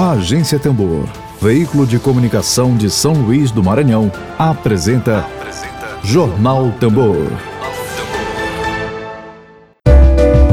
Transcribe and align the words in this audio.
A 0.00 0.12
Agência 0.12 0.60
Tambor, 0.60 1.08
veículo 1.42 1.84
de 1.84 1.98
comunicação 1.98 2.76
de 2.76 2.88
São 2.88 3.14
Luís 3.14 3.50
do 3.50 3.64
Maranhão, 3.64 4.12
apresenta, 4.38 5.18
apresenta 5.18 5.98
Jornal 6.04 6.70
Tambor. 6.78 7.26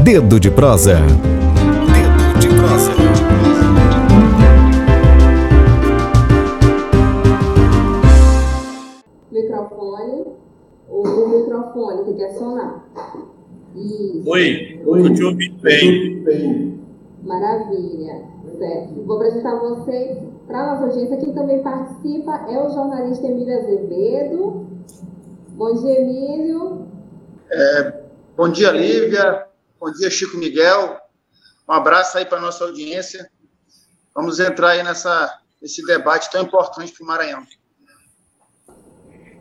Dedo 0.02 0.40
de 0.40 0.50
prosa. 0.50 0.96
Dedo 0.96 2.38
de 2.40 2.48
prosa. 2.48 2.90
Microfone. 9.30 10.24
O, 10.88 11.02
o 11.02 11.38
microfone 11.38 12.04
tem 12.04 12.14
que 12.16 12.24
acionar. 12.24 12.84
Oi, 14.26 14.80
Oi. 14.84 15.00
eu 15.06 15.14
te 15.14 15.22
ouvi 15.22 15.48
bem. 15.62 16.85
Maravilha. 17.26 18.24
Certo. 18.56 19.02
Vou 19.04 19.16
apresentar 19.16 19.56
vocês 19.56 20.18
para 20.46 20.60
a 20.60 20.66
nossa 20.66 20.84
audiência. 20.84 21.16
Quem 21.16 21.34
também 21.34 21.62
participa 21.62 22.46
é 22.48 22.62
o 22.62 22.70
jornalista 22.70 23.26
Emílio 23.26 23.58
Azevedo. 23.58 24.66
Bom 25.48 25.74
dia, 25.74 26.00
Emílio. 26.00 26.86
É, 27.50 28.00
bom 28.36 28.48
dia, 28.48 28.70
Lívia. 28.70 29.46
Bom 29.80 29.90
dia, 29.90 30.08
Chico 30.08 30.36
Miguel. 30.36 30.98
Um 31.68 31.72
abraço 31.72 32.16
aí 32.16 32.24
para 32.24 32.38
a 32.38 32.40
nossa 32.40 32.64
audiência. 32.64 33.28
Vamos 34.14 34.38
entrar 34.38 34.70
aí 34.70 34.82
nessa, 34.84 35.40
nesse 35.60 35.84
debate 35.84 36.30
tão 36.30 36.42
importante 36.42 36.92
para 36.92 37.04
o 37.04 37.06
Maranhão. 37.06 37.42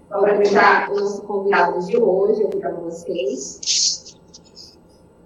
Vou 0.09 0.25
apresentar 0.25 0.89
o 0.91 0.99
nosso 0.99 1.21
convidado 1.21 1.85
de 1.85 1.97
hoje 1.97 2.43
aqui 2.43 2.59
para 2.59 2.71
vocês. 2.71 4.04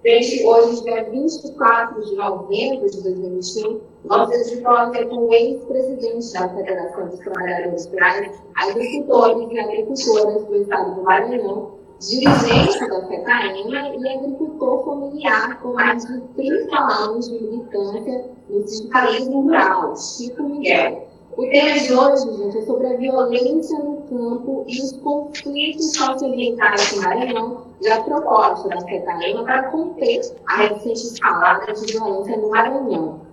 Desde 0.01 0.45
hoje, 0.45 0.81
dia 0.83 1.03
24 1.09 2.05
de 2.05 2.15
novembro 2.15 2.89
de 2.89 3.03
2021, 3.03 3.81
nós 4.05 4.29
estamos 4.47 4.97
com 4.97 5.27
o 5.27 5.33
ex-presidente 5.33 6.31
da 6.31 6.47
Federação 6.47 7.07
dos 7.07 7.19
Trabalhadores 7.19 7.85
Rurais, 7.87 8.41
agricultores 8.55 9.51
e 9.51 9.59
agricultoras 9.59 10.45
do 10.45 10.55
Estado 10.55 10.95
do 10.95 11.03
Maranhão, 11.03 11.71
dirigente 11.99 12.79
da 12.87 13.07
FECAEMA 13.07 13.95
e 13.97 14.09
agricultor 14.09 14.85
familiar 14.85 15.61
com 15.61 15.73
mais 15.73 16.05
de 16.05 16.21
30 16.33 16.77
anos 16.77 17.27
de 17.27 17.43
militância 17.43 18.25
no 18.49 18.65
sindicalismo 18.65 19.41
rural, 19.41 19.97
Chico 19.97 20.43
Miguel. 20.43 21.08
O 21.39 21.49
tema 21.49 21.79
de 21.79 21.93
hoje, 21.93 22.37
gente, 22.37 22.57
é 22.57 22.61
sobre 22.65 22.87
a 22.87 22.97
violência 22.97 23.79
no 23.79 24.01
campo 24.09 24.65
e 24.67 24.81
os 24.81 24.91
conflitos 24.97 25.93
socioambientais 25.93 26.91
no 26.91 27.01
Maranhão 27.01 27.75
e 27.81 27.87
a 27.87 28.03
proposta 28.03 28.67
da 28.67 28.81
FECAEMA 28.81 29.45
para 29.45 29.71
conter 29.71 30.19
a 30.49 30.57
recente 30.57 30.99
escalada 30.99 31.71
de 31.71 31.93
violência 31.93 32.35
no 32.35 32.49
Maranhão. 32.49 33.25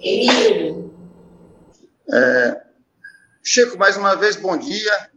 Emílio. 0.00 0.90
É, 2.10 2.62
Chico, 3.42 3.76
mais 3.76 3.94
uma 3.98 4.16
vez, 4.16 4.36
bom 4.36 4.56
dia. 4.56 5.10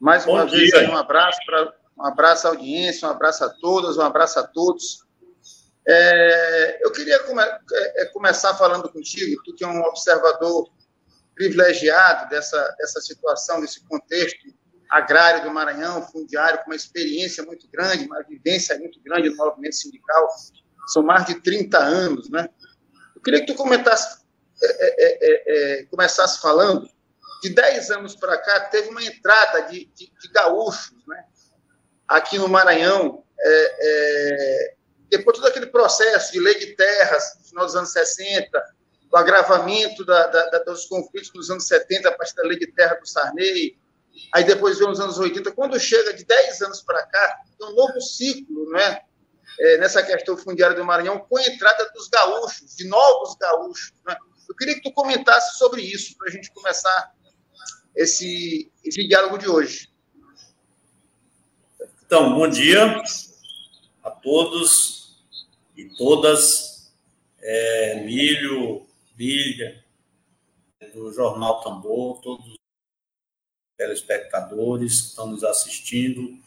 Mais 0.00 0.26
uma 0.26 0.44
bom 0.44 0.50
vez, 0.50 0.68
dia. 0.68 0.90
um 0.90 0.96
abraço 0.96 1.38
para 1.46 1.74
um 1.96 2.04
abraço 2.04 2.48
à 2.48 2.50
audiência, 2.50 3.06
um 3.06 3.12
abraço 3.12 3.44
a 3.44 3.50
todas, 3.50 3.98
um 3.98 4.02
abraço 4.02 4.40
a 4.40 4.42
todos. 4.42 5.01
É, 5.86 6.78
eu 6.84 6.92
queria 6.92 7.18
come, 7.24 7.42
é, 7.42 8.02
é, 8.02 8.04
começar 8.06 8.54
falando 8.54 8.88
contigo, 8.88 9.42
tu 9.44 9.54
que 9.54 9.64
é 9.64 9.66
um 9.66 9.82
observador 9.82 10.70
privilegiado 11.34 12.28
dessa, 12.28 12.62
dessa 12.78 13.00
situação, 13.00 13.60
desse 13.60 13.84
contexto 13.86 14.38
agrário 14.88 15.42
do 15.42 15.50
Maranhão, 15.50 16.06
fundiário, 16.06 16.58
com 16.60 16.66
uma 16.66 16.76
experiência 16.76 17.42
muito 17.42 17.66
grande, 17.68 18.04
uma 18.04 18.22
vivência 18.22 18.78
muito 18.78 19.00
grande 19.02 19.30
no 19.30 19.36
movimento 19.36 19.74
sindical, 19.74 20.28
são 20.88 21.02
mais 21.02 21.24
de 21.24 21.40
30 21.40 21.78
anos, 21.78 22.30
né? 22.30 22.48
Eu 23.16 23.22
queria 23.22 23.40
que 23.40 23.46
tu 23.46 23.54
comentasse, 23.54 24.22
é, 24.62 24.96
é, 24.98 25.80
é, 25.80 25.84
começasse 25.84 26.40
falando, 26.40 26.88
de 27.42 27.50
10 27.50 27.90
anos 27.90 28.14
para 28.14 28.36
cá, 28.38 28.60
teve 28.60 28.90
uma 28.90 29.02
entrada 29.02 29.62
de, 29.62 29.86
de, 29.86 30.12
de 30.20 30.28
gaúchos, 30.32 30.94
né? 31.08 31.24
Aqui 32.06 32.38
no 32.38 32.46
Maranhão, 32.46 33.24
é, 33.40 34.74
depois 35.12 35.36
de 35.36 35.42
todo 35.42 35.50
aquele 35.50 35.66
processo 35.66 36.32
de 36.32 36.40
lei 36.40 36.58
de 36.58 36.74
terras, 36.74 37.36
no 37.38 37.44
final 37.44 37.66
dos 37.66 37.76
anos 37.76 37.92
60, 37.92 38.74
o 39.12 39.16
agravamento 39.18 40.06
da, 40.06 40.26
da, 40.26 40.58
dos 40.60 40.86
conflitos 40.86 41.30
nos 41.34 41.50
anos 41.50 41.66
70, 41.66 42.08
a 42.08 42.12
partir 42.12 42.34
da 42.34 42.44
lei 42.44 42.58
de 42.58 42.66
terra 42.68 42.94
do 42.94 43.06
Sarney, 43.06 43.78
aí 44.32 44.42
depois 44.42 44.78
vem 44.78 44.88
os 44.88 45.00
anos 45.00 45.18
80, 45.18 45.52
quando 45.52 45.78
chega 45.78 46.14
de 46.14 46.24
10 46.24 46.62
anos 46.62 46.80
para 46.80 47.04
cá, 47.06 47.40
tem 47.58 47.68
um 47.68 47.74
novo 47.74 48.00
ciclo, 48.00 48.70
não 48.70 48.78
é? 48.78 49.04
é? 49.60 49.76
nessa 49.76 50.02
questão 50.02 50.34
fundiária 50.34 50.74
do 50.74 50.82
Maranhão, 50.82 51.18
com 51.18 51.36
a 51.36 51.46
entrada 51.46 51.90
dos 51.94 52.08
gaúchos, 52.08 52.74
de 52.74 52.88
novos 52.88 53.36
gaúchos. 53.36 53.92
Né? 54.06 54.16
Eu 54.48 54.56
queria 54.56 54.76
que 54.76 54.82
tu 54.82 54.92
comentasse 54.92 55.58
sobre 55.58 55.82
isso, 55.82 56.16
para 56.16 56.28
a 56.28 56.32
gente 56.32 56.50
começar 56.52 57.12
esse, 57.94 58.72
esse 58.82 59.06
diálogo 59.06 59.36
de 59.36 59.46
hoje. 59.46 59.92
Então, 62.06 62.34
bom 62.34 62.48
dia 62.48 63.02
a 64.02 64.10
todos 64.10 65.01
e 65.82 65.88
todas, 65.96 66.92
é, 67.40 68.04
Milho, 68.04 68.86
Bíblia, 69.16 69.82
do 70.94 71.12
Jornal 71.12 71.60
Tambor, 71.60 72.20
todos 72.20 72.46
os 72.46 72.56
telespectadores 73.76 75.00
que 75.00 75.08
estão 75.08 75.26
nos 75.26 75.42
assistindo, 75.42 76.38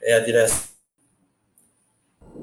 é 0.00 0.14
a 0.14 0.20
direção. 0.20 0.72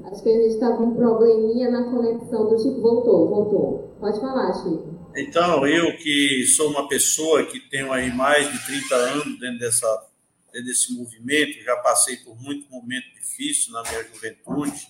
Acho 0.04 0.22
que 0.22 0.28
a 0.28 0.42
gente 0.42 0.54
está 0.54 0.76
com 0.76 0.84
um 0.84 0.94
probleminha 0.94 1.68
na 1.68 1.90
conexão 1.90 2.48
do 2.48 2.56
Chico. 2.58 2.80
Voltou, 2.80 3.28
voltou. 3.28 3.96
Pode 3.98 4.20
falar, 4.20 4.52
Chico. 4.54 5.10
Então, 5.16 5.66
eu 5.66 5.96
que 5.96 6.46
sou 6.46 6.70
uma 6.70 6.86
pessoa 6.86 7.44
que 7.44 7.58
tenho 7.68 7.92
aí 7.92 8.14
mais 8.14 8.50
de 8.50 8.66
30 8.66 8.94
anos 8.94 9.40
dentro, 9.40 9.58
dessa, 9.58 10.08
dentro 10.52 10.68
desse 10.68 10.94
movimento, 10.94 11.60
já 11.64 11.76
passei 11.78 12.18
por 12.18 12.40
muito 12.40 12.70
momento 12.70 13.06
difícil 13.14 13.72
na 13.72 13.82
minha 13.82 14.04
juventude, 14.04 14.88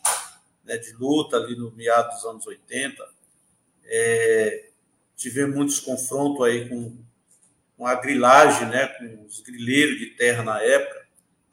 né, 0.71 0.79
de 0.79 0.93
luta 0.93 1.37
ali 1.37 1.57
no 1.57 1.73
meado 1.73 2.15
dos 2.15 2.25
anos 2.25 2.47
80. 2.47 3.05
É, 3.85 4.69
tivemos 5.17 5.57
muitos 5.57 5.81
confrontos 5.81 6.47
aí 6.47 6.69
com, 6.69 6.97
com 7.77 7.87
a 7.87 7.97
grilagem, 7.97 8.69
né, 8.69 8.87
com 8.87 9.25
os 9.27 9.41
grileiros 9.41 9.99
de 9.99 10.07
terra 10.11 10.45
na 10.45 10.63
época. 10.63 11.01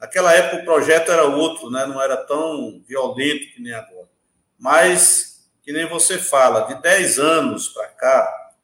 Naquela 0.00 0.32
época 0.32 0.62
o 0.62 0.64
projeto 0.64 1.10
era 1.10 1.24
outro, 1.24 1.68
né, 1.68 1.84
não 1.86 2.00
era 2.00 2.16
tão 2.16 2.80
violento 2.86 3.52
que 3.52 3.60
nem 3.60 3.74
agora. 3.74 4.08
Mas, 4.56 5.50
que 5.64 5.72
nem 5.72 5.88
você 5.88 6.16
fala, 6.16 6.72
de 6.72 6.80
10 6.80 7.18
anos 7.18 7.68
para 7.68 7.88
cá, 7.88 8.54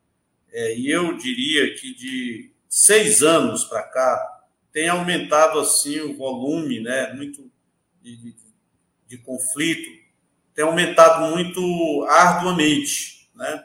é, 0.53 0.77
e 0.77 0.89
eu 0.89 1.17
diria 1.19 1.75
que 1.75 1.93
de 1.93 2.53
seis 2.69 3.25
anos 3.25 3.65
para 3.65 3.83
cá, 3.83 4.43
tem 4.73 4.89
aumentado 4.89 5.59
assim 5.59 6.01
o 6.01 6.17
volume 6.17 6.81
né, 6.81 7.13
muito 7.13 7.51
de, 8.01 8.17
de, 8.17 8.37
de 9.09 9.19
conflito 9.19 10.04
tem 10.55 10.65
aumentado 10.65 11.31
muito 11.31 12.07
arduamente. 12.09 13.29
Né? 13.35 13.65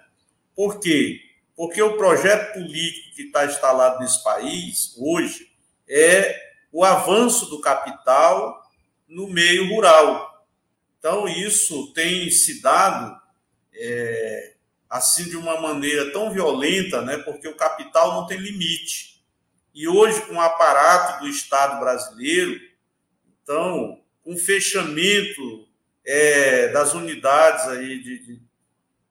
Por 0.55 0.79
quê? 0.79 1.21
Porque 1.55 1.81
o 1.81 1.97
projeto 1.97 2.53
político 2.53 3.15
que 3.15 3.23
está 3.23 3.45
instalado 3.45 3.99
nesse 3.99 4.23
país 4.23 4.95
hoje 4.97 5.51
é 5.87 6.49
o 6.71 6.83
avanço 6.83 7.49
do 7.49 7.61
capital 7.61 8.63
no 9.07 9.27
meio 9.27 9.67
rural. 9.69 10.45
Então, 10.97 11.27
isso 11.27 11.93
tem 11.93 12.29
se 12.29 12.61
dado 12.61 13.19
é, 13.73 14.53
assim 14.89 15.25
de 15.29 15.37
uma 15.37 15.59
maneira 15.61 16.11
tão 16.11 16.31
violenta, 16.31 17.01
né, 17.01 17.17
porque 17.17 17.47
o 17.47 17.55
capital 17.55 18.13
não 18.13 18.27
tem 18.27 18.37
limite. 18.37 19.23
E 19.73 19.87
hoje, 19.87 20.21
com 20.23 20.35
o 20.35 20.41
aparato 20.41 21.21
do 21.21 21.29
Estado 21.29 21.79
brasileiro, 21.79 22.59
então, 23.43 24.01
com 24.23 24.33
o 24.33 24.37
fechamento 24.37 25.68
é, 26.11 26.69
das 26.69 26.95
unidades 26.95 27.67
aí 27.67 28.01
de, 28.01 28.19
de 28.25 28.41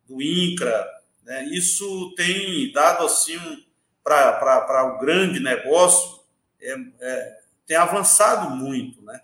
do 0.08 0.20
INCRA, 0.20 0.88
né, 1.22 1.44
isso 1.44 2.12
tem 2.16 2.72
dado 2.72 3.04
assim 3.04 3.36
um, 3.36 3.62
para 4.02 4.94
o 4.94 4.98
grande 4.98 5.38
negócio, 5.38 6.20
é, 6.60 6.74
é, 7.00 7.38
tem 7.66 7.76
avançado 7.76 8.50
muito, 8.50 9.02
né? 9.02 9.20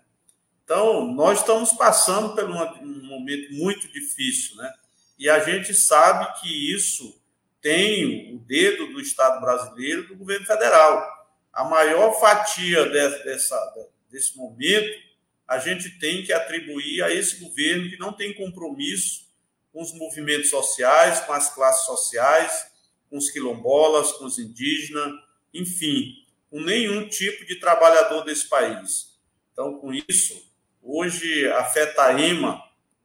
Então, 0.63 1.11
nós 1.13 1.39
estamos 1.39 1.73
passando 1.73 2.35
por 2.35 2.45
um 2.45 3.03
momento 3.07 3.53
muito 3.53 3.91
difícil, 3.91 4.55
né? 4.57 4.71
E 5.17 5.29
a 5.29 5.39
gente 5.39 5.73
sabe 5.73 6.39
que 6.39 6.73
isso 6.73 7.19
tem 7.61 8.35
o 8.35 8.39
dedo 8.39 8.93
do 8.93 9.01
Estado 9.01 9.41
brasileiro 9.41 10.07
do 10.07 10.15
governo 10.15 10.45
federal. 10.45 11.03
A 11.51 11.63
maior 11.63 12.19
fatia 12.19 12.85
dessa, 12.85 13.73
desse 14.11 14.37
momento 14.37 15.05
a 15.47 15.59
gente 15.59 15.99
tem 15.99 16.23
que 16.23 16.33
atribuir 16.33 17.03
a 17.03 17.13
esse 17.13 17.37
governo 17.37 17.89
que 17.89 17.97
não 17.97 18.13
tem 18.13 18.33
compromisso 18.33 19.25
com 19.71 19.81
os 19.81 19.93
movimentos 19.93 20.49
sociais, 20.49 21.19
com 21.21 21.33
as 21.33 21.53
classes 21.53 21.85
sociais, 21.85 22.67
com 23.09 23.17
os 23.17 23.29
quilombolas, 23.29 24.11
com 24.13 24.25
os 24.25 24.39
indígenas, 24.39 25.11
enfim, 25.53 26.13
com 26.49 26.61
nenhum 26.61 27.07
tipo 27.07 27.45
de 27.45 27.59
trabalhador 27.59 28.23
desse 28.23 28.47
país. 28.47 29.19
Então, 29.51 29.77
com 29.79 29.93
isso, 29.93 30.51
hoje 30.81 31.47
a 31.51 31.65
FETAEMA, 31.65 32.61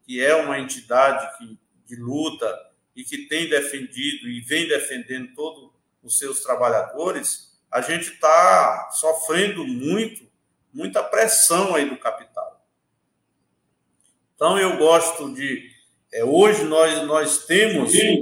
que 0.07 0.23
é 0.25 0.35
uma 0.35 0.59
entidade 0.59 1.37
que, 1.37 1.59
de 1.87 1.97
luta 2.01 2.57
e 2.95 3.05
que 3.05 3.27
tem 3.27 3.49
defendido 3.49 4.29
e 4.29 4.41
vem 4.41 4.69
defendendo 4.69 5.35
todos 5.35 5.71
os 6.03 6.19
seus 6.19 6.41
trabalhadores, 6.41 7.59
a 7.71 7.81
gente 7.81 8.13
está 8.13 8.91
sofrendo 8.93 9.67
muito, 9.67 10.30
muita 10.73 11.03
pressão 11.03 11.75
aí 11.75 11.89
do 11.89 11.99
capital. 11.99 12.65
Então, 14.35 14.59
eu 14.59 14.79
gosto 14.79 15.35
de. 15.35 15.69
É, 16.13 16.25
hoje 16.25 16.65
nós, 16.65 17.07
nós 17.07 17.45
temos 17.45 17.93
é, 17.95 18.17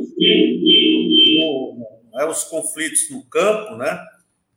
os 2.27 2.45
conflitos 2.45 3.09
no 3.11 3.25
campo, 3.27 3.77
né? 3.77 4.05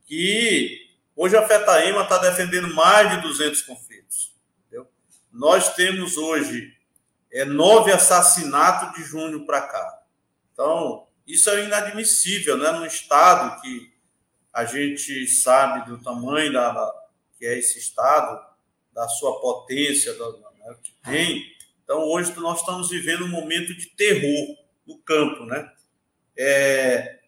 Que 0.05 0.89
hoje 1.15 1.37
a 1.37 1.47
FETAIMA 1.47 2.01
está 2.01 2.17
defendendo 2.17 2.73
mais 2.73 3.11
de 3.11 3.21
200 3.21 3.61
conflitos. 3.61 4.33
Entendeu? 4.65 4.89
Nós 5.31 5.75
temos 5.75 6.17
hoje 6.17 6.73
é, 7.31 7.45
nove 7.45 7.91
assassinatos 7.91 8.97
de 8.97 9.03
junho 9.03 9.45
para 9.45 9.61
cá. 9.61 10.01
Então, 10.51 11.07
isso 11.25 11.49
é 11.49 11.63
inadmissível, 11.63 12.57
né? 12.57 12.71
Num 12.71 12.85
Estado 12.85 13.61
que 13.61 13.93
a 14.51 14.65
gente 14.65 15.25
sabe 15.27 15.89
do 15.89 16.01
tamanho 16.01 16.51
da, 16.51 16.71
da 16.71 17.00
que 17.41 17.47
é 17.47 17.57
esse 17.57 17.79
Estado, 17.79 18.39
da 18.93 19.07
sua 19.07 19.41
potência, 19.41 20.13
da, 20.13 20.31
né, 20.31 20.75
que 20.83 20.93
tem. 21.03 21.43
Então, 21.83 22.03
hoje 22.03 22.31
nós 22.39 22.59
estamos 22.59 22.89
vivendo 22.89 23.25
um 23.25 23.29
momento 23.29 23.75
de 23.75 23.87
terror 23.87 24.57
no 24.85 24.99
campo, 24.99 25.45
né? 25.45 25.71
É, 26.37 27.19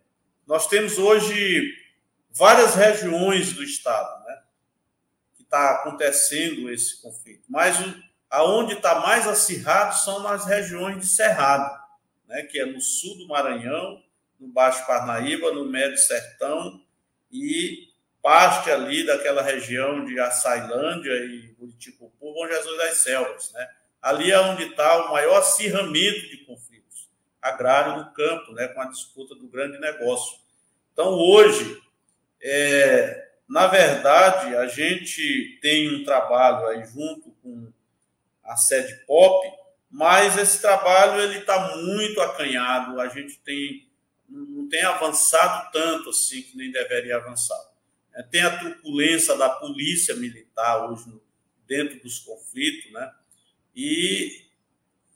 nós 0.45 0.67
temos 0.67 0.99
hoje 0.99 1.73
várias 2.29 2.75
regiões 2.75 3.53
do 3.53 3.63
Estado, 3.63 4.23
né? 4.27 4.43
Que 5.35 5.41
está 5.41 5.71
acontecendo 5.71 6.69
esse 6.69 7.01
conflito. 7.01 7.43
Mas 7.49 7.77
aonde 8.29 8.73
está 8.73 8.99
mais 8.99 9.27
acirrado 9.27 9.97
são 9.97 10.21
nas 10.21 10.45
regiões 10.45 10.99
de 10.99 11.07
Cerrado 11.07 11.83
né, 12.33 12.43
que 12.43 12.59
é 12.59 12.65
no 12.65 12.81
sul 12.81 13.17
do 13.17 13.27
Maranhão, 13.27 14.01
no 14.39 14.47
Baixo 14.47 14.85
Parnaíba, 14.87 15.51
no 15.51 15.65
Médio 15.65 15.97
Sertão 15.97 16.81
e 17.31 17.92
parte 18.23 18.71
ali 18.71 19.05
daquela 19.05 19.43
região 19.43 20.05
de 20.05 20.19
Açailândia 20.19 21.13
e 21.25 21.53
Buriticupu, 21.59 22.33
Bom 22.33 22.47
Jesus 22.47 22.77
das 22.77 22.97
Selvas. 22.97 23.51
Né? 23.51 23.69
Ali 24.01 24.31
é 24.31 24.39
onde 24.39 24.63
está 24.63 25.05
o 25.05 25.11
maior 25.11 25.37
acirramento 25.37 26.21
de 26.29 26.37
conflitos 26.45 26.73
agrário 27.41 27.97
no 27.97 28.13
campo, 28.13 28.53
né, 28.53 28.69
com 28.69 28.79
a 28.79 28.85
disputa 28.85 29.35
do 29.35 29.47
grande 29.47 29.77
negócio. 29.77 30.39
Então, 30.93 31.09
hoje, 31.09 31.77
é, 32.41 33.31
na 33.49 33.67
verdade, 33.67 34.55
a 34.55 34.65
gente 34.65 35.59
tem 35.61 35.93
um 35.93 36.05
trabalho 36.05 36.67
aí 36.67 36.85
junto 36.85 37.31
com 37.43 37.69
a 38.45 38.55
sede 38.55 39.05
POP, 39.05 39.45
mas 39.91 40.37
esse 40.37 40.61
trabalho 40.61 41.21
ele 41.21 41.39
está 41.39 41.75
muito 41.75 42.21
acanhado, 42.21 42.99
a 43.01 43.09
gente 43.09 43.37
tem 43.39 43.91
não 44.29 44.67
tem 44.67 44.81
avançado 44.81 45.71
tanto 45.71 46.09
assim 46.09 46.41
que 46.41 46.57
nem 46.57 46.71
deveria 46.71 47.17
avançar. 47.17 47.72
É, 48.15 48.23
tem 48.23 48.41
a 48.41 48.57
truculência 48.57 49.35
da 49.35 49.49
polícia 49.49 50.15
militar 50.15 50.89
hoje 50.89 51.05
dentro 51.67 51.99
dos 51.99 52.19
conflitos, 52.19 52.91
né? 52.91 53.11
E, 53.75 54.45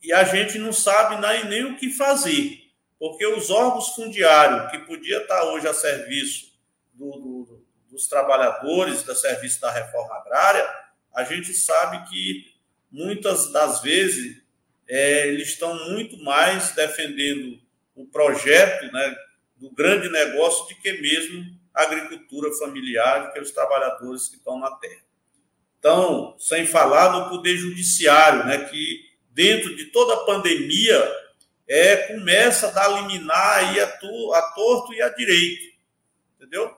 e 0.01 0.11
a 0.11 0.23
gente 0.23 0.57
não 0.57 0.73
sabe 0.73 1.21
nem, 1.21 1.45
nem 1.45 1.65
o 1.65 1.77
que 1.77 1.91
fazer, 1.91 2.71
porque 2.99 3.25
os 3.27 3.49
órgãos 3.49 3.89
fundiários 3.89 4.71
que 4.71 4.79
podia 4.79 5.21
estar 5.21 5.43
hoje 5.43 5.67
a 5.67 5.73
serviço 5.73 6.53
do, 6.93 7.11
do, 7.11 7.67
dos 7.91 8.07
trabalhadores, 8.07 9.03
da 9.03 9.15
serviço 9.15 9.61
da 9.61 9.71
reforma 9.71 10.15
agrária, 10.15 10.67
a 11.13 11.23
gente 11.23 11.53
sabe 11.53 12.09
que 12.09 12.55
muitas 12.91 13.51
das 13.51 13.81
vezes 13.81 14.41
é, 14.87 15.27
eles 15.27 15.49
estão 15.49 15.89
muito 15.89 16.17
mais 16.23 16.71
defendendo 16.71 17.59
o 17.95 18.05
projeto 18.05 18.91
né, 18.91 19.15
do 19.57 19.69
grande 19.71 20.09
negócio 20.09 20.67
do 20.67 20.81
que 20.81 20.93
mesmo 20.93 21.56
agricultura 21.83 22.51
familiar, 22.53 23.31
que 23.31 23.39
os 23.39 23.51
trabalhadores 23.51 24.27
que 24.29 24.35
estão 24.35 24.59
na 24.59 24.71
terra. 24.71 25.01
Então, 25.79 26.35
sem 26.39 26.65
falar 26.65 27.11
no 27.11 27.29
poder 27.29 27.55
judiciário, 27.55 28.45
né, 28.45 28.65
que 28.65 29.01
dentro 29.29 29.75
de 29.75 29.85
toda 29.85 30.13
a 30.15 30.25
pandemia 30.25 31.15
é, 31.67 31.95
começa 32.07 32.67
a 32.67 32.71
dar 32.71 32.87
liminar 33.01 33.57
aí 33.57 33.79
a, 33.79 33.85
a 33.85 34.41
torto 34.55 34.93
e 34.93 35.01
a 35.01 35.09
direito, 35.09 35.75
entendeu? 36.35 36.75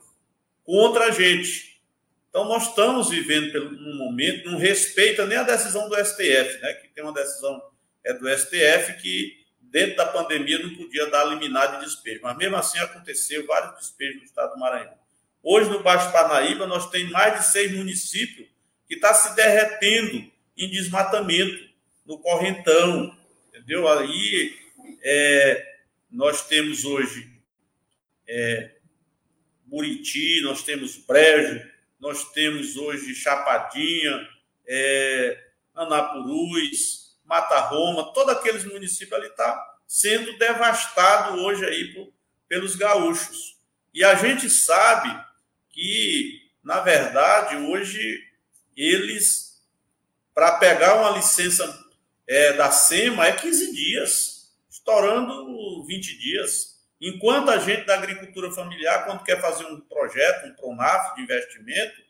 Contra 0.63 1.05
a 1.05 1.11
gente. 1.11 1.81
Então, 2.29 2.45
nós 2.45 2.67
estamos 2.67 3.09
vivendo 3.09 3.71
num 3.71 3.97
momento, 3.97 4.51
não 4.51 4.59
respeita 4.59 5.25
nem 5.25 5.37
a 5.37 5.43
decisão 5.43 5.87
do 5.87 5.95
STF, 5.95 6.59
né, 6.61 6.73
que 6.73 6.89
tem 6.89 7.03
uma 7.03 7.13
decisão 7.13 7.61
é 8.03 8.13
do 8.13 8.27
STF 8.29 8.93
que, 9.01 9.38
dentro 9.71 9.95
da 9.95 10.05
pandemia, 10.07 10.59
não 10.59 10.75
podia 10.75 11.07
dar 11.07 11.25
liminar 11.25 11.79
de 11.79 11.85
despejo. 11.85 12.21
Mas 12.23 12.37
mesmo 12.37 12.55
assim 12.57 12.79
aconteceu 12.79 13.45
vários 13.45 13.75
despejos 13.77 14.17
no 14.17 14.23
estado 14.23 14.53
do 14.53 14.59
Maranhão. 14.59 14.93
Hoje, 15.41 15.69
no 15.69 15.81
Baixo 15.81 16.11
Parnaíba, 16.11 16.67
nós 16.67 16.89
temos 16.89 17.11
mais 17.11 17.39
de 17.39 17.51
seis 17.51 17.71
municípios 17.71 18.47
que 18.87 18.95
estão 18.95 19.11
tá 19.11 19.15
se 19.15 19.35
derretendo 19.35 20.29
em 20.57 20.69
desmatamento, 20.69 21.69
no 22.05 22.17
correntão, 22.17 23.15
entendeu? 23.47 23.87
Aí 23.87 24.57
é, 25.01 25.75
nós 26.11 26.47
temos 26.47 26.83
hoje 26.83 27.29
é, 28.27 28.71
Buriti, 29.65 30.41
nós 30.41 30.63
temos 30.63 30.97
Brejo, 30.97 31.65
nós 31.99 32.31
temos 32.31 32.75
hoje 32.75 33.13
Chapadinha, 33.13 34.27
é, 34.67 35.45
Anapurus, 35.75 37.08
Mata 37.29 37.59
Roma, 37.59 38.11
todos 38.11 38.35
aqueles 38.35 38.65
municípios 38.65 39.13
ali 39.13 39.27
está 39.27 39.77
sendo 39.87 40.35
devastado 40.39 41.39
hoje 41.43 41.63
aí 41.63 41.93
por, 41.93 42.11
pelos 42.47 42.75
gaúchos. 42.75 43.55
E 43.93 44.03
a 44.03 44.15
gente 44.15 44.49
sabe 44.49 45.15
que, 45.69 46.41
na 46.63 46.79
verdade, 46.79 47.55
hoje 47.55 48.19
eles, 48.75 49.61
para 50.33 50.53
pegar 50.53 50.95
uma 50.95 51.11
licença 51.11 51.85
é, 52.27 52.53
da 52.53 52.71
SEMA, 52.71 53.27
é 53.27 53.33
15 53.33 53.75
dias, 53.75 54.51
estourando 54.67 55.85
20 55.85 56.17
dias. 56.17 56.79
Enquanto 56.99 57.51
a 57.51 57.59
gente 57.59 57.85
da 57.85 57.93
agricultura 57.93 58.51
familiar, 58.51 59.05
quando 59.05 59.23
quer 59.23 59.39
fazer 59.39 59.65
um 59.65 59.79
projeto, 59.81 60.47
um 60.47 60.55
PRONAF 60.55 61.15
de 61.15 61.21
investimento, 61.21 62.01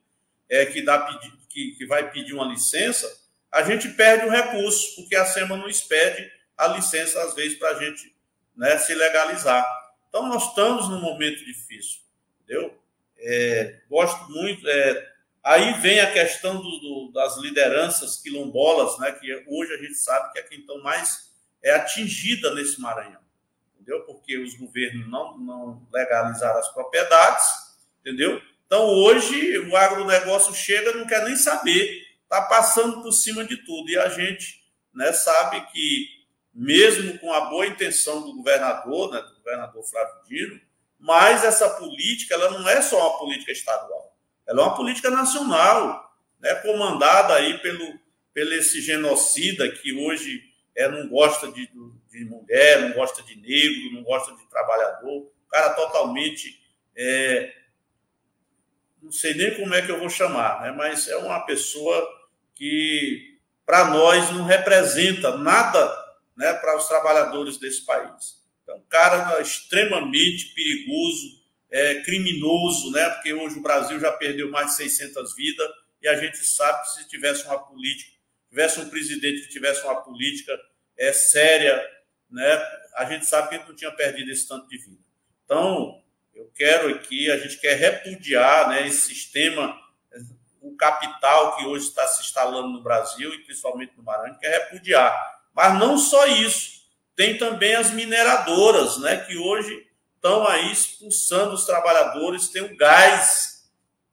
é, 0.48 0.66
que, 0.66 0.81
dá, 0.81 1.06
que, 1.50 1.71
que 1.71 1.86
vai 1.86 2.10
pedir 2.10 2.33
uma 2.33 2.45
licença, 2.45 3.19
a 3.51 3.63
gente 3.63 3.89
perde 3.89 4.25
o 4.25 4.29
recurso, 4.29 4.95
porque 4.95 5.15
a 5.15 5.25
SEMA 5.25 5.57
não 5.57 5.67
expede 5.67 6.31
a 6.57 6.67
licença, 6.67 7.21
às 7.23 7.33
vezes, 7.33 7.57
para 7.57 7.69
a 7.69 7.83
gente 7.83 8.13
né, 8.56 8.77
se 8.77 8.94
legalizar. 8.94 9.65
Então, 10.09 10.27
nós 10.27 10.49
estamos 10.49 10.89
num 10.89 11.01
momento 11.01 11.44
difícil, 11.45 12.01
entendeu? 12.44 12.77
É, 13.18 13.79
gosto 13.89 14.29
muito. 14.31 14.68
É, 14.68 15.11
aí 15.44 15.73
vem 15.79 15.99
a 15.99 16.11
questão 16.11 16.57
do, 16.57 16.79
do, 16.79 17.11
das 17.13 17.37
lideranças 17.37 18.18
quilombolas, 18.18 18.97
né, 18.99 19.11
que 19.13 19.44
hoje 19.47 19.73
a 19.73 19.77
gente 19.77 19.95
sabe 19.95 20.31
que 20.33 20.39
é 20.39 20.44
quem 20.44 20.59
estão 20.59 20.81
mais 20.81 21.29
é 21.61 21.71
atingida 21.71 22.53
nesse 22.56 22.79
Maranhão, 22.79 23.19
entendeu? 23.75 24.01
Porque 24.06 24.37
os 24.37 24.53
governos 24.56 25.09
não, 25.09 25.37
não 25.37 25.87
legalizaram 25.91 26.57
as 26.57 26.69
propriedades, 26.69 27.45
entendeu? 27.99 28.41
Então, 28.65 28.85
hoje, 28.85 29.57
o 29.57 29.75
agronegócio 29.75 30.53
chega 30.53 30.94
não 30.94 31.06
quer 31.06 31.25
nem 31.25 31.35
saber 31.35 32.08
está 32.30 32.44
passando 32.44 33.02
por 33.02 33.12
cima 33.12 33.44
de 33.44 33.57
tudo. 33.57 33.90
E 33.90 33.98
a 33.98 34.07
gente 34.07 34.64
né, 34.94 35.12
sabe 35.12 35.62
que, 35.71 36.07
mesmo 36.54 37.18
com 37.18 37.33
a 37.33 37.42
boa 37.42 37.66
intenção 37.66 38.21
do 38.21 38.36
governador, 38.36 39.12
né, 39.12 39.21
do 39.21 39.36
governador 39.36 39.83
Flávio 39.83 40.24
Dino, 40.28 40.62
mas 41.00 41.44
essa 41.44 41.68
política 41.71 42.36
ela 42.36 42.52
não 42.52 42.69
é 42.69 42.81
só 42.81 43.09
uma 43.09 43.18
política 43.18 43.52
estadual, 43.52 44.16
ela 44.45 44.62
é 44.62 44.66
uma 44.66 44.76
política 44.76 45.09
nacional, 45.09 46.14
né, 46.40 46.54
comandada 46.56 47.33
aí 47.33 47.57
pelo, 47.59 48.00
pelo 48.33 48.54
esse 48.54 48.81
genocida 48.81 49.69
que 49.69 49.94
hoje 49.94 50.44
é, 50.76 50.88
não 50.88 51.07
gosta 51.07 51.52
de, 51.52 51.68
de 52.12 52.26
mulher, 52.26 52.81
não 52.81 52.94
gosta 52.94 53.24
de 53.24 53.36
negro, 53.38 53.94
não 53.94 54.04
gosta 54.04 54.36
de 54.36 54.48
trabalhador, 54.50 55.21
o 55.21 55.50
cara 55.50 55.74
totalmente 55.74 56.62
é, 56.95 57.54
não 59.02 59.12
sei 59.12 59.33
nem 59.33 59.56
como 59.56 59.74
é 59.74 59.81
que 59.81 59.92
eu 59.92 60.00
vou 60.00 60.09
chamar, 60.09 60.62
né? 60.62 60.71
mas 60.71 61.07
é 61.07 61.16
uma 61.18 61.40
pessoa 61.45 62.19
que 62.59 63.39
para 63.66 63.85
nós 63.85 64.30
não 64.31 64.44
representa 64.44 65.37
nada 65.37 65.95
né, 66.35 66.54
para 66.54 66.78
os 66.78 66.87
trabalhadores 66.87 67.57
desse 67.57 67.85
país. 67.85 68.44
Então, 68.63 68.83
cara 68.89 69.42
extremamente 69.42 70.54
perigoso, 70.54 71.39
é, 71.71 72.01
criminoso, 72.01 72.92
né, 72.92 73.09
porque 73.11 73.33
hoje 73.33 73.57
o 73.57 73.61
Brasil 73.61 73.97
já 73.97 74.11
perdeu 74.11 74.51
mais 74.51 74.71
de 74.71 74.75
600 74.75 75.35
vidas 75.35 75.68
e 76.01 76.07
a 76.09 76.16
gente 76.18 76.37
sabe 76.39 76.81
que 76.81 76.89
se 76.95 77.07
tivesse 77.07 77.45
uma 77.45 77.59
política, 77.59 78.11
tivesse 78.49 78.80
um 78.81 78.89
presidente 78.89 79.44
que 79.44 79.49
tivesse 79.49 79.83
uma 79.83 80.01
política 80.01 80.59
é, 80.97 81.13
séria, 81.13 81.81
né, 82.30 82.61
a 82.97 83.06
gente 83.06 83.25
sabe 83.25 83.49
que 83.49 83.56
ele 83.56 83.63
não 83.68 83.75
tinha 83.75 83.92
perdido 83.92 84.30
esse 84.31 84.47
tanto 84.47 84.68
de 84.68 84.78
vida. 84.78 85.01
Então, 85.45 86.04
eu 86.35 86.51
quero 86.56 86.94
aqui, 86.94 87.31
a 87.31 87.37
gente 87.37 87.57
quer 87.57 87.75
repudiar 87.75 88.68
né, 88.69 88.87
esse 88.87 89.13
sistema 89.13 89.80
o 90.61 90.75
capital 90.75 91.56
que 91.56 91.66
hoje 91.66 91.87
está 91.87 92.06
se 92.07 92.21
instalando 92.21 92.69
no 92.69 92.81
Brasil 92.81 93.33
e 93.33 93.44
principalmente 93.44 93.94
no 93.95 94.04
Maranhão, 94.04 94.37
quer 94.39 94.51
repudiar. 94.66 95.39
Mas 95.54 95.78
não 95.80 95.97
só 95.97 96.25
isso. 96.28 96.80
tem 97.16 97.37
também 97.37 97.75
as 97.75 97.92
mineradoras, 97.92 98.97
né, 98.99 99.18
que 99.18 99.37
hoje 99.37 99.85
estão 100.16 100.47
aí 100.47 100.71
expulsando 100.71 101.54
os 101.54 101.66
trabalhadores, 101.66 102.47
tem 102.47 102.61
o 102.61 102.78
gás, 102.78 103.69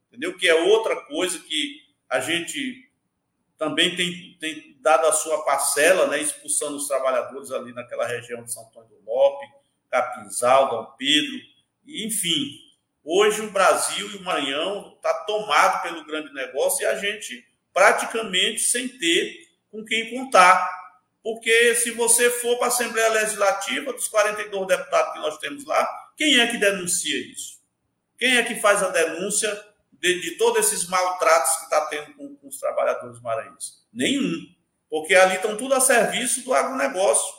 entendeu? 0.09 0.37
Que 0.37 0.49
é 0.49 0.55
outra 0.55 0.97
coisa 1.03 1.39
que 1.39 1.83
a 2.11 2.19
gente 2.19 2.91
também 3.57 3.95
tem, 3.95 4.37
tem 4.41 4.77
dado 4.81 5.07
a 5.07 5.13
sua 5.13 5.45
parcela, 5.45 6.09
né, 6.09 6.21
expulsando 6.21 6.77
os 6.77 6.89
trabalhadores 6.89 7.53
ali 7.53 7.73
naquela 7.73 8.07
região 8.07 8.43
de 8.43 8.53
São 8.53 8.67
Antônio 8.67 8.89
do 8.89 9.05
Lope, 9.09 9.47
Capinzal, 9.89 10.69
Dom 10.69 10.85
Pedro, 10.99 11.41
enfim. 11.87 12.66
Hoje 13.09 13.41
o 13.41 13.53
Brasil 13.53 14.11
e 14.11 14.17
o 14.17 14.25
Maranhão 14.25 14.95
está 14.97 15.15
tomado 15.15 15.81
pelo 15.81 16.05
grande 16.05 16.35
negócio 16.35 16.83
e 16.83 16.87
a 16.87 16.97
gente 16.97 17.47
praticamente 17.73 18.59
sem 18.59 18.89
ter 18.89 19.47
com 19.71 19.85
quem 19.85 20.11
contar. 20.11 20.69
Porque 21.23 21.77
se 21.77 21.93
você 21.93 22.29
for 22.29 22.57
para 22.57 22.67
a 22.67 22.69
Assembleia 22.69 23.09
Legislativa, 23.11 23.93
dos 23.93 24.09
42 24.09 24.67
deputados 24.67 25.13
que 25.13 25.21
nós 25.21 25.39
temos 25.39 25.65
lá, 25.65 25.89
quem 26.17 26.41
é 26.41 26.49
que 26.49 26.59
denuncia 26.59 27.17
isso? 27.31 27.61
Quem 28.19 28.39
é 28.39 28.43
que 28.43 28.57
faz 28.57 28.83
a 28.83 28.89
denúncia 28.89 29.57
de, 29.93 30.21
de 30.21 30.33
todos 30.33 30.67
esses 30.67 30.89
maltratos 30.89 31.59
que 31.59 31.65
está 31.65 31.83
tendo 31.87 32.13
com, 32.15 32.35
com, 32.35 32.49
os 32.49 32.59
trabalhadores 32.59 33.21
maranhenses? 33.21 33.85
Nenhum. 33.93 34.53
Porque 34.91 35.15
ali 35.15 35.37
estão 35.37 35.57
tudo 35.57 35.75
a 35.75 35.81
serviço 35.81 36.43
do 36.43 36.53
agronegócio. 36.53 37.33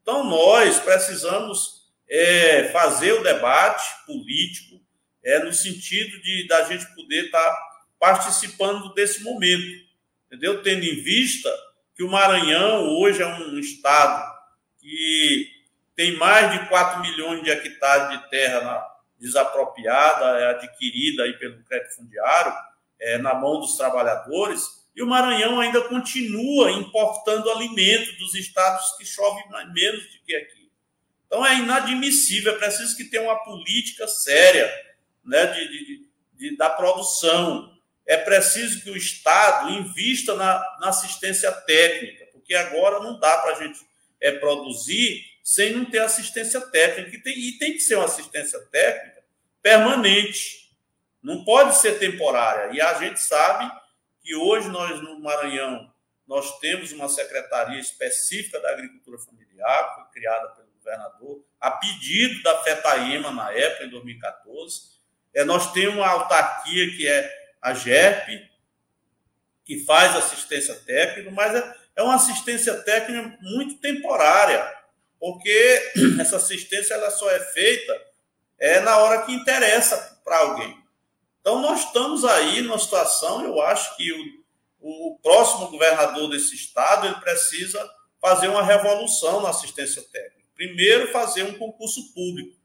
Então, 0.00 0.24
nós 0.24 0.78
precisamos 0.78 1.90
é, 2.08 2.70
fazer 2.72 3.12
o 3.12 3.22
debate 3.22 3.84
político 4.06 4.80
é, 5.24 5.38
no 5.40 5.52
sentido 5.52 6.20
de 6.22 6.46
da 6.46 6.64
gente 6.64 6.86
poder 6.94 7.26
estar 7.26 7.38
tá 7.38 7.70
participando 7.98 8.92
desse 8.94 9.22
momento, 9.22 9.84
entendeu? 10.26 10.62
Tendo 10.62 10.84
em 10.84 11.02
vista 11.02 11.50
que 11.94 12.02
o 12.02 12.10
Maranhão 12.10 12.88
hoje 12.98 13.22
é 13.22 13.26
um 13.26 13.58
estado 13.58 14.30
que 14.78 15.50
tem 15.94 16.16
mais 16.16 16.52
de 16.52 16.68
4 16.68 17.00
milhões 17.00 17.42
de 17.42 17.50
hectares 17.50 18.18
de 18.18 18.30
terra 18.30 18.62
na, 18.62 18.90
desapropriada, 19.20 20.40
é 20.40 20.50
adquirida 20.50 21.24
aí 21.24 21.34
pelo 21.34 21.62
crédito 21.64 21.96
fundiário, 21.96 22.54
é, 22.98 23.18
na 23.18 23.34
mão 23.34 23.60
dos 23.60 23.76
trabalhadores, 23.76 24.80
e 24.96 25.02
o 25.02 25.06
Maranhão 25.06 25.60
ainda 25.60 25.82
continua 25.82 26.72
importando 26.72 27.50
alimento 27.50 28.16
dos 28.18 28.34
estados 28.34 28.96
que 28.96 29.04
chove 29.04 29.42
menos 29.72 30.02
do 30.04 30.22
que 30.24 30.34
aqui. 30.34 30.70
Então 31.26 31.46
é 31.46 31.58
inadmissível, 31.58 32.54
é 32.54 32.58
preciso 32.58 32.96
que 32.96 33.04
tenha 33.04 33.22
uma 33.22 33.44
política 33.44 34.08
séria 34.08 34.68
né, 35.30 35.46
de, 35.46 35.68
de, 35.68 36.10
de 36.34 36.56
da 36.56 36.68
produção. 36.68 37.72
É 38.04 38.16
preciso 38.16 38.82
que 38.82 38.90
o 38.90 38.96
Estado 38.96 39.70
invista 39.70 40.34
na, 40.34 40.60
na 40.80 40.88
assistência 40.88 41.52
técnica, 41.52 42.26
porque 42.32 42.54
agora 42.54 42.98
não 42.98 43.18
dá 43.20 43.38
para 43.38 43.52
a 43.52 43.54
gente 43.54 43.78
é, 44.20 44.32
produzir 44.32 45.24
sem 45.44 45.72
não 45.72 45.84
ter 45.84 46.00
assistência 46.00 46.60
técnica. 46.60 47.16
E 47.16 47.22
tem, 47.22 47.38
e 47.38 47.58
tem 47.58 47.72
que 47.72 47.80
ser 47.80 47.94
uma 47.94 48.06
assistência 48.06 48.58
técnica 48.66 49.22
permanente. 49.62 50.74
Não 51.22 51.44
pode 51.44 51.76
ser 51.76 51.98
temporária. 51.98 52.74
E 52.74 52.80
a 52.80 52.94
gente 52.94 53.20
sabe 53.20 53.70
que 54.22 54.34
hoje 54.34 54.68
nós, 54.68 55.00
no 55.00 55.20
Maranhão, 55.20 55.92
nós 56.26 56.58
temos 56.58 56.92
uma 56.92 57.08
secretaria 57.08 57.78
específica 57.78 58.60
da 58.60 58.70
agricultura 58.70 59.18
familiar, 59.18 60.10
criada 60.12 60.48
pelo 60.48 60.70
governador, 60.78 61.44
a 61.60 61.70
pedido 61.72 62.42
da 62.42 62.62
FETAEMA 62.62 63.30
na 63.30 63.52
época, 63.52 63.84
em 63.84 63.90
2014. 63.90 64.89
É, 65.34 65.44
nós 65.44 65.72
temos 65.72 65.96
uma 65.96 66.08
autarquia 66.08 66.90
que 66.96 67.06
é 67.06 67.30
a 67.60 67.74
GERP, 67.74 68.48
que 69.64 69.84
faz 69.84 70.16
assistência 70.16 70.74
técnica, 70.74 71.30
mas 71.30 71.54
é, 71.54 71.76
é 71.96 72.02
uma 72.02 72.16
assistência 72.16 72.74
técnica 72.82 73.38
muito 73.40 73.76
temporária, 73.76 74.60
porque 75.18 75.92
essa 76.20 76.36
assistência 76.36 76.94
ela 76.94 77.10
só 77.10 77.30
é 77.30 77.38
feita 77.38 78.10
é, 78.58 78.80
na 78.80 78.98
hora 78.98 79.22
que 79.22 79.32
interessa 79.32 80.20
para 80.24 80.38
alguém. 80.38 80.76
Então, 81.40 81.60
nós 81.62 81.84
estamos 81.84 82.24
aí 82.24 82.60
numa 82.60 82.78
situação, 82.78 83.44
eu 83.44 83.60
acho 83.62 83.96
que 83.96 84.12
o, 84.80 85.10
o 85.12 85.18
próximo 85.22 85.68
governador 85.68 86.28
desse 86.28 86.54
estado 86.54 87.06
ele 87.06 87.16
precisa 87.16 87.88
fazer 88.20 88.48
uma 88.48 88.62
revolução 88.62 89.40
na 89.40 89.50
assistência 89.50 90.02
técnica. 90.02 90.48
Primeiro, 90.54 91.10
fazer 91.10 91.44
um 91.44 91.56
concurso 91.56 92.12
público. 92.12 92.59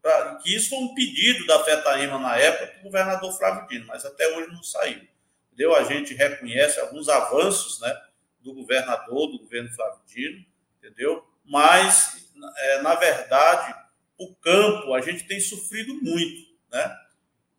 Pra, 0.00 0.36
que 0.36 0.54
isso 0.54 0.70
foi 0.70 0.78
um 0.78 0.94
pedido 0.94 1.44
da 1.46 1.62
FETAEMA 1.64 2.18
na 2.18 2.36
época 2.36 2.78
do 2.78 2.84
governador 2.84 3.36
Flávio 3.36 3.66
Dino, 3.68 3.86
mas 3.86 4.04
até 4.04 4.28
hoje 4.36 4.52
não 4.52 4.62
saiu. 4.62 5.06
Entendeu? 5.46 5.74
A 5.74 5.84
gente 5.84 6.14
reconhece 6.14 6.78
alguns 6.78 7.08
avanços 7.08 7.80
né, 7.80 8.00
do 8.40 8.54
governador, 8.54 9.30
do 9.32 9.38
governo 9.40 9.70
Flávio 9.70 10.00
Dino, 10.06 10.44
entendeu? 10.78 11.26
Mas, 11.44 12.30
é, 12.56 12.82
na 12.82 12.94
verdade, 12.94 13.74
o 14.16 14.34
campo 14.34 14.94
a 14.94 15.00
gente 15.00 15.24
tem 15.26 15.40
sofrido 15.40 15.94
muito, 15.94 16.48
né? 16.70 16.96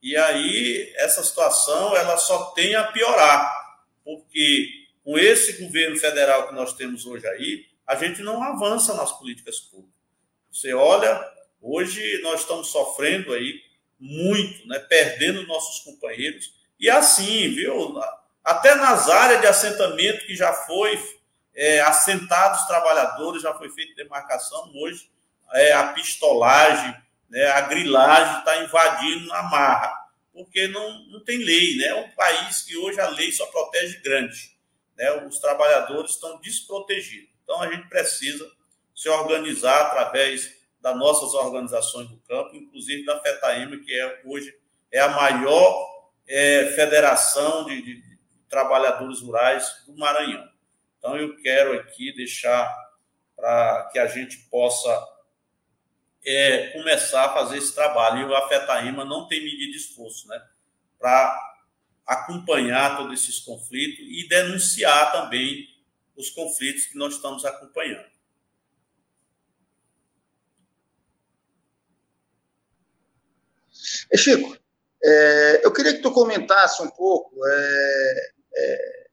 E 0.01 0.15
aí 0.15 0.93
essa 0.95 1.23
situação 1.23 1.95
ela 1.95 2.17
só 2.17 2.51
tem 2.51 2.75
a 2.75 2.85
piorar, 2.85 3.83
porque 4.03 4.69
com 5.03 5.17
esse 5.17 5.61
governo 5.63 5.97
federal 5.97 6.47
que 6.47 6.53
nós 6.53 6.73
temos 6.73 7.05
hoje 7.05 7.27
aí, 7.27 7.65
a 7.85 7.95
gente 7.95 8.21
não 8.21 8.41
avança 8.43 8.93
nas 8.93 9.11
políticas 9.11 9.59
públicas. 9.59 9.99
Você 10.51 10.73
olha, 10.73 11.19
hoje 11.61 12.21
nós 12.21 12.41
estamos 12.41 12.67
sofrendo 12.67 13.33
aí 13.33 13.61
muito, 13.99 14.67
né, 14.67 14.79
perdendo 14.79 15.45
nossos 15.45 15.83
companheiros. 15.83 16.53
E 16.79 16.89
assim, 16.89 17.49
viu? 17.49 17.99
Até 18.43 18.75
nas 18.75 19.09
áreas 19.09 19.41
de 19.41 19.47
assentamento 19.47 20.25
que 20.25 20.35
já 20.35 20.53
foi 20.53 20.97
é, 21.53 21.81
assentados 21.81 22.65
trabalhadores, 22.67 23.41
já 23.41 23.53
foi 23.53 23.69
feita 23.69 23.95
demarcação, 23.95 24.71
hoje 24.75 25.09
é, 25.53 25.73
a 25.73 25.89
pistolagem, 25.93 26.95
né, 27.29 27.47
a 27.47 27.61
grilagem 27.61 28.39
está 28.39 28.63
invadindo 28.63 29.33
a 29.33 29.43
marra, 29.43 29.93
porque 30.33 30.67
não, 30.67 31.05
não 31.07 31.23
tem 31.23 31.39
lei. 31.39 31.77
Né? 31.77 31.85
É 31.87 31.95
um 31.95 32.09
país 32.11 32.61
que 32.61 32.77
hoje 32.77 32.99
a 32.99 33.09
lei 33.09 33.31
só 33.31 33.45
protege 33.47 33.97
grande. 33.97 34.57
Né? 34.97 35.11
Os 35.25 35.39
trabalhadores 35.39 36.11
estão 36.11 36.39
desprotegidos. 36.39 37.29
Então, 37.43 37.61
a 37.61 37.71
gente 37.71 37.87
precisa 37.89 38.49
se 38.95 39.09
organizar 39.09 39.87
através 39.87 40.58
das 40.81 40.97
nossas 40.97 41.33
organizações 41.33 42.07
do 42.09 42.17
campo, 42.19 42.55
inclusive 42.55 43.05
da 43.05 43.19
FETAEM, 43.19 43.79
que 43.81 43.93
é, 43.93 44.21
hoje 44.25 44.53
é 44.91 44.99
a 44.99 45.09
maior 45.09 46.07
é, 46.27 46.65
federação 46.75 47.65
de, 47.65 47.81
de, 47.81 48.01
de 48.01 48.17
trabalhadores 48.49 49.21
rurais 49.21 49.83
do 49.85 49.95
Maranhão. 49.97 50.47
Então, 50.97 51.17
eu 51.17 51.35
quero 51.41 51.73
aqui 51.79 52.13
deixar 52.13 52.69
para 53.35 53.89
que 53.91 53.99
a 53.99 54.07
gente 54.07 54.37
possa 54.49 55.07
é, 56.25 56.67
começar 56.67 57.25
a 57.25 57.33
fazer 57.33 57.57
esse 57.57 57.73
trabalho. 57.73 58.29
E 58.29 58.35
a 58.35 58.47
FETAIMA 58.47 59.05
não 59.05 59.27
tem 59.27 59.43
medida 59.43 59.71
de 59.71 59.77
esforço 59.77 60.27
né, 60.27 60.41
para 60.97 61.37
acompanhar 62.05 62.97
todos 62.97 63.13
esses 63.21 63.39
conflitos 63.39 63.99
e 63.99 64.27
denunciar 64.27 65.11
também 65.11 65.67
os 66.17 66.29
conflitos 66.29 66.85
que 66.85 66.97
nós 66.97 67.15
estamos 67.15 67.45
acompanhando. 67.45 68.05
Chico, 74.17 74.57
é, 75.03 75.61
eu 75.63 75.71
queria 75.71 75.93
que 75.93 76.01
tu 76.01 76.11
comentasse 76.11 76.81
um 76.81 76.89
pouco, 76.89 77.35
é, 77.45 78.31
é, 78.55 79.07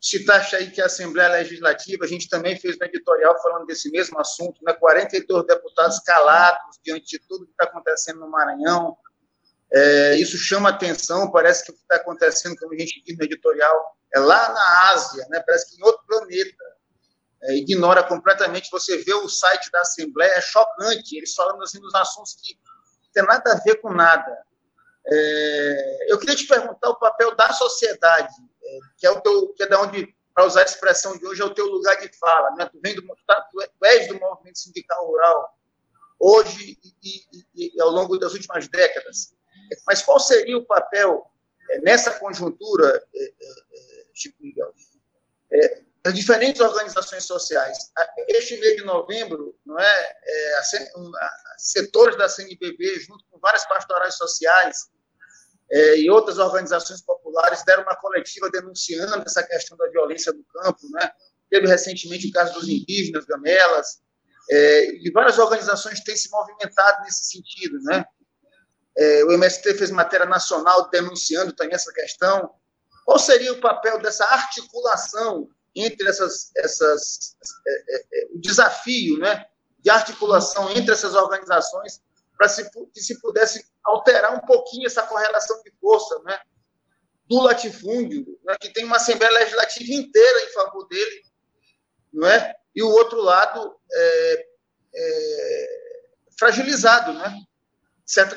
citaste 0.00 0.56
aí 0.56 0.70
que 0.70 0.82
a 0.82 0.86
Assembleia 0.86 1.30
Legislativa, 1.30 2.04
a 2.04 2.08
gente 2.08 2.28
também 2.28 2.58
fez 2.58 2.76
um 2.80 2.84
editorial 2.84 3.40
falando 3.40 3.66
desse 3.66 3.90
mesmo 3.90 4.18
assunto, 4.18 4.62
né? 4.62 4.72
42 4.74 5.46
deputados 5.46 5.98
calados 6.00 6.78
diante 6.84 7.18
de 7.18 7.26
tudo 7.26 7.46
que 7.46 7.52
está 7.52 7.64
acontecendo 7.64 8.20
no 8.20 8.28
Maranhão, 8.28 8.96
é, 9.72 10.16
isso 10.16 10.36
chama 10.36 10.68
atenção, 10.68 11.30
parece 11.30 11.64
que 11.64 11.72
o 11.72 11.74
que 11.74 11.80
está 11.80 11.96
acontecendo, 11.96 12.56
como 12.56 12.74
a 12.74 12.78
gente 12.78 13.02
diz 13.04 13.16
no 13.16 13.24
editorial, 13.24 13.96
é 14.14 14.20
lá 14.20 14.52
na 14.52 14.92
Ásia, 14.92 15.26
né? 15.30 15.42
parece 15.44 15.70
que 15.70 15.80
em 15.80 15.84
outro 15.84 16.04
planeta. 16.06 16.64
É, 17.42 17.56
ignora 17.56 18.02
completamente. 18.02 18.70
Você 18.70 18.98
vê 18.98 19.12
o 19.12 19.28
site 19.28 19.70
da 19.70 19.80
Assembleia, 19.80 20.32
é 20.32 20.40
chocante. 20.40 21.16
Eles 21.16 21.34
falando 21.34 21.62
assim 21.62 21.78
dos 21.78 21.94
assuntos 21.94 22.36
que 22.40 22.56
tem 23.14 23.24
nada 23.24 23.52
a 23.52 23.60
ver 23.60 23.76
com 23.76 23.90
nada. 23.90 24.44
É, 25.06 26.12
eu 26.12 26.18
queria 26.18 26.34
te 26.34 26.46
perguntar 26.46 26.90
o 26.90 26.98
papel 26.98 27.34
da 27.36 27.52
sociedade, 27.52 28.34
é, 28.62 28.78
que 28.98 29.06
é 29.06 29.10
o 29.10 29.20
teu, 29.20 29.52
que 29.54 29.62
é 29.62 29.66
da 29.66 29.80
onde, 29.80 30.14
para 30.34 30.44
usar 30.44 30.62
a 30.62 30.64
expressão 30.64 31.16
de 31.16 31.26
hoje, 31.26 31.40
é 31.40 31.44
o 31.44 31.54
teu 31.54 31.66
lugar 31.66 31.96
de 31.96 32.10
fala. 32.18 32.50
Né? 32.56 32.66
Tu, 32.66 32.80
vem 32.82 32.94
do, 32.94 33.02
tá, 33.26 33.40
tu 33.50 33.60
és 33.84 34.08
do 34.08 34.18
movimento 34.18 34.58
sindical 34.58 35.06
rural 35.06 35.56
hoje 36.18 36.78
e, 36.82 37.26
e, 37.54 37.76
e, 37.76 37.80
ao 37.80 37.90
longo 37.90 38.18
das 38.18 38.32
últimas 38.32 38.66
décadas. 38.68 39.34
Mas 39.86 40.02
qual 40.02 40.18
seria 40.18 40.56
o 40.56 40.64
papel 40.64 41.24
é, 41.70 41.80
nessa 41.80 42.12
conjuntura, 42.18 43.04
é, 43.14 43.24
é, 43.24 44.04
Chico 44.12 44.36
Miguel, 44.40 44.72
das 46.04 46.14
diferentes 46.14 46.60
organizações 46.60 47.24
sociais? 47.24 47.78
Este 48.28 48.58
mês 48.58 48.76
de 48.76 48.84
novembro, 48.84 49.58
não 49.64 49.80
é, 49.80 50.16
é 50.22 50.60
setores 51.56 52.16
da 52.16 52.28
CNBB, 52.28 53.00
junto 53.00 53.24
com 53.30 53.38
várias 53.38 53.66
pastorais 53.66 54.14
sociais 54.14 54.90
é, 55.70 55.98
e 55.98 56.10
outras 56.10 56.38
organizações 56.38 57.00
populares, 57.00 57.64
deram 57.64 57.84
uma 57.84 57.96
coletiva 57.96 58.50
denunciando 58.50 59.24
essa 59.26 59.42
questão 59.42 59.78
da 59.78 59.88
violência 59.88 60.30
do 60.30 60.44
campo, 60.44 60.86
né? 60.90 61.10
Teve 61.48 61.66
recentemente 61.66 62.28
o 62.28 62.32
caso 62.32 62.52
dos 62.52 62.68
indígenas, 62.68 63.24
gamelas, 63.24 64.02
é, 64.50 64.94
e 64.96 65.10
várias 65.10 65.38
organizações 65.38 66.00
têm 66.00 66.16
se 66.16 66.30
movimentado 66.30 67.02
nesse 67.02 67.24
sentido, 67.24 67.78
né? 67.84 68.04
É, 68.96 69.24
o 69.24 69.32
MST 69.32 69.74
fez 69.74 69.90
matéria 69.90 70.26
nacional 70.26 70.90
denunciando 70.90 71.54
também 71.54 71.74
essa 71.74 71.92
questão. 71.94 72.50
Qual 73.06 73.18
seria 73.18 73.54
o 73.54 73.60
papel 73.60 73.98
dessa 74.00 74.24
articulação 74.26 75.48
entre 75.74 76.08
essas, 76.08 76.50
essas 76.56 77.36
é, 77.66 77.96
é, 77.96 78.04
é 78.12 78.26
o 78.32 78.38
desafio, 78.38 79.18
né, 79.18 79.46
de 79.80 79.90
articulação 79.90 80.70
entre 80.70 80.92
essas 80.92 81.14
organizações 81.14 82.00
para 82.36 82.48
se, 82.48 82.68
que 82.92 83.00
se 83.00 83.20
pudesse 83.20 83.64
alterar 83.84 84.34
um 84.34 84.40
pouquinho 84.40 84.86
essa 84.86 85.02
correlação 85.02 85.62
de 85.62 85.72
força, 85.80 86.18
né, 86.24 86.38
do 87.28 87.40
latifúndio, 87.40 88.38
né, 88.44 88.56
que 88.60 88.72
tem 88.72 88.84
uma 88.84 88.96
Assembleia 88.96 89.32
Legislativa 89.32 89.92
inteira 89.92 90.44
em 90.44 90.52
favor 90.52 90.86
dele, 90.88 91.22
não 92.12 92.28
é? 92.28 92.54
E 92.74 92.82
o 92.82 92.90
outro 92.90 93.20
lado 93.20 93.76
é, 93.92 94.46
é, 94.94 95.68
fragilizado, 96.38 97.12
né? 97.12 97.34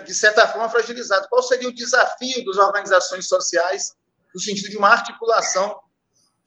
De 0.06 0.14
certa 0.14 0.48
forma, 0.48 0.70
fragilizado. 0.70 1.28
Qual 1.30 1.44
seria 1.44 1.68
o 1.68 1.74
desafio 1.74 2.46
das 2.46 2.58
organizações 2.58 3.28
sociais 3.28 3.96
no 4.34 4.40
sentido 4.40 4.70
de 4.70 4.78
uma 4.78 4.90
articulação 4.90 5.78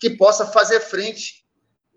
que 0.00 0.10
possa 0.10 0.46
fazer 0.46 0.80
frente 0.80 1.44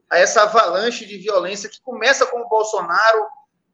a 0.09 0.19
essa 0.19 0.43
avalanche 0.43 1.05
de 1.05 1.17
violência 1.17 1.69
que 1.69 1.81
começa 1.81 2.25
com 2.25 2.41
o 2.41 2.49
Bolsonaro, 2.49 3.25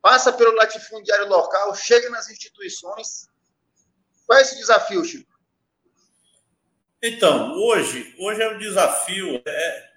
passa 0.02 0.32
pelo 0.32 0.56
latifundiário 0.56 1.28
local, 1.28 1.76
chega 1.76 2.10
nas 2.12 2.30
instituições? 2.30 3.28
Qual 4.26 4.38
é 4.38 4.42
esse 4.44 4.58
desafio, 4.58 5.04
Chico? 5.04 5.28
Então, 7.02 7.54
hoje, 7.54 8.16
hoje 8.20 8.42
é 8.42 8.48
o 8.48 8.60
desafio 8.60 9.42
é, 9.46 9.90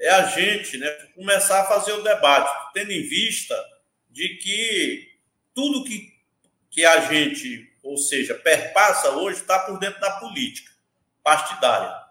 é 0.00 0.10
a 0.10 0.26
gente 0.26 0.76
né, 0.78 0.90
começar 1.14 1.62
a 1.62 1.66
fazer 1.66 1.92
o 1.92 2.02
debate, 2.02 2.50
tendo 2.74 2.90
em 2.90 3.02
vista 3.02 3.54
de 4.10 4.36
que 4.36 5.16
tudo 5.54 5.84
que, 5.84 6.12
que 6.70 6.84
a 6.84 7.00
gente, 7.02 7.72
ou 7.82 7.96
seja, 7.96 8.34
perpassa 8.34 9.10
hoje, 9.10 9.40
está 9.40 9.60
por 9.60 9.78
dentro 9.78 10.00
da 10.00 10.18
política 10.18 10.72
partidária. 11.22 12.05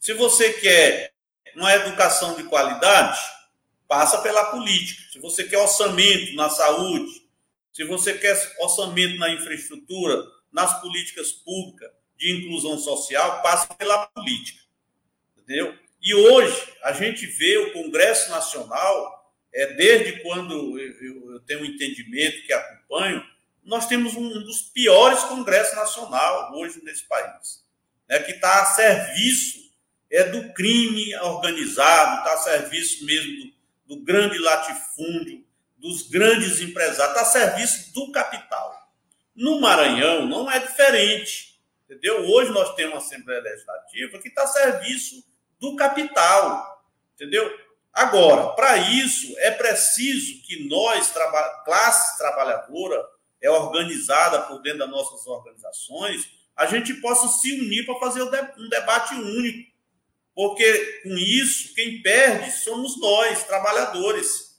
Se 0.00 0.14
você 0.14 0.54
quer 0.54 1.12
uma 1.54 1.74
educação 1.74 2.34
de 2.34 2.44
qualidade, 2.44 3.20
passa 3.86 4.22
pela 4.22 4.46
política. 4.46 5.02
Se 5.12 5.18
você 5.18 5.44
quer 5.44 5.58
orçamento 5.58 6.34
na 6.34 6.48
saúde, 6.48 7.28
se 7.70 7.84
você 7.84 8.14
quer 8.14 8.34
orçamento 8.60 9.18
na 9.18 9.30
infraestrutura, 9.30 10.24
nas 10.50 10.80
políticas 10.80 11.32
públicas, 11.32 11.90
de 12.16 12.32
inclusão 12.32 12.78
social 12.78 13.42
passa 13.42 13.74
pela 13.74 14.06
política. 14.06 14.62
Entendeu? 15.36 15.78
E 16.02 16.14
hoje 16.14 16.72
a 16.82 16.92
gente 16.92 17.26
vê 17.26 17.58
o 17.58 17.72
Congresso 17.74 18.30
Nacional, 18.30 19.34
é, 19.52 19.74
desde 19.74 20.22
quando 20.22 20.78
eu, 20.78 21.40
tenho 21.40 21.60
um 21.60 21.64
entendimento 21.64 22.46
que 22.46 22.52
acompanho, 22.54 23.22
nós 23.62 23.86
temos 23.86 24.14
um 24.14 24.28
dos 24.28 24.62
piores 24.62 25.20
Congressos 25.24 25.76
Nacional 25.76 26.54
hoje 26.54 26.82
nesse 26.82 27.04
país, 27.04 27.62
né, 28.08 28.18
que 28.20 28.32
está 28.32 28.62
a 28.62 28.66
serviço 28.66 29.69
é 30.10 30.24
do 30.24 30.52
crime 30.52 31.14
organizado, 31.16 32.18
está 32.18 32.34
a 32.34 32.38
serviço 32.38 33.04
mesmo 33.04 33.52
do, 33.86 33.96
do 33.96 34.04
grande 34.04 34.38
latifúndio, 34.38 35.44
dos 35.76 36.08
grandes 36.08 36.60
empresários, 36.60 37.16
está 37.16 37.22
a 37.22 37.24
serviço 37.24 37.92
do 37.94 38.10
capital. 38.10 38.76
No 39.34 39.60
Maranhão 39.60 40.26
não 40.26 40.50
é 40.50 40.58
diferente. 40.58 41.50
Entendeu? 41.84 42.24
Hoje 42.28 42.52
nós 42.52 42.74
temos 42.74 42.94
uma 42.94 43.00
Assembleia 43.00 43.40
Legislativa 43.40 44.18
que 44.18 44.28
está 44.28 44.44
a 44.44 44.46
serviço 44.46 45.24
do 45.58 45.74
capital. 45.74 46.84
Entendeu? 47.14 47.50
Agora, 47.92 48.54
para 48.54 48.76
isso, 48.76 49.34
é 49.38 49.50
preciso 49.50 50.40
que 50.42 50.68
nós, 50.68 51.10
traba 51.10 51.62
classe 51.64 52.16
trabalhadora, 52.16 53.04
é 53.40 53.50
organizada 53.50 54.42
por 54.42 54.62
dentro 54.62 54.80
das 54.80 54.90
nossas 54.90 55.26
organizações, 55.26 56.28
a 56.54 56.66
gente 56.66 56.94
possa 56.94 57.26
se 57.26 57.52
unir 57.52 57.84
para 57.86 57.98
fazer 57.98 58.22
um 58.22 58.68
debate 58.68 59.14
único. 59.14 59.69
Porque 60.40 61.00
com 61.02 61.18
isso, 61.18 61.74
quem 61.74 62.00
perde 62.00 62.50
somos 62.50 62.98
nós, 62.98 63.44
trabalhadores. 63.44 64.58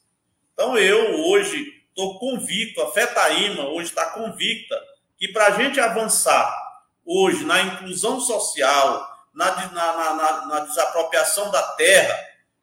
Então, 0.54 0.78
eu 0.78 1.22
hoje 1.22 1.74
estou 1.90 2.20
convicto, 2.20 2.84
a 2.84 2.92
FETAIMA 2.92 3.68
hoje 3.68 3.90
está 3.90 4.12
convicta, 4.12 4.80
que 5.18 5.30
para 5.30 5.48
a 5.48 5.52
gente 5.60 5.80
avançar 5.80 6.56
hoje 7.04 7.44
na 7.46 7.64
inclusão 7.64 8.20
social, 8.20 9.28
na, 9.34 9.56
na, 9.72 10.14
na, 10.14 10.46
na 10.46 10.60
desapropriação 10.60 11.50
da 11.50 11.64
terra, 11.70 12.16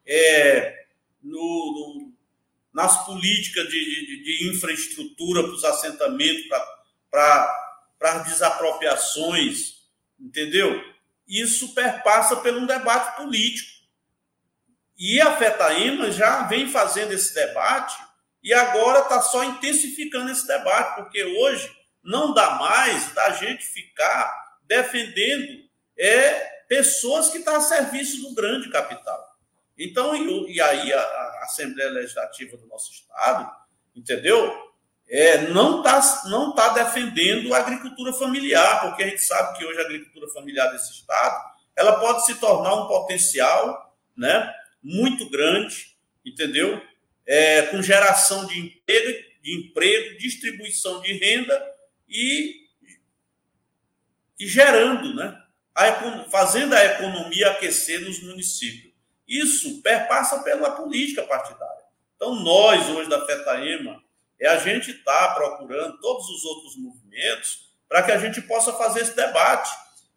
é, 0.07 0.85
no, 1.21 1.33
no, 1.39 2.13
nas 2.73 3.05
políticas 3.05 3.67
de, 3.67 4.05
de, 4.05 4.23
de 4.23 4.49
infraestrutura 4.49 5.43
para 5.43 5.51
os 5.51 5.65
assentamentos, 5.65 6.47
para 7.11 7.53
as 8.01 8.23
desapropriações, 8.29 9.73
entendeu? 10.17 10.81
Isso 11.29 11.75
perpassa 11.75 12.35
por 12.37 12.53
um 12.53 12.65
debate 12.65 13.15
político. 13.15 13.69
E 14.97 15.21
a 15.21 15.37
FETAIMA 15.37 16.11
já 16.11 16.43
vem 16.43 16.67
fazendo 16.67 17.13
esse 17.13 17.33
debate 17.33 17.95
e 18.43 18.53
agora 18.53 19.01
está 19.01 19.21
só 19.21 19.43
intensificando 19.43 20.31
esse 20.31 20.47
debate, 20.47 20.95
porque 20.95 21.23
hoje 21.23 21.71
não 22.03 22.33
dá 22.33 22.55
mais 22.55 23.13
da 23.13 23.29
gente 23.31 23.63
ficar 23.63 24.57
defendendo 24.63 25.63
é, 25.97 26.31
pessoas 26.67 27.29
que 27.29 27.37
estão 27.37 27.55
a 27.55 27.61
serviço 27.61 28.21
do 28.21 28.33
grande 28.33 28.69
capital. 28.69 29.29
Então, 29.77 30.15
e, 30.15 30.53
e 30.55 30.61
aí 30.61 30.91
a, 30.91 30.99
a, 30.99 31.43
Assembleia 31.43 31.89
Legislativa 31.91 32.57
do 32.57 32.67
nosso 32.67 32.91
Estado, 32.91 33.49
entendeu? 33.95 34.68
É, 35.09 35.47
não 35.47 35.79
está 35.79 36.23
não 36.25 36.53
tá 36.53 36.69
defendendo 36.69 37.53
a 37.53 37.57
agricultura 37.57 38.13
familiar, 38.13 38.81
porque 38.81 39.03
a 39.03 39.07
gente 39.07 39.23
sabe 39.23 39.57
que 39.57 39.65
hoje 39.65 39.79
a 39.79 39.85
agricultura 39.85 40.27
familiar 40.29 40.71
desse 40.71 40.91
Estado 40.91 41.49
ela 41.75 41.99
pode 41.99 42.25
se 42.25 42.35
tornar 42.35 42.75
um 42.75 42.87
potencial 42.87 43.95
né, 44.15 44.53
muito 44.83 45.29
grande, 45.29 45.95
entendeu? 46.25 46.81
É, 47.25 47.63
com 47.63 47.81
geração 47.81 48.45
de 48.47 48.59
emprego, 48.59 49.29
de 49.41 49.57
emprego, 49.57 50.17
distribuição 50.17 50.99
de 51.01 51.13
renda 51.13 51.73
e, 52.07 52.67
e 54.37 54.45
gerando, 54.45 55.15
né? 55.15 55.41
A, 55.73 56.29
fazendo 56.29 56.75
a 56.75 56.83
economia 56.83 57.51
aquecer 57.51 58.01
nos 58.01 58.21
municípios. 58.21 58.93
Isso 59.25 59.81
perpassa 59.81 60.43
pela 60.43 60.71
política 60.71 61.23
partidária. 61.23 61.85
Então, 62.15 62.35
nós, 62.35 62.89
hoje 62.89 63.09
da 63.09 63.25
FETAEMA, 63.25 64.03
é 64.39 64.47
a 64.47 64.57
gente 64.57 64.91
estar 64.91 65.27
tá 65.27 65.33
procurando 65.35 65.99
todos 65.99 66.29
os 66.29 66.45
outros 66.45 66.75
movimentos 66.77 67.69
para 67.87 68.03
que 68.03 68.11
a 68.11 68.17
gente 68.17 68.41
possa 68.41 68.73
fazer 68.73 69.01
esse 69.01 69.15
debate 69.15 69.69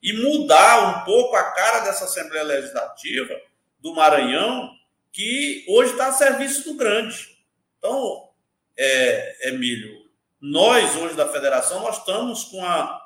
e 0.02 0.12
mudar 0.12 1.00
um 1.00 1.04
pouco 1.04 1.34
a 1.36 1.52
cara 1.52 1.80
dessa 1.80 2.04
Assembleia 2.04 2.44
Legislativa 2.44 3.34
do 3.80 3.94
Maranhão, 3.94 4.70
que 5.12 5.64
hoje 5.68 5.92
está 5.92 6.08
a 6.08 6.12
serviço 6.12 6.64
do 6.64 6.74
grande. 6.76 7.36
Então, 7.78 8.28
é, 8.76 9.48
Emílio, 9.48 10.02
nós, 10.40 10.96
hoje 10.96 11.14
da 11.14 11.28
federação, 11.28 11.82
nós 11.82 11.98
estamos 11.98 12.44
com 12.44 12.64
a, 12.64 13.00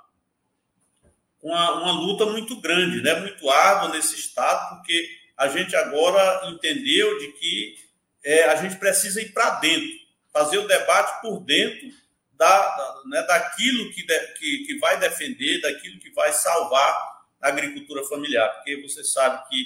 uma, 1.43 1.83
uma 1.83 1.93
luta 1.93 2.27
muito 2.27 2.61
grande, 2.61 3.03
né? 3.03 3.15
muito 3.21 3.49
árdua 3.49 3.91
nesse 3.91 4.17
estado, 4.17 4.77
porque 4.77 5.09
a 5.37 5.49
gente 5.49 5.77
agora 5.77 6.49
entendeu 6.51 7.19
de 7.19 7.33
que 7.33 7.77
é, 8.25 8.45
a 8.45 8.57
gente 8.57 8.77
precisa 8.77 9.21
ir 9.21 9.33
para 9.33 9.51
dentro, 9.61 9.89
fazer 10.37 10.59
o 10.59 10.69
debate 10.69 11.23
por 11.23 11.41
dentro 11.41 11.89
da, 12.33 12.77
da, 12.77 13.03
né, 13.07 13.23
daquilo 13.23 13.91
que, 13.95 14.07
de, 14.07 14.27
que, 14.35 14.67
que 14.67 14.79
vai 14.79 15.01
defender, 15.01 15.63
daquilo 15.63 15.99
que 15.99 16.11
vai 16.11 16.31
salvar 16.31 17.25
a 17.41 17.49
agricultura 17.49 18.05
familiar, 18.05 18.47
porque 18.57 18.83
você 18.83 19.03
sabe 19.03 19.49
que 19.49 19.65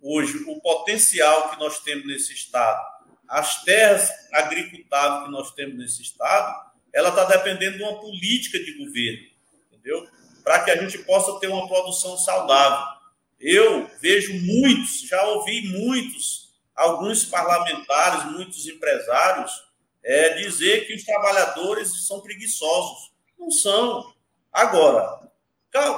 hoje 0.00 0.44
o 0.46 0.58
potencial 0.62 1.50
que 1.50 1.60
nós 1.60 1.80
temos 1.80 2.06
nesse 2.06 2.32
estado, 2.32 2.82
as 3.28 3.62
terras 3.64 4.10
agricultáveis 4.32 5.24
que 5.24 5.30
nós 5.30 5.50
temos 5.52 5.76
nesse 5.76 6.00
estado, 6.00 6.58
ela 6.90 7.10
está 7.10 7.24
dependendo 7.24 7.76
de 7.76 7.82
uma 7.82 8.00
política 8.00 8.58
de 8.58 8.78
governo, 8.78 9.28
entendeu? 9.70 10.08
Para 10.42 10.64
que 10.64 10.70
a 10.70 10.76
gente 10.76 10.96
possa 11.00 11.38
ter 11.38 11.48
uma 11.48 11.68
produção 11.68 12.16
saudável. 12.16 12.96
Eu 13.38 13.90
vejo 14.00 14.32
muitos, 14.32 15.02
já 15.02 15.22
ouvi 15.24 15.68
muitos, 15.68 16.48
alguns 16.74 17.26
parlamentares, 17.26 18.32
muitos 18.32 18.66
empresários, 18.66 19.67
é, 20.02 20.34
dizer 20.34 20.86
que 20.86 20.94
os 20.94 21.04
trabalhadores 21.04 22.06
são 22.06 22.20
preguiçosos. 22.20 23.12
Não 23.38 23.50
são. 23.50 24.12
Agora, 24.52 25.30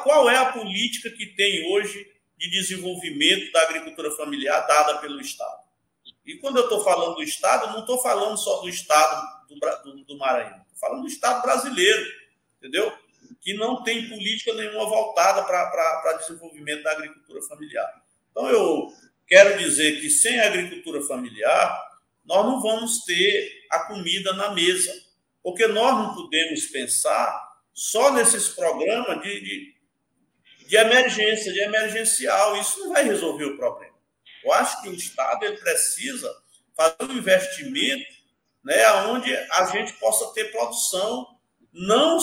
qual 0.03 0.29
é 0.29 0.37
a 0.37 0.53
política 0.53 1.11
que 1.11 1.27
tem 1.27 1.73
hoje 1.73 2.07
de 2.37 2.51
desenvolvimento 2.51 3.53
da 3.53 3.63
agricultura 3.63 4.11
familiar 4.13 4.67
dada 4.67 4.99
pelo 4.99 5.21
Estado? 5.21 5.61
E 6.25 6.37
quando 6.37 6.59
eu 6.59 6.65
estou 6.65 6.85
falando 6.85 7.17
do 7.17 7.23
Estado, 7.23 7.73
não 7.73 7.81
estou 7.81 8.01
falando 8.03 8.37
só 8.37 8.61
do 8.61 8.69
Estado 8.69 9.47
do, 9.49 9.59
do, 9.85 10.05
do 10.05 10.19
Maranhão 10.19 10.61
falando 10.81 11.03
do 11.03 11.09
Estado 11.09 11.43
brasileiro, 11.43 12.05
entendeu? 12.57 12.91
Que 13.41 13.55
não 13.55 13.83
tem 13.83 14.09
política 14.09 14.55
nenhuma 14.55 14.87
voltada 14.87 15.43
para 15.43 16.17
desenvolvimento 16.19 16.83
da 16.83 16.93
agricultura 16.93 17.43
familiar. 17.43 18.03
Então, 18.31 18.49
eu 18.49 18.93
quero 19.27 19.59
dizer 19.59 20.01
que 20.01 20.09
sem 20.09 20.41
a 20.41 20.47
agricultura 20.47 21.03
familiar, 21.03 21.90
nós 22.25 22.45
não 22.45 22.61
vamos 22.61 23.05
ter 23.05 23.67
a 23.71 23.81
comida 23.81 24.33
na 24.35 24.51
mesa. 24.51 24.93
Porque 25.43 25.67
nós 25.67 25.95
não 25.97 26.15
podemos 26.15 26.67
pensar 26.67 27.51
só 27.73 28.13
nesses 28.13 28.49
programas 28.49 29.23
de, 29.23 29.41
de, 29.41 29.75
de 30.67 30.77
emergência, 30.77 31.53
de 31.53 31.61
emergencial. 31.61 32.57
Isso 32.57 32.81
não 32.81 32.93
vai 32.93 33.05
resolver 33.05 33.45
o 33.45 33.57
problema. 33.57 33.95
Eu 34.45 34.53
acho 34.53 34.83
que 34.83 34.89
o 34.89 34.95
Estado 34.95 35.45
ele 35.45 35.57
precisa 35.59 36.35
fazer 36.77 37.11
um 37.11 37.17
investimento 37.17 38.21
né, 38.65 38.91
onde 39.05 39.35
a 39.35 39.67
gente 39.67 39.93
possa 39.95 40.33
ter 40.35 40.53
produção, 40.53 41.27
não 41.73 42.19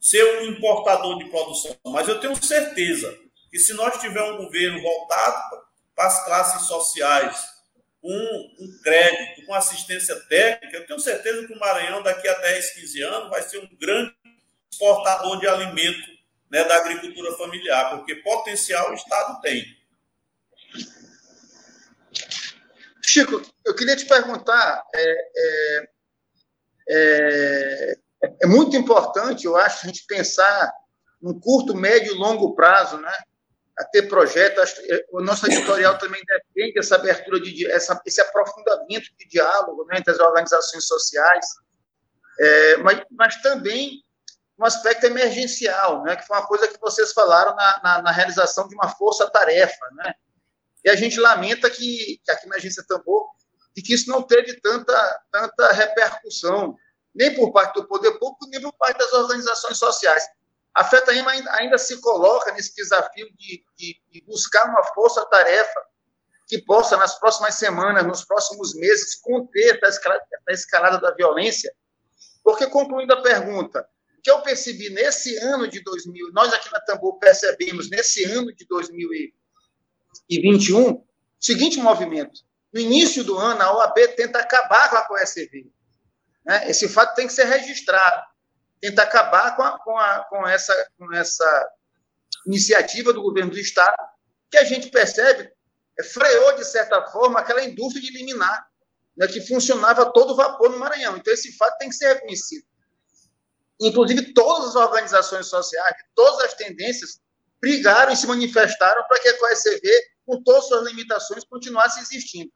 ser 0.00 0.40
um 0.40 0.44
importador 0.46 1.18
de 1.18 1.30
produção, 1.30 1.76
mas 1.86 2.08
eu 2.08 2.20
tenho 2.20 2.42
certeza 2.42 3.16
que 3.50 3.58
se 3.58 3.74
nós 3.74 4.00
tivermos 4.00 4.40
um 4.40 4.44
governo 4.44 4.80
voltado 4.80 5.62
para 5.94 6.06
as 6.06 6.24
classes 6.24 6.66
sociais, 6.66 7.57
com 8.00 8.54
um 8.60 8.78
crédito, 8.82 9.44
com 9.46 9.54
assistência 9.54 10.14
técnica, 10.28 10.76
eu 10.76 10.86
tenho 10.86 11.00
certeza 11.00 11.46
que 11.46 11.52
o 11.52 11.58
Maranhão, 11.58 12.02
daqui 12.02 12.28
a 12.28 12.34
10, 12.34 12.74
15 12.74 13.02
anos, 13.02 13.30
vai 13.30 13.42
ser 13.42 13.58
um 13.58 13.68
grande 13.76 14.14
exportador 14.70 15.38
de 15.40 15.48
alimento 15.48 16.18
né, 16.50 16.64
da 16.64 16.76
agricultura 16.76 17.36
familiar, 17.36 17.90
porque 17.90 18.16
potencial 18.16 18.90
o 18.90 18.94
Estado 18.94 19.40
tem. 19.40 19.64
Chico, 23.04 23.42
eu 23.64 23.74
queria 23.74 23.96
te 23.96 24.06
perguntar, 24.06 24.84
é, 24.94 25.16
é, 25.36 25.88
é, 26.90 27.98
é, 28.42 28.46
muito 28.46 28.76
importante, 28.76 29.44
eu 29.44 29.56
acho, 29.56 29.84
a 29.84 29.86
gente 29.88 30.04
pensar 30.06 30.72
num 31.20 31.38
curto, 31.38 31.74
médio 31.74 32.14
e 32.14 32.18
longo 32.18 32.54
prazo, 32.54 32.98
né? 32.98 33.12
A 33.78 33.84
ter 33.84 34.08
projetos. 34.08 34.74
É, 34.90 35.04
o 35.12 35.20
nosso 35.20 35.46
editorial 35.46 35.96
também 35.98 36.22
defende 36.26 36.78
essa 36.78 36.96
abertura, 36.96 37.40
de, 37.40 37.70
essa, 37.70 38.00
esse 38.04 38.20
aprofundamento 38.20 39.08
de 39.18 39.28
diálogo 39.28 39.84
né, 39.86 39.98
entre 39.98 40.12
as 40.12 40.18
organizações 40.18 40.86
sociais, 40.86 41.46
é, 42.40 42.76
mas, 42.78 43.02
mas 43.10 43.42
também 43.42 44.02
um 44.58 44.64
aspecto 44.64 45.06
emergencial, 45.06 46.02
né, 46.02 46.16
que 46.16 46.26
foi 46.26 46.36
uma 46.36 46.46
coisa 46.46 46.66
que 46.66 46.80
vocês 46.80 47.12
falaram 47.12 47.54
na, 47.54 47.80
na, 47.82 48.02
na 48.02 48.10
realização 48.10 48.66
de 48.66 48.74
uma 48.74 48.88
força-tarefa, 48.88 49.86
né? 49.92 50.12
E 50.84 50.90
a 50.90 50.96
gente 50.96 51.18
lamenta 51.20 51.70
que, 51.70 52.20
que 52.24 52.30
aqui 52.30 52.48
na 52.48 52.56
agência 52.56 52.84
Tambor, 52.86 53.28
de 53.74 53.82
que 53.82 53.94
isso 53.94 54.10
não 54.10 54.22
teve 54.22 54.60
tanta, 54.60 55.20
tanta 55.30 55.72
repercussão, 55.72 56.76
nem 57.14 57.34
por 57.34 57.52
parte 57.52 57.74
do 57.74 57.86
poder 57.86 58.12
público, 58.18 58.48
nem 58.48 58.60
por 58.60 58.72
parte 58.72 58.98
das 58.98 59.12
organizações 59.12 59.78
sociais. 59.78 60.24
A 60.78 60.84
FETAIMA 60.84 61.32
ainda, 61.32 61.52
ainda 61.54 61.76
se 61.76 62.00
coloca 62.00 62.52
nesse 62.52 62.72
desafio 62.72 63.26
de, 63.36 63.64
de, 63.76 64.00
de 64.12 64.24
buscar 64.24 64.64
uma 64.68 64.84
força-tarefa 64.94 65.80
que 66.46 66.62
possa, 66.62 66.96
nas 66.96 67.18
próximas 67.18 67.56
semanas, 67.56 68.06
nos 68.06 68.24
próximos 68.24 68.76
meses, 68.76 69.16
conter 69.16 69.80
essa 69.82 70.00
escalada, 70.50 71.00
da 71.00 71.12
violência. 71.16 71.74
Porque, 72.44 72.68
concluindo 72.68 73.12
a 73.12 73.20
pergunta, 73.20 73.84
o 74.16 74.22
que 74.22 74.30
eu 74.30 74.40
percebi 74.40 74.88
nesse 74.90 75.36
ano 75.38 75.66
de 75.66 75.82
2000, 75.82 76.30
nós 76.32 76.54
aqui 76.54 76.70
na 76.70 76.78
Tambor 76.78 77.18
percebemos 77.18 77.90
nesse 77.90 78.22
ano 78.26 78.54
de 78.54 78.64
2000 78.64 79.12
e 80.30 80.40
21, 80.40 81.04
seguinte 81.40 81.80
movimento. 81.80 82.40
No 82.72 82.78
início 82.78 83.24
do 83.24 83.36
ano, 83.36 83.60
a 83.62 83.76
OAB 83.78 84.14
tenta 84.14 84.38
acabar 84.38 84.90
com 84.90 84.96
a 84.96 85.04
COECV. 85.06 85.72
Né? 86.46 86.70
Esse 86.70 86.88
fato 86.88 87.16
tem 87.16 87.26
que 87.26 87.32
ser 87.32 87.46
registrado. 87.46 88.27
Tenta 88.80 89.02
acabar 89.02 89.56
com, 89.56 89.62
a, 89.62 89.78
com, 89.78 89.98
a, 89.98 90.24
com, 90.24 90.46
essa, 90.46 90.90
com 90.96 91.12
essa 91.14 91.70
iniciativa 92.46 93.12
do 93.12 93.22
governo 93.22 93.50
do 93.50 93.58
Estado, 93.58 93.96
que 94.50 94.58
a 94.58 94.64
gente 94.64 94.90
percebe 94.90 95.50
é, 95.98 96.02
freou, 96.02 96.56
de 96.56 96.64
certa 96.64 97.04
forma, 97.08 97.40
aquela 97.40 97.62
indústria 97.64 98.02
de 98.02 98.12
liminar, 98.12 98.68
né, 99.16 99.26
que 99.26 99.40
funcionava 99.40 100.12
todo 100.12 100.36
vapor 100.36 100.70
no 100.70 100.78
Maranhão. 100.78 101.16
Então, 101.16 101.32
esse 101.32 101.56
fato 101.56 101.76
tem 101.78 101.88
que 101.88 101.96
ser 101.96 102.14
reconhecido. 102.14 102.64
Inclusive, 103.80 104.32
todas 104.32 104.70
as 104.70 104.76
organizações 104.76 105.46
sociais, 105.46 105.96
todas 106.14 106.46
as 106.46 106.54
tendências, 106.54 107.20
brigaram 107.60 108.12
e 108.12 108.16
se 108.16 108.26
manifestaram 108.26 109.04
para 109.08 109.20
que 109.20 109.28
a 109.28 109.38
COECV 109.38 110.18
com 110.28 110.42
todas 110.42 110.64
as 110.64 110.68
suas 110.68 110.86
limitações, 110.86 111.44
continuasse 111.44 112.00
existindo. 112.00 112.52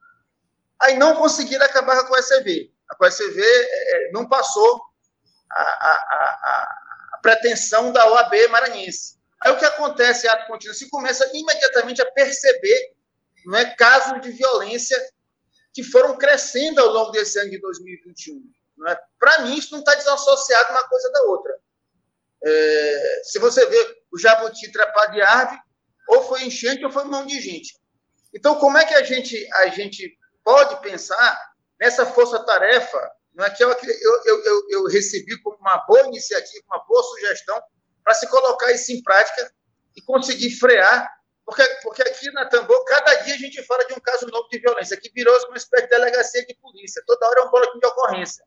Aí 0.79 0.95
não 0.95 1.15
conseguiram 1.15 1.65
acabar 1.65 1.95
com 1.95 2.03
a 2.03 2.07
COECV. 2.07 2.71
A 2.91 2.95
COECV 2.95 3.41
é, 3.41 4.09
é, 4.09 4.11
não 4.11 4.29
passou 4.29 4.79
a, 5.61 5.91
a, 5.91 7.15
a, 7.15 7.17
pretensão 7.21 7.91
da 7.91 8.05
OAB 8.11 8.33
maranhense. 8.49 9.17
Aí 9.41 9.51
o 9.51 9.57
que 9.57 9.65
acontece, 9.65 10.27
ato 10.27 10.47
contínuo, 10.47 10.75
se 10.75 10.89
começa 10.89 11.29
imediatamente 11.33 12.01
a 12.01 12.11
perceber 12.11 12.93
não 13.45 13.57
é, 13.57 13.75
casos 13.75 14.21
de 14.21 14.31
violência 14.31 14.97
que 15.73 15.83
foram 15.83 16.17
crescendo 16.17 16.79
ao 16.79 16.89
longo 16.89 17.11
desse 17.11 17.39
ano 17.39 17.49
de 17.49 17.59
2021. 17.59 18.41
É? 18.87 18.97
Para 19.19 19.39
mim, 19.39 19.55
isso 19.55 19.71
não 19.71 19.79
está 19.79 19.95
desassociado 19.95 20.71
uma 20.71 20.87
coisa 20.87 21.11
da 21.11 21.21
outra. 21.23 21.57
É, 22.45 23.21
se 23.23 23.39
você 23.39 23.65
vê 23.65 24.03
o 24.11 24.17
Jabuti 24.17 24.71
árvore, 25.21 25.59
ou 26.07 26.23
foi 26.23 26.43
enchente 26.43 26.83
ou 26.83 26.91
foi 26.91 27.05
mão 27.05 27.25
de 27.25 27.39
gente. 27.39 27.77
Então, 28.33 28.55
como 28.55 28.77
é 28.77 28.85
que 28.85 28.93
a 28.93 29.03
gente, 29.03 29.47
a 29.53 29.67
gente 29.67 30.17
pode 30.43 30.81
pensar 30.81 31.53
nessa 31.79 32.05
força-tarefa 32.05 33.11
não 33.33 33.45
é 33.45 33.49
que 33.49 33.63
eu, 33.63 33.69
eu, 33.69 34.43
eu, 34.45 34.67
eu, 34.69 34.85
recebi 34.85 35.41
como 35.41 35.57
uma 35.57 35.77
boa 35.87 36.01
iniciativa, 36.07 36.63
uma 36.67 36.83
boa 36.85 37.03
sugestão 37.03 37.61
para 38.03 38.13
se 38.13 38.27
colocar 38.27 38.71
isso 38.71 38.91
em 38.91 39.01
prática 39.01 39.51
e 39.95 40.01
conseguir 40.01 40.51
frear, 40.51 41.09
porque, 41.45 41.63
porque 41.81 42.01
aqui 42.03 42.31
na 42.31 42.47
Tambor, 42.47 42.83
cada 42.85 43.15
dia 43.15 43.35
a 43.35 43.37
gente 43.37 43.61
fala 43.63 43.85
de 43.85 43.93
um 43.93 43.99
caso 43.99 44.27
novo 44.27 44.47
de 44.49 44.59
violência, 44.59 44.97
que 44.97 45.11
virou 45.13 45.35
uma 45.47 45.57
espécie 45.57 45.83
de 45.83 45.89
delegacia 45.89 46.45
de 46.45 46.55
polícia, 46.55 47.03
toda 47.05 47.27
hora 47.27 47.41
é 47.41 47.43
um 47.43 47.51
boletim 47.51 47.79
de 47.79 47.87
ocorrência. 47.87 48.43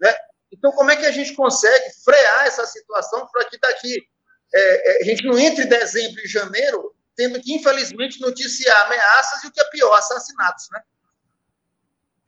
Né? 0.00 0.14
Então, 0.52 0.72
como 0.72 0.90
é 0.90 0.96
que 0.96 1.06
a 1.06 1.12
gente 1.12 1.34
consegue 1.34 1.90
frear 2.04 2.46
essa 2.46 2.66
situação 2.66 3.26
para 3.32 3.44
que 3.44 3.58
daqui 3.58 4.08
é, 4.52 4.92
é, 4.92 5.02
a 5.02 5.04
gente 5.04 5.24
não 5.24 5.38
entre 5.38 5.64
em 5.64 5.68
dezembro 5.68 6.20
e 6.24 6.28
janeiro 6.28 6.94
tendo 7.16 7.40
que, 7.40 7.52
infelizmente, 7.52 8.20
noticiar 8.20 8.86
ameaças 8.86 9.44
e 9.44 9.48
o 9.48 9.52
que 9.52 9.60
é 9.60 9.64
pior, 9.70 9.92
assassinatos, 9.92 10.68
né? 10.72 10.80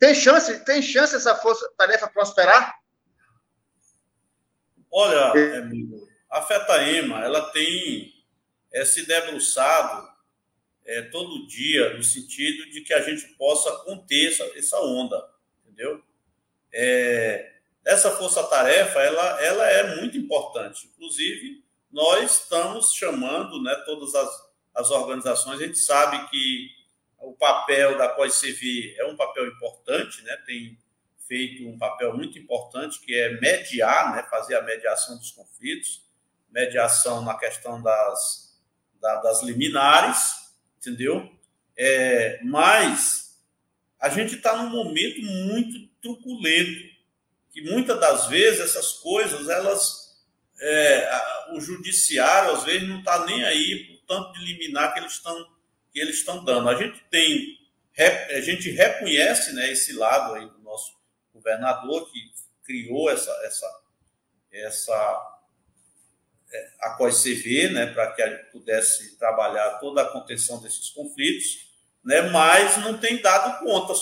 Tem 0.03 0.17
chance, 0.17 0.65
tem 0.65 0.83
chance 0.83 1.15
essa 1.15 1.37
força-tarefa 1.37 2.09
prosperar? 2.09 2.75
Olha, 4.91 5.59
amigo, 5.61 6.09
a 6.29 6.43
FETAEMA, 6.43 7.21
ela 7.21 7.53
tem 7.53 8.13
é, 8.73 8.85
se 8.85 9.07
debruçado 9.07 10.11
é, 10.85 11.03
todo 11.03 11.47
dia 11.47 11.97
no 11.97 12.03
sentido 12.03 12.69
de 12.71 12.81
que 12.81 12.93
a 12.93 13.01
gente 13.03 13.29
possa 13.37 13.71
conter 13.85 14.33
essa, 14.33 14.43
essa 14.59 14.81
onda, 14.81 15.25
entendeu? 15.65 16.03
É, 16.75 17.53
essa 17.85 18.11
força-tarefa, 18.11 18.99
ela, 18.99 19.41
ela 19.41 19.71
é 19.71 20.01
muito 20.01 20.19
importante. 20.19 20.89
Inclusive, 20.89 21.63
nós 21.93 22.41
estamos 22.41 22.93
chamando 22.93 23.63
né, 23.63 23.73
todas 23.87 24.13
as, 24.17 24.51
as 24.75 24.91
organizações, 24.91 25.61
a 25.61 25.65
gente 25.65 25.79
sabe 25.79 26.29
que 26.29 26.82
o 27.23 27.33
papel 27.33 27.97
da 27.97 28.09
COICV 28.09 28.97
é 28.99 29.07
um 29.07 29.17
papel 29.17 29.47
importante, 29.47 30.23
né, 30.23 30.37
tem 30.45 30.79
feito 31.27 31.67
um 31.69 31.79
papel 31.79 32.15
muito 32.17 32.39
importante, 32.39 33.01
que 33.01 33.15
é 33.15 33.41
mediar, 33.41 34.15
né, 34.15 34.27
fazer 34.29 34.57
a 34.57 34.63
mediação 34.63 35.17
dos 35.17 35.31
conflitos, 35.31 36.03
mediação 36.51 37.25
na 37.25 37.35
questão 37.39 37.81
das, 37.81 38.61
da, 39.01 39.17
das 39.23 39.43
liminares, 39.43 40.33
entendeu? 40.79 41.31
É, 41.77 42.41
mas 42.45 43.41
a 43.99 44.09
gente 44.09 44.35
está 44.35 44.57
num 44.57 44.69
momento 44.69 45.23
muito 45.23 45.89
truculento, 46.03 46.93
que 47.51 47.63
muitas 47.63 47.99
das 47.99 48.27
vezes 48.27 48.61
essas 48.61 48.93
coisas 48.95 49.49
elas 49.49 50.03
é, 50.61 51.23
o 51.53 51.61
judiciário, 51.61 52.53
às 52.53 52.65
vezes, 52.65 52.89
não 52.89 53.01
está 53.01 53.25
nem 53.27 53.45
aí 53.45 53.85
por 53.85 54.07
tanto 54.07 54.33
de 54.33 54.45
liminar 54.45 54.93
que 54.93 55.01
eles 55.01 55.13
estão 55.13 55.52
que 55.93 56.01
eles 56.01 56.17
estão 56.17 56.43
dando. 56.45 56.69
A 56.69 56.75
gente 56.75 57.03
tem, 57.11 57.59
a 58.31 58.41
gente 58.41 58.71
reconhece 58.71 59.53
né, 59.53 59.71
esse 59.71 59.93
lado 59.93 60.35
aí 60.35 60.47
do 60.47 60.59
nosso 60.61 60.97
governador 61.33 62.11
que 62.11 62.33
criou 62.65 63.11
essa, 63.11 63.31
essa, 63.45 63.81
essa 64.51 65.39
é, 66.51 66.71
a 66.81 66.91
COICV, 66.91 67.69
né, 67.71 67.87
para 67.87 68.13
que 68.13 68.23
a 68.23 68.31
gente 68.31 68.51
pudesse 68.51 69.17
trabalhar 69.19 69.79
toda 69.79 70.03
a 70.03 70.09
contenção 70.09 70.61
desses 70.61 70.91
conflitos, 70.91 71.71
né, 72.05 72.23
mas 72.23 72.79
não 72.79 72.99
tem 72.99 73.21
dado 73.21 73.65
conta. 73.65 73.93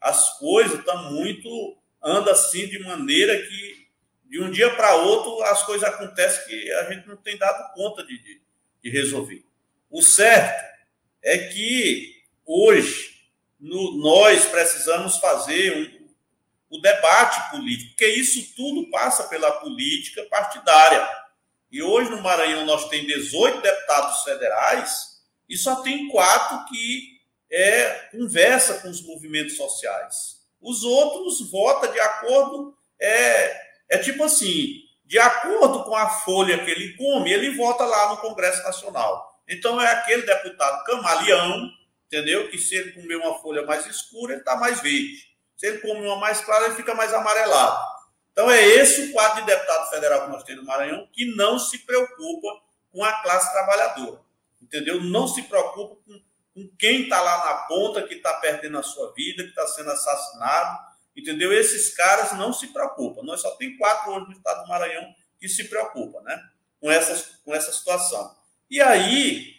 As 0.00 0.38
coisas 0.38 0.78
estão 0.78 1.12
muito, 1.12 1.78
anda 2.02 2.32
assim 2.32 2.66
de 2.66 2.78
maneira 2.78 3.36
que 3.46 3.86
de 4.24 4.40
um 4.40 4.50
dia 4.50 4.74
para 4.74 4.96
outro 4.96 5.42
as 5.44 5.62
coisas 5.64 5.88
acontecem 5.88 6.44
que 6.46 6.72
a 6.72 6.92
gente 6.92 7.06
não 7.06 7.16
tem 7.16 7.36
dado 7.38 7.72
conta 7.74 8.04
de, 8.04 8.18
de, 8.22 8.42
de 8.82 8.90
resolver. 8.90 9.44
O 9.90 10.02
certo 10.02 10.75
é 11.26 11.38
que 11.48 12.22
hoje 12.46 13.10
no, 13.58 13.96
nós 13.98 14.46
precisamos 14.46 15.16
fazer 15.16 15.76
um, 16.70 16.76
o 16.76 16.80
debate 16.80 17.50
político, 17.50 17.90
porque 17.90 18.06
isso 18.06 18.54
tudo 18.54 18.88
passa 18.90 19.24
pela 19.24 19.50
política 19.50 20.22
partidária. 20.30 21.06
E 21.70 21.82
hoje 21.82 22.10
no 22.10 22.22
Maranhão 22.22 22.64
nós 22.64 22.88
temos 22.88 23.08
18 23.08 23.60
deputados 23.60 24.22
federais 24.22 25.20
e 25.48 25.56
só 25.56 25.82
tem 25.82 26.08
quatro 26.08 26.64
que 26.66 27.16
é, 27.50 28.08
conversa 28.12 28.74
com 28.78 28.88
os 28.88 29.02
movimentos 29.02 29.56
sociais. 29.56 30.36
Os 30.60 30.84
outros 30.84 31.50
votam 31.50 31.92
de 31.92 32.00
acordo. 32.00 32.76
É, 33.00 33.60
é 33.88 33.98
tipo 33.98 34.22
assim: 34.22 34.80
de 35.04 35.18
acordo 35.18 35.82
com 35.84 35.94
a 35.94 36.08
folha 36.08 36.64
que 36.64 36.70
ele 36.70 36.96
come, 36.96 37.32
ele 37.32 37.50
vota 37.56 37.84
lá 37.84 38.10
no 38.10 38.18
Congresso 38.18 38.62
Nacional. 38.62 39.35
Então 39.48 39.80
é 39.80 39.86
aquele 39.86 40.22
deputado 40.22 40.84
camaleão, 40.84 41.70
entendeu? 42.06 42.50
Que 42.50 42.58
se 42.58 42.74
ele 42.74 42.92
comer 42.92 43.16
uma 43.16 43.38
folha 43.40 43.64
mais 43.64 43.86
escura, 43.86 44.32
ele 44.32 44.40
está 44.40 44.56
mais 44.56 44.80
verde. 44.80 45.26
Se 45.56 45.66
ele 45.66 45.78
comer 45.78 46.06
uma 46.06 46.16
mais 46.16 46.40
clara, 46.40 46.66
ele 46.66 46.74
fica 46.74 46.94
mais 46.94 47.14
amarelado. 47.14 47.96
Então 48.32 48.50
é 48.50 48.62
esse 48.62 49.02
o 49.02 49.12
quadro 49.12 49.40
de 49.40 49.46
deputado 49.46 49.88
federal 49.88 50.24
que 50.24 50.30
nós 50.30 50.44
temos 50.44 50.62
no 50.62 50.68
Maranhão, 50.68 51.08
que 51.12 51.34
não 51.34 51.58
se 51.58 51.78
preocupa 51.78 52.48
com 52.92 53.02
a 53.02 53.12
classe 53.22 53.50
trabalhadora. 53.52 54.20
Entendeu? 54.60 55.00
Não 55.00 55.26
se 55.26 55.42
preocupa 55.44 55.96
com, 56.04 56.20
com 56.54 56.76
quem 56.78 57.04
está 57.04 57.20
lá 57.20 57.46
na 57.46 57.54
ponta, 57.66 58.02
que 58.02 58.14
está 58.14 58.34
perdendo 58.34 58.78
a 58.78 58.82
sua 58.82 59.12
vida, 59.14 59.42
que 59.42 59.50
está 59.50 59.66
sendo 59.68 59.90
assassinado. 59.90 60.78
Entendeu? 61.16 61.52
Esses 61.52 61.94
caras 61.94 62.32
não 62.32 62.52
se 62.52 62.68
preocupam. 62.68 63.22
Nós 63.22 63.40
só 63.40 63.52
tem 63.52 63.76
quatro 63.78 64.12
hoje 64.12 64.26
no 64.26 64.32
estado 64.32 64.64
do 64.64 64.68
Maranhão 64.68 65.14
que 65.38 65.48
se 65.48 65.64
preocupam 65.68 66.20
né? 66.22 66.38
com, 66.78 66.90
essas, 66.90 67.40
com 67.44 67.54
essa 67.54 67.72
situação. 67.72 68.36
E 68.68 68.80
aí, 68.80 69.54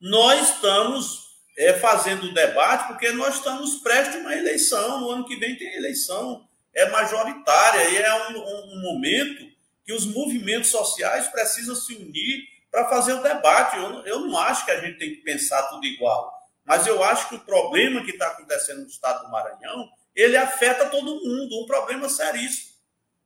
nós 0.00 0.54
estamos 0.54 1.36
é, 1.58 1.74
fazendo 1.74 2.28
o 2.28 2.34
debate 2.34 2.88
porque 2.88 3.12
nós 3.12 3.36
estamos 3.36 3.76
prestes 3.76 4.16
a 4.16 4.20
uma 4.20 4.34
eleição. 4.34 5.00
No 5.00 5.10
ano 5.10 5.26
que 5.26 5.36
vem 5.36 5.56
tem 5.56 5.74
eleição, 5.74 6.48
é 6.74 6.88
majoritária, 6.88 7.90
e 7.90 7.98
é 7.98 8.28
um, 8.28 8.38
um, 8.38 8.74
um 8.74 8.82
momento 8.82 9.44
que 9.84 9.92
os 9.92 10.06
movimentos 10.06 10.70
sociais 10.70 11.28
precisam 11.28 11.74
se 11.74 11.94
unir 11.94 12.48
para 12.70 12.88
fazer 12.88 13.12
o 13.12 13.22
debate. 13.22 13.76
Eu, 13.76 14.06
eu 14.06 14.20
não 14.20 14.38
acho 14.38 14.64
que 14.64 14.70
a 14.70 14.80
gente 14.80 14.98
tem 14.98 15.10
que 15.10 15.22
pensar 15.22 15.64
tudo 15.64 15.84
igual, 15.84 16.32
mas 16.64 16.86
eu 16.86 17.04
acho 17.04 17.28
que 17.28 17.34
o 17.34 17.40
problema 17.40 18.02
que 18.02 18.12
está 18.12 18.28
acontecendo 18.28 18.80
no 18.80 18.86
estado 18.86 19.24
do 19.24 19.30
Maranhão, 19.30 19.90
ele 20.14 20.38
afeta 20.38 20.88
todo 20.88 21.22
mundo, 21.22 21.62
um 21.62 21.66
problema 21.66 22.08
seríssimo. 22.08 22.70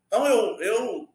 Então, 0.08 0.26
eu, 0.26 0.60
eu, 0.60 1.08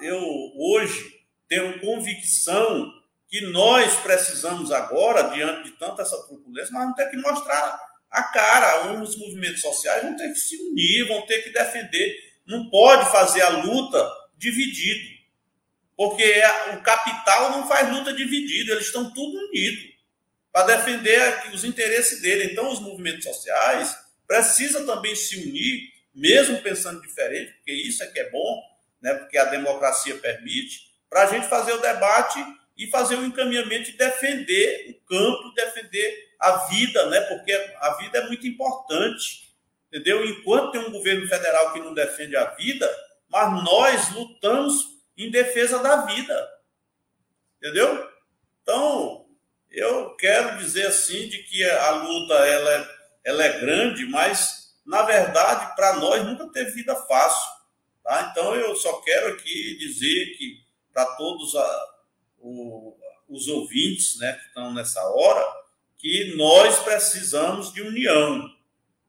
eu 0.00 0.52
hoje 0.56 1.24
tenho 1.48 1.80
convicção 1.80 2.99
que 3.30 3.40
nós 3.42 3.94
precisamos 4.00 4.72
agora, 4.72 5.30
diante 5.30 5.70
de 5.70 5.76
tanta 5.76 6.02
essa 6.02 6.20
turbulência, 6.26 6.72
nós 6.72 6.82
vamos 6.82 6.96
ter 6.96 7.08
que 7.10 7.16
mostrar 7.16 7.80
a 8.10 8.22
cara. 8.24 8.92
Os 9.00 9.16
movimentos 9.16 9.60
sociais 9.60 10.02
vão 10.02 10.16
ter 10.16 10.28
que 10.28 10.38
se 10.38 10.56
unir, 10.56 11.06
vão 11.06 11.22
ter 11.26 11.42
que 11.42 11.50
defender. 11.50 12.16
Não 12.44 12.68
pode 12.68 13.08
fazer 13.12 13.42
a 13.42 13.50
luta 13.50 14.10
dividido. 14.36 15.20
Porque 15.96 16.24
é, 16.24 16.74
o 16.74 16.82
capital 16.82 17.50
não 17.50 17.68
faz 17.68 17.88
luta 17.92 18.12
dividida, 18.12 18.72
eles 18.72 18.86
estão 18.86 19.12
tudo 19.12 19.38
unidos 19.38 19.90
para 20.50 20.76
defender 20.76 21.52
os 21.52 21.62
interesses 21.62 22.20
dele. 22.20 22.50
Então, 22.50 22.72
os 22.72 22.80
movimentos 22.80 23.22
sociais 23.22 23.96
precisam 24.26 24.84
também 24.86 25.14
se 25.14 25.36
unir, 25.36 25.92
mesmo 26.12 26.60
pensando 26.62 27.00
diferente, 27.00 27.52
porque 27.52 27.72
isso 27.72 28.02
é 28.02 28.06
que 28.08 28.18
é 28.18 28.30
bom, 28.30 28.60
né? 29.00 29.14
porque 29.14 29.38
a 29.38 29.44
democracia 29.44 30.16
permite, 30.16 30.90
para 31.08 31.22
a 31.22 31.26
gente 31.26 31.48
fazer 31.48 31.72
o 31.72 31.80
debate 31.80 32.44
e 32.80 32.86
fazer 32.86 33.16
o 33.16 33.26
encaminhamento 33.26 33.90
e 33.90 33.96
defender 33.96 34.88
o 34.88 35.06
campo, 35.06 35.52
defender 35.54 36.30
a 36.40 36.66
vida, 36.68 37.06
né? 37.10 37.20
porque 37.20 37.52
a 37.52 37.94
vida 37.98 38.18
é 38.18 38.26
muito 38.26 38.46
importante. 38.46 39.54
Entendeu? 39.88 40.24
Enquanto 40.24 40.72
tem 40.72 40.80
um 40.80 40.90
governo 40.90 41.28
federal 41.28 41.74
que 41.74 41.80
não 41.80 41.92
defende 41.92 42.34
a 42.36 42.46
vida, 42.54 42.90
mas 43.28 43.62
nós 43.62 44.10
lutamos 44.14 44.98
em 45.14 45.30
defesa 45.30 45.78
da 45.80 46.06
vida. 46.06 46.50
Entendeu? 47.58 48.08
Então, 48.62 49.26
eu 49.70 50.16
quero 50.16 50.56
dizer 50.56 50.86
assim 50.86 51.28
de 51.28 51.42
que 51.42 51.62
a 51.62 51.90
luta 51.90 52.34
ela 52.34 52.70
é, 52.70 52.88
ela 53.24 53.44
é 53.44 53.60
grande, 53.60 54.06
mas 54.06 54.74
na 54.86 55.02
verdade 55.02 55.76
para 55.76 55.96
nós 55.96 56.24
nunca 56.24 56.50
teve 56.50 56.70
vida 56.70 56.96
fácil. 56.96 57.50
Tá? 58.02 58.30
Então 58.30 58.56
eu 58.56 58.74
só 58.74 59.02
quero 59.02 59.34
aqui 59.34 59.76
dizer 59.76 60.34
que 60.38 60.64
para 60.94 61.04
todos 61.16 61.54
o, 62.40 62.96
os 63.28 63.46
ouvintes 63.48 64.18
né, 64.18 64.32
que 64.32 64.46
estão 64.46 64.72
nessa 64.72 65.02
hora, 65.02 65.46
que 65.96 66.34
nós 66.36 66.80
precisamos 66.80 67.72
de 67.72 67.82
união, 67.82 68.50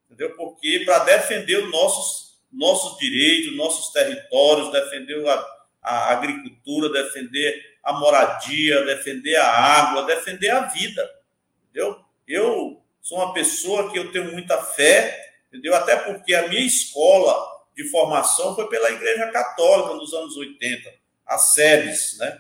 entendeu? 0.06 0.36
Porque 0.36 0.82
para 0.86 1.00
defender 1.06 1.63
os 1.63 1.72
nossos, 1.72 2.39
nossos 2.52 2.98
direitos, 3.00 3.56
nossos 3.56 3.94
territórios, 3.94 4.72
defender 4.72 5.28
a, 5.28 5.48
a 5.82 6.12
agricultura, 6.12 6.89
defender 6.89 7.72
a 7.84 7.94
moradia, 7.94 8.86
defender 8.86 9.36
a 9.38 9.48
água, 9.48 10.06
defender 10.06 10.50
a 10.50 10.62
vida. 10.65 11.10
Entendeu? 11.63 12.00
Eu 12.28 12.82
sou 13.02 13.17
uma 13.17 13.34
pessoa 13.34 13.91
que 13.91 13.98
eu 13.98 14.12
tenho 14.12 14.32
muita 14.32 14.62
fé, 14.62 15.34
entendeu? 15.48 15.74
Até 15.76 15.96
porque 15.96 16.36
a 16.36 16.48
minha 16.48 16.62
escola 16.62 17.34
de 17.76 17.89
formação 17.89 18.54
foi 18.54 18.67
pela 18.67 18.91
Igreja 18.91 19.32
Católica 19.32 19.96
nos 19.96 20.13
anos 20.13 20.36
80, 20.36 20.94
a 21.26 21.38
SEBS, 21.38 22.17
né? 22.20 22.38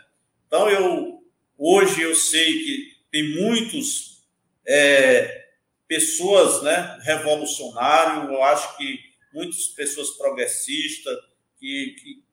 Então 0.51 0.69
eu 0.69 1.23
hoje 1.57 2.01
eu 2.01 2.13
sei 2.13 2.59
que 2.59 2.91
tem 3.09 3.35
muitos 3.35 4.25
é, 4.67 5.47
pessoas, 5.87 6.61
né, 6.61 6.99
revolucionários, 7.03 8.29
eu 8.29 8.43
acho 8.43 8.75
que 8.75 8.99
muitas 9.33 9.67
pessoas 9.69 10.09
progressistas 10.11 11.17
que, 11.57 11.95
que 11.97 12.31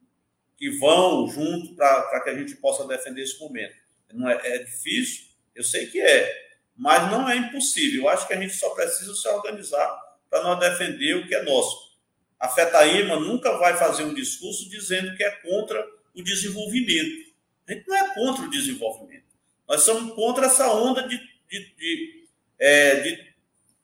que 0.56 0.70
vão 0.70 1.28
junto 1.28 1.76
para 1.76 2.20
que 2.20 2.30
a 2.30 2.36
gente 2.36 2.56
possa 2.56 2.84
defender 2.84 3.22
esse 3.22 3.38
momento. 3.38 3.76
Não 4.12 4.28
é, 4.28 4.40
é 4.42 4.58
difícil, 4.64 5.26
eu 5.54 5.62
sei 5.62 5.86
que 5.86 6.00
é, 6.00 6.48
mas 6.76 7.08
não 7.12 7.28
é 7.28 7.36
impossível. 7.36 8.02
Eu 8.02 8.08
acho 8.08 8.26
que 8.26 8.34
a 8.34 8.40
gente 8.40 8.54
só 8.54 8.70
precisa 8.70 9.14
se 9.14 9.28
organizar 9.28 9.88
para 10.28 10.42
nós 10.42 10.58
defender 10.58 11.14
o 11.14 11.28
que 11.28 11.34
é 11.36 11.44
nosso. 11.44 11.96
A 12.40 12.48
FETAIMA 12.48 13.20
nunca 13.20 13.56
vai 13.58 13.76
fazer 13.76 14.02
um 14.02 14.14
discurso 14.14 14.68
dizendo 14.68 15.16
que 15.16 15.22
é 15.22 15.30
contra 15.30 15.86
o 16.12 16.22
desenvolvimento. 16.22 17.27
A 17.68 17.72
gente 17.72 17.86
não 17.86 17.96
é 17.96 18.14
contra 18.14 18.44
o 18.44 18.50
desenvolvimento. 18.50 19.26
Nós 19.68 19.82
somos 19.82 20.14
contra 20.14 20.46
essa 20.46 20.72
onda 20.72 21.06
de, 21.06 21.18
de, 21.48 21.74
de, 21.76 22.28
é, 22.58 22.94
de 23.00 23.34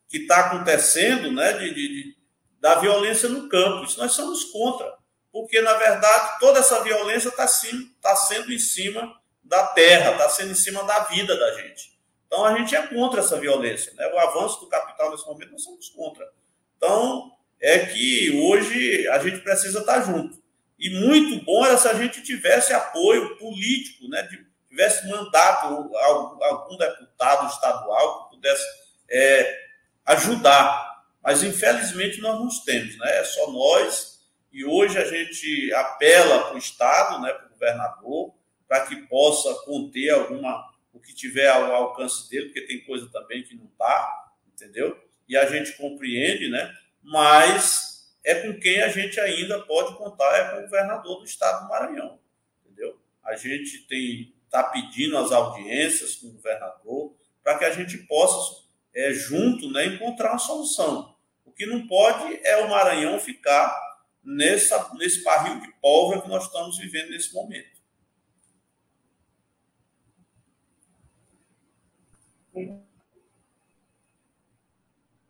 que 0.09 0.19
está 0.19 0.47
acontecendo, 0.47 1.31
né, 1.31 1.53
de, 1.53 2.17
da 2.61 2.77
violência 2.77 3.29
no 3.29 3.49
campo. 3.49 3.85
Isso 3.85 3.99
nós 3.99 4.13
somos 4.13 4.45
contra 4.45 4.95
porque, 5.35 5.61
na 5.61 5.75
verdade, 5.75 6.39
toda 6.39 6.61
essa 6.61 6.81
violência 6.85 7.29
está 7.29 7.45
tá 8.01 8.15
sendo 8.15 8.53
em 8.53 8.59
cima 8.59 9.21
da 9.43 9.67
terra, 9.67 10.13
está 10.13 10.29
sendo 10.29 10.53
em 10.53 10.55
cima 10.55 10.85
da 10.85 11.01
vida 11.07 11.37
da 11.37 11.55
gente. 11.55 11.99
Então, 12.25 12.45
a 12.45 12.57
gente 12.57 12.77
é 12.77 12.87
contra 12.87 13.19
essa 13.19 13.37
violência. 13.41 13.93
Né? 13.95 14.07
O 14.15 14.19
avanço 14.21 14.61
do 14.61 14.69
capital 14.69 15.11
nesse 15.11 15.27
momento, 15.27 15.51
nós 15.51 15.65
somos 15.65 15.89
contra. 15.89 16.25
Então, 16.77 17.33
é 17.61 17.81
que 17.81 18.31
hoje 18.45 19.09
a 19.09 19.19
gente 19.19 19.41
precisa 19.41 19.81
estar 19.81 20.03
junto. 20.03 20.41
E 20.79 20.91
muito 20.91 21.45
bom 21.45 21.65
era 21.65 21.77
se 21.77 21.89
a 21.89 21.95
gente 21.95 22.23
tivesse 22.23 22.73
apoio 22.73 23.37
político, 23.37 24.09
né? 24.09 24.29
tivesse 24.69 25.09
mandato, 25.09 25.67
algum 25.97 26.77
deputado 26.77 27.49
estadual 27.49 28.25
que 28.25 28.37
pudesse 28.37 28.65
é, 29.11 29.59
ajudar. 30.07 31.05
Mas, 31.23 31.43
infelizmente, 31.43 32.21
nós 32.21 32.39
não 32.39 32.65
temos. 32.65 32.99
Né? 32.99 33.19
É 33.19 33.25
só 33.25 33.51
nós 33.51 34.15
e 34.55 34.65
hoje 34.65 34.97
a 34.97 35.05
gente 35.05 35.75
apela 35.75 36.45
para 36.45 36.55
o 36.55 36.59
Estado, 36.59 37.21
né, 37.21 37.33
para 37.33 37.47
o 37.47 37.51
governador, 37.51 38.35
para 38.69 38.87
que 38.87 38.95
possa 39.09 39.53
conter 39.65 40.11
alguma, 40.11 40.73
o 40.93 41.01
que 41.01 41.13
tiver 41.13 41.49
ao 41.49 41.75
alcance 41.75 42.31
dele, 42.31 42.47
porque 42.47 42.61
tem 42.61 42.85
coisa 42.85 43.11
também 43.11 43.43
que 43.43 43.57
não 43.57 43.65
está, 43.65 44.31
entendeu? 44.47 44.97
E 45.29 45.37
a 45.37 45.45
gente 45.47 45.73
compreende, 45.73 46.49
né? 46.49 46.73
Mas 47.03 47.94
é 48.25 48.35
com 48.37 48.59
quem 48.59 48.83
a 48.83 48.89
gente 48.89 49.21
ainda 49.21 49.61
pode 49.61 49.97
contar, 49.97 50.35
é 50.37 50.51
com 50.51 50.59
o 50.59 50.63
governador 50.63 51.19
do 51.19 51.25
Estado 51.25 51.65
do 51.65 51.69
Maranhão, 51.69 52.19
entendeu? 52.65 52.99
A 53.23 53.37
gente 53.37 53.87
tem 53.87 54.35
está 54.55 54.63
pedindo 54.63 55.19
as 55.19 55.33
audiências 55.33 56.15
com 56.15 56.29
o 56.29 56.33
governador 56.35 57.13
para 57.43 57.59
que 57.59 57.65
a 57.65 57.73
gente 57.73 57.99
possa, 57.99 58.63
é, 58.95 59.13
junto, 59.13 59.69
né, 59.73 59.87
encontrar 59.87 60.31
uma 60.31 60.39
solução. 60.39 61.17
O 61.45 61.51
que 61.51 61.67
não 61.67 61.89
pode 61.89 62.39
é 62.47 62.59
o 62.59 62.71
Maranhão 62.71 63.19
ficar 63.19 63.77
nessa, 64.23 64.95
nesse 64.95 65.25
barril 65.25 65.61
de 65.61 65.73
pólvora 65.81 66.23
que 66.23 66.29
nós 66.29 66.45
estamos 66.45 66.79
vivendo 66.79 67.11
nesse 67.11 67.35
momento. 67.35 67.75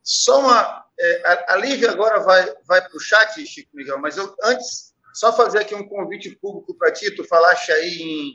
Só 0.02 0.40
uma. 0.40 0.84
É, 0.98 1.52
a 1.52 1.57
Lívia 1.57 1.90
agora 1.90 2.20
vai, 2.20 2.54
vai 2.64 2.80
para 2.80 2.96
o 2.96 3.00
chat, 3.00 3.44
Chico 3.46 3.70
Miguel, 3.74 3.98
mas 3.98 4.16
eu 4.16 4.35
antes, 4.44 4.94
só 5.12 5.33
fazer 5.33 5.59
aqui 5.59 5.74
um 5.74 5.88
convite 5.88 6.30
público 6.37 6.74
para 6.74 6.92
ti, 6.92 7.11
tu 7.11 7.24
falaste 7.24 7.72
aí 7.72 8.00
em, 8.00 8.33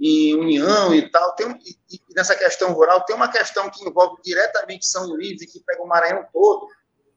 em 0.00 0.34
união 0.34 0.94
e 0.94 1.08
tal, 1.10 1.34
tem, 1.34 1.48
e, 1.64 1.96
e 1.96 2.00
nessa 2.14 2.34
questão 2.34 2.72
rural, 2.72 3.04
tem 3.04 3.14
uma 3.14 3.30
questão 3.30 3.70
que 3.70 3.84
envolve 3.84 4.20
diretamente 4.22 4.86
São 4.86 5.06
Luís 5.06 5.40
e 5.40 5.46
que 5.46 5.60
pega 5.60 5.82
o 5.82 5.86
Maranhão 5.86 6.26
todo, 6.32 6.68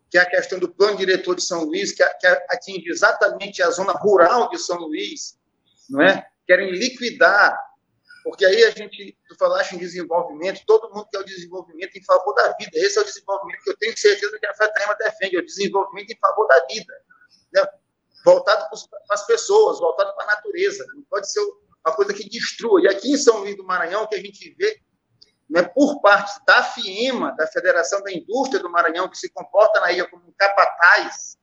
que 0.09 0.17
é 0.17 0.21
a 0.21 0.29
questão 0.29 0.59
do 0.59 0.69
plano 0.69 0.97
diretor 0.97 1.35
de 1.35 1.43
São 1.43 1.63
Luís, 1.63 1.91
que, 1.91 2.03
que 2.03 2.27
atinge 2.27 2.89
exatamente 2.89 3.63
a 3.63 3.69
zona 3.71 3.93
rural 3.93 4.49
de 4.49 4.57
São 4.59 4.77
Luís, 4.77 5.37
não 5.89 6.01
é? 6.01 6.27
Querem 6.45 6.71
liquidar 6.71 7.57
Porque 8.23 8.45
aí 8.45 8.63
a 8.63 8.69
gente, 8.71 9.17
tu 9.27 9.35
falaste 9.35 9.73
em 9.73 9.79
desenvolvimento, 9.79 10.61
todo 10.65 10.93
mundo 10.93 11.07
quer 11.11 11.19
o 11.19 11.25
desenvolvimento 11.25 11.95
em 11.95 12.03
favor 12.03 12.33
da 12.33 12.55
vida. 12.59 12.71
Esse 12.75 12.97
é 12.97 13.01
o 13.01 13.05
desenvolvimento 13.05 13.63
que 13.63 13.69
eu 13.71 13.77
tenho 13.77 13.97
certeza 13.97 14.37
que 14.39 14.45
a 14.45 14.53
FETEMA 14.53 14.95
defende, 14.95 15.37
é 15.37 15.39
o 15.39 15.45
desenvolvimento 15.45 16.11
em 16.11 16.17
favor 16.19 16.47
da 16.47 16.65
vida. 16.69 16.93
Né? 17.53 17.63
Voltado 18.23 18.67
para 18.69 19.15
as 19.15 19.25
pessoas, 19.25 19.79
voltado 19.79 20.13
para 20.15 20.23
a 20.25 20.35
natureza. 20.35 20.85
Não 20.93 21.03
pode 21.03 21.31
ser 21.31 21.41
uma 21.85 21.95
coisa 21.95 22.13
que 22.13 22.29
destrua. 22.29 22.81
E 22.81 22.87
aqui 22.87 23.11
em 23.11 23.17
São 23.17 23.39
Luís 23.39 23.57
do 23.57 23.63
Maranhão, 23.63 24.07
que 24.07 24.15
a 24.15 24.21
gente 24.21 24.55
vê, 24.57 24.79
né, 25.49 25.63
por 25.63 25.99
parte 26.01 26.39
da 26.45 26.63
FIEMA, 26.63 27.35
da 27.35 27.47
Federação 27.47 28.01
da 28.03 28.11
Indústria 28.11 28.61
do 28.61 28.69
Maranhão, 28.69 29.09
que 29.09 29.17
se 29.17 29.29
comporta 29.29 29.79
na 29.79 29.91
ilha 29.91 30.07
como 30.07 30.25
um 30.27 30.33
capataz 30.37 31.37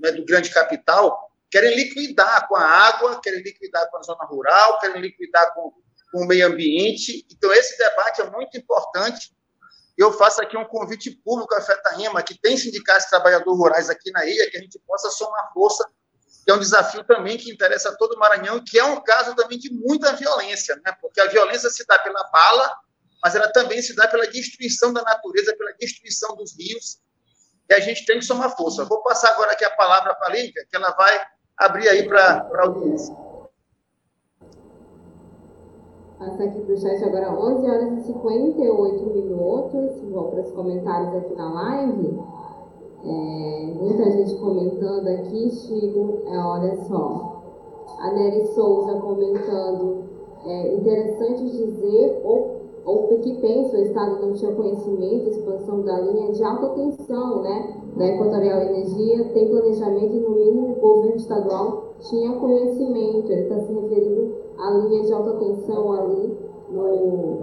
né, 0.00 0.10
do 0.12 0.24
grande 0.24 0.50
capital, 0.50 1.30
querem 1.50 1.76
liquidar 1.76 2.48
com 2.48 2.56
a 2.56 2.64
água, 2.64 3.20
querem 3.20 3.42
liquidar 3.42 3.88
com 3.90 3.98
a 3.98 4.02
zona 4.02 4.24
rural, 4.24 4.78
querem 4.80 5.00
liquidar 5.00 5.54
com, 5.54 5.72
com 6.12 6.22
o 6.22 6.26
meio 6.26 6.46
ambiente. 6.46 7.26
Então, 7.30 7.52
esse 7.52 7.76
debate 7.78 8.20
é 8.20 8.30
muito 8.30 8.56
importante. 8.56 9.34
Eu 9.96 10.12
faço 10.12 10.42
aqui 10.42 10.56
um 10.56 10.64
convite 10.64 11.10
público 11.24 11.54
à 11.54 11.60
FETARIMA, 11.60 12.22
que 12.22 12.38
tem 12.38 12.56
sindicatos 12.56 13.04
de 13.04 13.10
trabalhadores 13.10 13.58
rurais 13.58 13.90
aqui 13.90 14.10
na 14.10 14.26
ilha, 14.26 14.50
que 14.50 14.58
a 14.58 14.60
gente 14.60 14.78
possa 14.86 15.10
somar 15.10 15.52
força, 15.54 15.88
que 16.44 16.50
é 16.50 16.54
um 16.54 16.58
desafio 16.58 17.02
também 17.04 17.38
que 17.38 17.50
interessa 17.50 17.88
a 17.88 17.96
todo 17.96 18.12
o 18.14 18.18
Maranhão, 18.18 18.62
que 18.64 18.78
é 18.78 18.84
um 18.84 19.02
caso 19.02 19.34
também 19.34 19.58
de 19.58 19.72
muita 19.72 20.12
violência, 20.12 20.76
né? 20.84 20.94
porque 21.00 21.20
a 21.20 21.26
violência 21.26 21.70
se 21.70 21.84
dá 21.86 21.98
pela 21.98 22.22
bala, 22.30 22.70
mas 23.22 23.34
ela 23.34 23.50
também 23.52 23.80
se 23.80 23.96
dá 23.96 24.06
pela 24.06 24.26
destruição 24.26 24.92
da 24.92 25.02
natureza, 25.02 25.56
pela 25.56 25.72
destruição 25.72 26.36
dos 26.36 26.56
rios, 26.56 27.00
e 27.68 27.74
a 27.74 27.80
gente 27.80 28.04
tem 28.04 28.18
que 28.18 28.24
somar 28.24 28.54
força. 28.54 28.84
Vou 28.84 29.02
passar 29.02 29.30
agora 29.30 29.52
aqui 29.52 29.64
a 29.64 29.70
palavra 29.70 30.14
para 30.14 30.28
a 30.28 30.36
Lívia, 30.36 30.64
que 30.70 30.76
ela 30.76 30.90
vai 30.90 31.26
abrir 31.56 31.88
aí 31.88 32.06
para 32.06 32.48
a 32.54 32.62
audiência. 32.62 33.25
Passar 36.26 36.42
aqui 36.42 36.60
para 36.60 36.74
o 36.74 36.76
chat 36.76 37.04
agora, 37.04 37.38
11 37.40 37.70
horas 37.70 37.98
e 37.98 38.06
58 38.08 39.06
minutos. 39.10 40.02
Vou 40.10 40.24
para 40.24 40.40
os 40.40 40.50
comentários 40.50 41.14
aqui 41.14 41.36
na 41.36 41.52
live. 41.52 42.18
É, 43.04 43.74
muita 43.80 44.10
gente 44.10 44.34
comentando 44.40 45.06
aqui, 45.06 45.48
Chico, 45.50 46.22
é, 46.26 46.36
olha 46.36 46.74
só. 46.88 47.44
A 48.00 48.10
Nery 48.10 48.44
Souza 48.46 48.98
comentando, 48.98 50.02
é 50.44 50.74
interessante 50.74 51.44
dizer 51.44 52.20
ou 52.24 52.56
ou 52.84 53.18
que 53.18 53.34
pensa 53.40 53.76
o 53.76 53.82
Estado 53.82 54.24
não 54.24 54.32
tinha 54.32 54.54
conhecimento, 54.54 55.28
expansão 55.28 55.82
da 55.82 56.00
linha 56.00 56.30
de 56.30 56.44
alta 56.44 56.68
tensão, 56.68 57.42
né, 57.42 57.82
da 57.96 58.06
Equatorial 58.06 58.60
Energia, 58.62 59.24
tem 59.32 59.48
planejamento 59.48 60.14
e, 60.14 60.20
no 60.20 60.30
mínimo, 60.30 60.72
o 60.72 60.80
governo 60.80 61.16
estadual 61.16 61.94
tinha 61.98 62.32
conhecimento. 62.34 63.32
Ele 63.32 63.42
está 63.42 63.58
se 63.58 63.72
referindo 63.72 64.45
à 64.58 64.70
linha 64.70 65.02
de 65.02 65.12
alta 65.12 65.32
tensão 65.34 65.92
ali 65.92 66.38
no, 66.70 67.38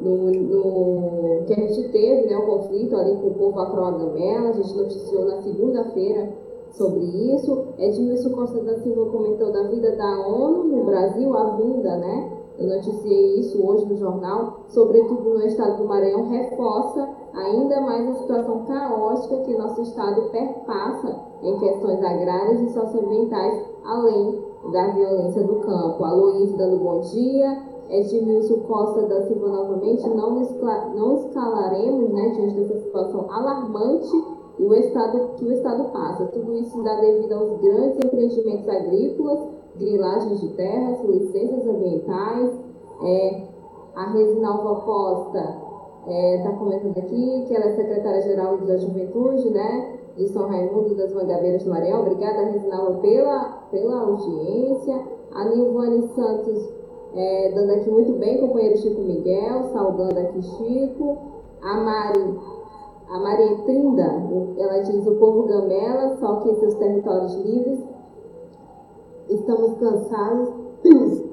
no, 0.00 0.30
no, 0.30 1.44
que 1.46 1.52
a 1.52 1.56
gente 1.56 1.88
teve, 1.90 2.28
né, 2.28 2.36
o 2.36 2.46
conflito 2.46 2.96
ali 2.96 3.16
com 3.16 3.28
o 3.28 3.34
povo 3.34 3.60
acroagamela, 3.60 4.50
a 4.50 4.52
gente 4.52 4.76
noticiou 4.76 5.24
na 5.24 5.42
segunda-feira 5.42 6.32
sobre 6.72 7.04
isso. 7.34 7.66
Edmilson 7.78 8.30
Costa 8.30 8.60
da 8.60 8.78
Silva 8.78 9.10
comentou 9.10 9.52
da 9.52 9.64
vida 9.64 9.96
da 9.96 10.26
ONU 10.26 10.64
no 10.64 10.84
Brasil, 10.84 11.36
a 11.36 11.56
vinda, 11.56 11.96
né, 11.96 12.30
eu 12.58 12.68
noticiei 12.68 13.40
isso 13.40 13.60
hoje 13.66 13.84
no 13.86 13.96
jornal, 13.96 14.60
sobretudo 14.68 15.30
no 15.30 15.44
estado 15.44 15.76
do 15.76 15.88
Maranhão, 15.88 16.28
reforça 16.28 17.08
ainda 17.34 17.80
mais 17.80 18.08
a 18.08 18.14
situação 18.14 18.64
caótica 18.64 19.38
que 19.38 19.56
nosso 19.56 19.82
estado 19.82 20.30
perpassa 20.30 21.18
em 21.42 21.58
questões 21.58 22.00
agrárias 22.00 22.60
e 22.60 22.72
socioambientais, 22.72 23.60
além 23.84 24.53
da 24.72 24.88
violência 24.92 25.42
do 25.42 25.56
campo. 25.56 26.04
A 26.04 26.12
Luiz 26.12 26.52
dando 26.56 26.78
bom 26.78 27.00
dia, 27.00 27.62
Edmilson 27.90 28.60
Costa 28.60 29.02
da 29.02 29.22
Silva 29.22 29.48
novamente, 29.48 30.08
não, 30.08 30.40
não 30.94 31.14
escalaremos 31.16 32.10
né, 32.10 32.30
diante 32.30 32.54
dessa 32.54 32.78
situação 32.80 33.26
alarmante 33.30 34.24
e 34.58 34.64
o 34.64 34.74
estado, 34.74 35.30
que 35.36 35.44
o 35.44 35.52
Estado 35.52 35.84
passa. 35.92 36.26
Tudo 36.26 36.54
isso 36.54 36.82
dá 36.82 37.00
devido 37.00 37.32
aos 37.32 37.60
grandes 37.60 38.04
empreendimentos 38.04 38.68
agrícolas 38.68 39.54
grilagens 39.76 40.40
de 40.40 40.48
terras, 40.50 41.02
licenças 41.04 41.66
ambientais. 41.66 42.52
É, 43.02 43.42
a 43.94 44.10
Resinalva 44.10 44.80
Costa 44.82 45.38
está 45.38 46.12
é, 46.12 46.42
tá 46.42 46.52
comentando 46.52 46.98
aqui 46.98 47.44
que 47.46 47.54
ela 47.54 47.66
é 47.66 47.76
secretária-geral 47.76 48.58
da 48.58 48.76
Juventude, 48.76 49.50
né, 49.50 49.98
de 50.16 50.28
São 50.28 50.48
Raimundo 50.48 50.94
das 50.94 51.12
Mangabeiras 51.12 51.64
do 51.64 51.70
Maranhão. 51.70 52.02
Obrigada, 52.02 52.50
Resinalva, 52.50 53.00
pela, 53.00 53.44
pela 53.70 54.00
audiência. 54.00 55.02
A 55.32 55.44
Nilvane 55.46 56.08
Santos 56.14 56.72
é, 57.14 57.52
dando 57.54 57.72
aqui 57.72 57.90
muito 57.90 58.12
bem, 58.14 58.40
companheiro 58.40 58.78
Chico 58.78 59.00
Miguel, 59.00 59.64
saudando 59.72 60.18
aqui 60.18 60.42
Chico. 60.42 61.18
A 61.62 61.80
Mari, 61.80 62.38
a 63.08 63.18
Maria 63.18 63.56
Trinda, 63.64 64.22
ela 64.58 64.80
diz 64.80 65.06
o 65.06 65.14
povo 65.16 65.44
gamela, 65.44 66.16
só 66.16 66.36
que 66.40 66.50
em 66.50 66.54
seus 66.56 66.74
territórios 66.74 67.34
livres 67.36 67.82
estamos 69.30 69.78
cansados, 69.78 70.50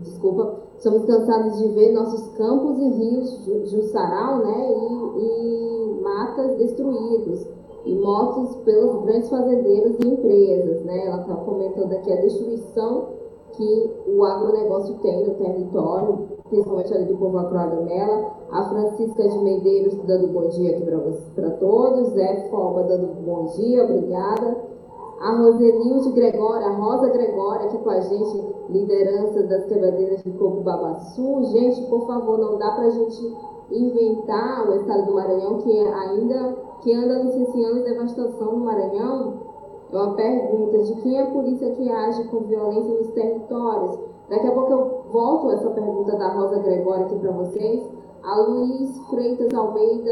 desculpa, 0.00 0.56
estamos 0.76 1.06
cansados 1.06 1.58
de 1.58 1.68
ver 1.68 1.92
nossos 1.92 2.36
campos 2.36 2.78
e 2.78 2.88
rios 2.88 3.70
Jussaral, 3.70 4.38
né, 4.38 4.72
e, 5.16 5.98
e 5.98 6.00
matas 6.02 6.56
destruídos 6.58 7.46
e 7.84 7.94
mortos 7.94 8.56
pelos 8.64 9.02
grandes 9.04 9.28
fazendeiros 9.28 9.96
e 9.98 10.08
empresas, 10.08 10.84
né? 10.84 11.06
Ela 11.06 11.22
está 11.22 11.34
comentando 11.36 11.92
aqui 11.92 12.12
a 12.12 12.20
destruição 12.20 13.08
que 13.52 13.90
o 14.06 14.24
agronegócio 14.24 14.94
tem 14.98 15.26
no 15.26 15.34
território, 15.34 16.28
principalmente 16.48 16.94
ali 16.94 17.04
do 17.06 17.16
povo 17.16 17.38
agroagamela. 17.38 18.30
A 18.50 18.68
Francisca 18.68 19.28
de 19.28 19.38
Medeiros 19.38 19.94
dando 20.06 20.28
bom 20.28 20.48
dia 20.48 20.76
aqui 20.76 20.84
para 21.34 21.50
todos. 21.52 22.10
Zé 22.10 22.48
Foba 22.50 22.84
dando 22.84 23.08
bom 23.24 23.46
dia, 23.56 23.84
obrigada 23.84 24.72
a 25.22 25.36
Rosenilde 25.36 26.10
Gregória, 26.10 26.66
a 26.66 26.72
Rosa 26.72 27.08
Gregória 27.10 27.66
aqui 27.66 27.78
com 27.78 27.90
a 27.90 28.00
gente, 28.00 28.44
liderança 28.68 29.44
das 29.44 29.66
quebradeiras 29.66 30.20
de 30.20 30.32
Coco 30.32 30.62
Babaçu. 30.62 31.44
Gente, 31.44 31.80
por 31.88 32.08
favor, 32.08 32.38
não 32.38 32.58
dá 32.58 32.72
para 32.72 32.86
a 32.86 32.90
gente 32.90 33.36
inventar 33.70 34.68
o 34.68 34.74
estado 34.74 35.06
do 35.06 35.14
Maranhão 35.14 35.58
que 35.58 35.78
ainda 35.78 36.56
que 36.82 36.92
anda 36.92 37.22
licenciando 37.22 37.84
devastação 37.84 38.52
no 38.52 38.64
Maranhão. 38.64 39.34
É 39.90 39.96
uma 39.96 40.14
pergunta 40.14 40.78
de 40.78 40.94
quem 41.02 41.18
é 41.18 41.22
a 41.22 41.30
polícia 41.30 41.70
que 41.70 41.90
age 41.90 42.24
com 42.28 42.40
violência 42.40 42.94
nos 42.94 43.08
territórios. 43.08 43.98
Daqui 44.28 44.46
a 44.46 44.52
pouco 44.52 44.72
eu 44.72 45.02
volto 45.10 45.50
essa 45.52 45.70
pergunta 45.70 46.16
da 46.16 46.28
Rosa 46.28 46.58
Gregória 46.60 47.06
aqui 47.06 47.18
para 47.18 47.32
vocês. 47.32 47.88
A 48.22 48.40
Luiz 48.40 48.98
Freitas 49.08 49.52
Almeida 49.52 50.10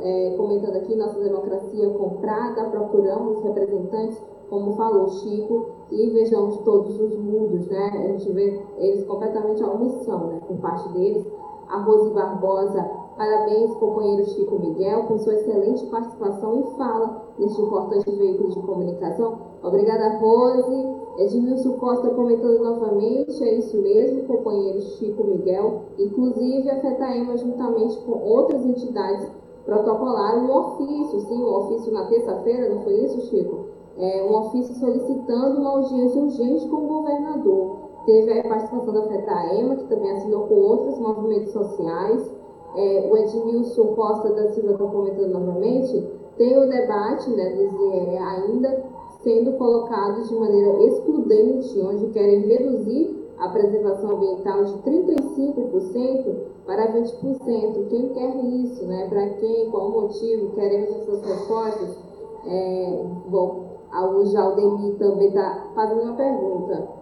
é, 0.00 0.34
comentando 0.36 0.76
aqui, 0.76 0.96
nossa 0.96 1.18
democracia 1.20 1.88
comprada, 1.90 2.64
procuramos 2.64 3.40
representantes 3.42 4.20
como 4.52 4.76
falou 4.76 5.08
Chico, 5.08 5.70
e 5.90 6.10
vejamos 6.10 6.58
todos 6.58 7.00
os 7.00 7.16
mudos, 7.16 7.68
né? 7.68 7.90
A 7.94 8.08
gente 8.08 8.30
vê 8.32 8.60
eles 8.76 9.02
completamente 9.04 9.62
à 9.62 9.70
omissão, 9.70 10.26
né? 10.26 10.40
Por 10.46 10.58
parte 10.58 10.90
deles. 10.90 11.26
A 11.72 11.78
Rose 11.78 12.10
Barbosa, 12.10 12.82
parabéns, 13.16 13.74
companheiro 13.76 14.26
Chico 14.26 14.58
Miguel, 14.58 15.04
por 15.04 15.18
sua 15.20 15.32
excelente 15.32 15.86
participação 15.86 16.60
e 16.60 16.76
fala 16.76 17.32
neste 17.38 17.62
importante 17.62 18.10
veículo 18.10 18.50
de 18.50 18.60
comunicação. 18.60 19.38
Obrigada, 19.62 20.18
Rose. 20.18 21.02
Edmilson 21.16 21.78
Costa 21.78 22.10
comentando 22.10 22.62
novamente, 22.62 23.42
é 23.42 23.54
isso 23.54 23.80
mesmo, 23.80 24.24
companheiro 24.24 24.82
Chico 24.82 25.24
Miguel. 25.24 25.84
Inclusive, 25.98 26.68
a 26.68 26.80
FETAEMA, 26.80 27.38
juntamente 27.38 27.98
com 28.00 28.22
outras 28.22 28.66
entidades, 28.66 29.26
protocolaram 29.64 30.44
um 30.44 30.54
ofício, 30.54 31.20
sim, 31.20 31.42
um 31.42 31.54
ofício 31.56 31.90
na 31.90 32.04
terça-feira, 32.04 32.68
não 32.68 32.82
foi 32.82 32.96
isso, 32.96 33.18
Chico? 33.28 33.72
é, 33.96 34.22
um 34.22 34.34
ofício 34.34 34.74
solicitando 34.74 35.60
uma 35.60 35.70
audiência 35.70 36.20
urgente 36.20 36.68
com 36.68 36.76
o 36.76 36.88
governador. 36.88 37.81
Teve 38.04 38.40
a 38.40 38.48
participação 38.48 38.92
da 38.92 39.02
FETAEMA, 39.08 39.76
que 39.76 39.84
também 39.84 40.10
assinou 40.12 40.46
com 40.48 40.54
outros 40.54 40.98
movimentos 40.98 41.52
sociais. 41.52 42.30
É, 42.74 43.08
o 43.10 43.16
Edmilson 43.16 43.94
Costa 43.94 44.32
da 44.32 44.48
Silva 44.48 44.72
está 44.72 44.86
comentando 44.86 45.32
novamente. 45.32 46.08
Tem 46.36 46.58
o 46.58 46.68
debate 46.68 47.30
né, 47.30 48.18
ainda 48.18 48.84
sendo 49.22 49.52
colocado 49.56 50.22
de 50.26 50.34
maneira 50.34 50.82
excludente, 50.84 51.80
onde 51.80 52.06
querem 52.08 52.40
reduzir 52.40 53.22
a 53.38 53.48
preservação 53.48 54.16
ambiental 54.16 54.64
de 54.64 54.72
35% 54.82 56.34
para 56.66 56.92
20%. 56.92 57.88
Quem 57.88 58.08
quer 58.08 58.36
isso? 58.36 58.84
Né? 58.86 59.06
Para 59.08 59.28
quem? 59.30 59.70
Qual 59.70 59.88
o 59.88 60.02
motivo? 60.02 60.52
Queremos 60.54 60.90
essas 60.90 61.22
respostas? 61.22 61.98
É, 62.46 63.04
bom, 63.28 63.66
o 63.92 64.24
Jaldemir 64.26 64.96
também 64.96 65.28
está 65.28 65.66
fazendo 65.74 66.02
uma 66.02 66.16
pergunta. 66.16 67.01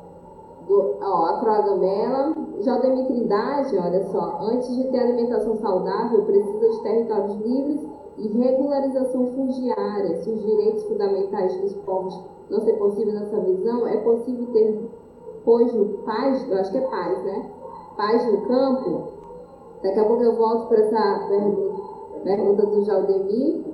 Ó, 0.72 1.24
a 1.26 1.40
Croagamela, 1.40 2.32
Jaldemir 2.60 3.06
Trindade, 3.06 3.76
olha 3.76 4.02
só, 4.04 4.38
antes 4.42 4.68
de 4.76 4.84
ter 4.88 5.00
alimentação 5.00 5.56
saudável, 5.56 6.22
precisa 6.22 6.70
de 6.70 6.82
territórios 6.82 7.36
livres 7.40 7.88
e 8.18 8.28
regularização 8.28 9.26
fundiária. 9.28 10.16
Se 10.16 10.30
os 10.30 10.40
direitos 10.44 10.84
fundamentais 10.84 11.60
dos 11.60 11.74
povos 11.78 12.22
não 12.48 12.60
ser 12.60 12.74
possível 12.74 13.14
nessa 13.14 13.40
visão, 13.40 13.86
é 13.88 13.96
possível 13.96 14.46
ter, 14.52 14.90
pois 15.44 15.72
paz, 16.04 16.48
eu 16.48 16.58
acho 16.58 16.70
que 16.70 16.78
é 16.78 16.82
paz, 16.82 17.24
né? 17.24 17.50
paz 17.96 18.32
no 18.32 18.40
campo? 18.42 19.08
Daqui 19.82 19.98
a 19.98 20.04
pouco 20.04 20.22
eu 20.22 20.36
volto 20.36 20.68
para 20.68 20.80
essa 20.80 21.26
pergunta, 21.28 21.82
pergunta 22.22 22.66
do 22.66 22.84
Jaldemir. 22.84 23.64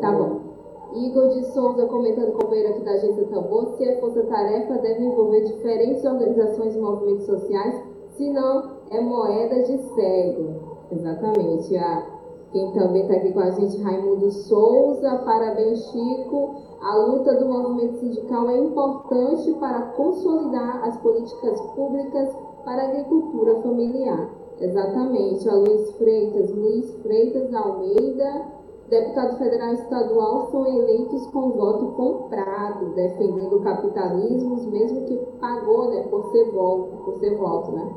Tá 0.00 0.12
bom. 0.12 0.49
Igor 0.94 1.28
de 1.28 1.44
Souza 1.52 1.86
comentando, 1.86 2.32
companheiro 2.32 2.70
aqui 2.70 2.84
da 2.84 2.92
agência 2.92 3.24
Tambor, 3.26 3.76
se 3.76 3.84
é 3.84 4.00
força-tarefa, 4.00 4.74
deve 4.78 5.04
envolver 5.04 5.44
diferentes 5.44 6.04
organizações 6.04 6.74
e 6.74 6.80
movimentos 6.80 7.26
sociais, 7.26 7.82
senão 8.16 8.80
é 8.90 9.00
moeda 9.00 9.62
de 9.62 9.78
cego. 9.78 10.70
Exatamente. 10.90 11.76
A, 11.76 12.06
quem 12.52 12.72
também 12.72 13.02
está 13.02 13.14
aqui 13.14 13.32
com 13.32 13.40
a 13.40 13.50
gente, 13.50 13.80
Raimundo 13.80 14.30
Souza, 14.30 15.22
parabéns, 15.24 15.84
Chico. 15.90 16.56
A 16.80 16.96
luta 16.96 17.34
do 17.34 17.46
movimento 17.46 17.98
sindical 18.00 18.48
é 18.48 18.58
importante 18.58 19.52
para 19.54 19.82
consolidar 19.92 20.82
as 20.84 20.96
políticas 20.98 21.60
públicas 21.76 22.34
para 22.64 22.82
a 22.82 22.88
agricultura 22.88 23.60
familiar. 23.62 24.28
Exatamente. 24.58 25.48
A 25.48 25.54
Luiz 25.54 25.92
Freitas, 25.92 26.50
Luiz 26.50 26.92
Freitas 27.02 27.54
Almeida, 27.54 28.59
deputado 28.90 29.38
federal 29.38 29.70
e 29.70 29.74
estadual 29.74 30.50
são 30.50 30.66
eleitos 30.66 31.24
com 31.28 31.50
voto 31.50 31.86
comprado, 31.92 32.92
defendendo 32.94 33.56
o 33.56 33.60
capitalismo, 33.60 34.56
mesmo 34.68 35.06
que 35.06 35.16
pagou 35.40 35.90
né, 35.90 36.02
por 36.10 36.32
ser 36.32 36.50
voto, 36.50 36.96
por 37.04 37.14
ser 37.18 37.36
voto, 37.36 37.70
né? 37.70 37.88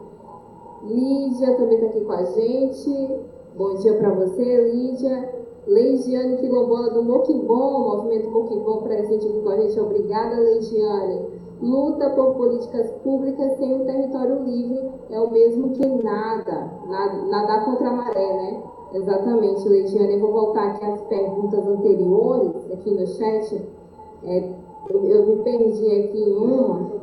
Lídia 0.84 1.56
também 1.56 1.76
está 1.76 1.88
aqui 1.88 2.02
com 2.02 2.12
a 2.12 2.24
gente. 2.24 3.20
Bom 3.58 3.74
dia 3.76 3.96
para 3.96 4.12
você, 4.12 4.72
Lídia. 4.72 5.44
Leidiane 5.66 6.38
Quilombola 6.38 6.89
do 6.89 7.04
movimento 7.04 8.30
Moquimbom 8.30 8.84
presente 8.84 9.26
aqui 9.26 9.41
com 9.41 9.50
a 9.50 9.58
gente. 9.58 9.80
Obrigada, 9.80 10.36
Leidiane. 10.36 11.26
Luta 11.62 12.10
por 12.10 12.36
políticas 12.36 12.91
públicas 13.04 13.58
sem 13.58 13.74
um 13.74 13.86
território 13.86 14.44
livre 14.44 14.91
é 15.10 15.20
o 15.20 15.32
mesmo 15.32 15.70
que 15.70 15.86
nada, 15.86 16.70
nadar 17.30 17.64
contra 17.64 17.88
a 17.88 17.94
maré, 17.94 18.34
né? 18.34 18.64
Exatamente, 18.94 19.68
Leidiane. 19.68 20.14
Eu 20.14 20.20
vou 20.20 20.32
voltar 20.32 20.68
aqui 20.68 20.86
às 20.86 21.02
perguntas 21.02 21.68
anteriores, 21.68 22.72
aqui 22.72 22.91
no 22.91 23.08
chat. 23.08 23.56
É, 24.24 24.50
eu, 24.89 25.06
eu, 25.08 25.26
me 25.28 25.44
perdi 25.44 25.88
aqui 25.88 26.20
em 26.20 26.38
uma. 26.38 26.94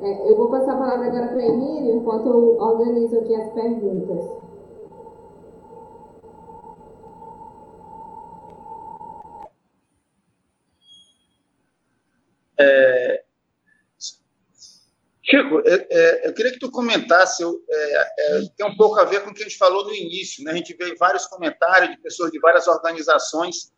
É, 0.00 0.30
eu 0.30 0.36
vou 0.36 0.48
passar 0.48 0.72
a 0.72 0.78
palavra 0.78 1.06
agora 1.06 1.28
para 1.28 1.38
a 1.38 1.46
Emílio, 1.46 1.96
enquanto 1.96 2.26
eu 2.26 2.58
organizo 2.58 3.18
aqui 3.18 3.34
as 3.34 3.48
perguntas. 3.52 4.24
É, 12.58 13.25
Chico, 15.28 15.60
é, 15.66 15.86
é, 15.90 16.28
eu 16.28 16.32
queria 16.32 16.52
que 16.52 16.58
tu 16.60 16.70
comentasse, 16.70 17.42
eu, 17.42 17.60
é, 17.68 18.12
é, 18.18 18.40
tem 18.56 18.64
um 18.64 18.76
pouco 18.76 19.00
a 19.00 19.04
ver 19.04 19.24
com 19.24 19.30
o 19.30 19.34
que 19.34 19.42
a 19.42 19.44
gente 19.44 19.58
falou 19.58 19.84
no 19.84 19.92
início, 19.92 20.44
né? 20.44 20.52
a 20.52 20.54
gente 20.54 20.72
vê 20.74 20.94
vários 20.94 21.26
comentários 21.26 21.90
de 21.90 22.00
pessoas 22.00 22.30
de 22.30 22.38
várias 22.38 22.68
organizações. 22.68 23.72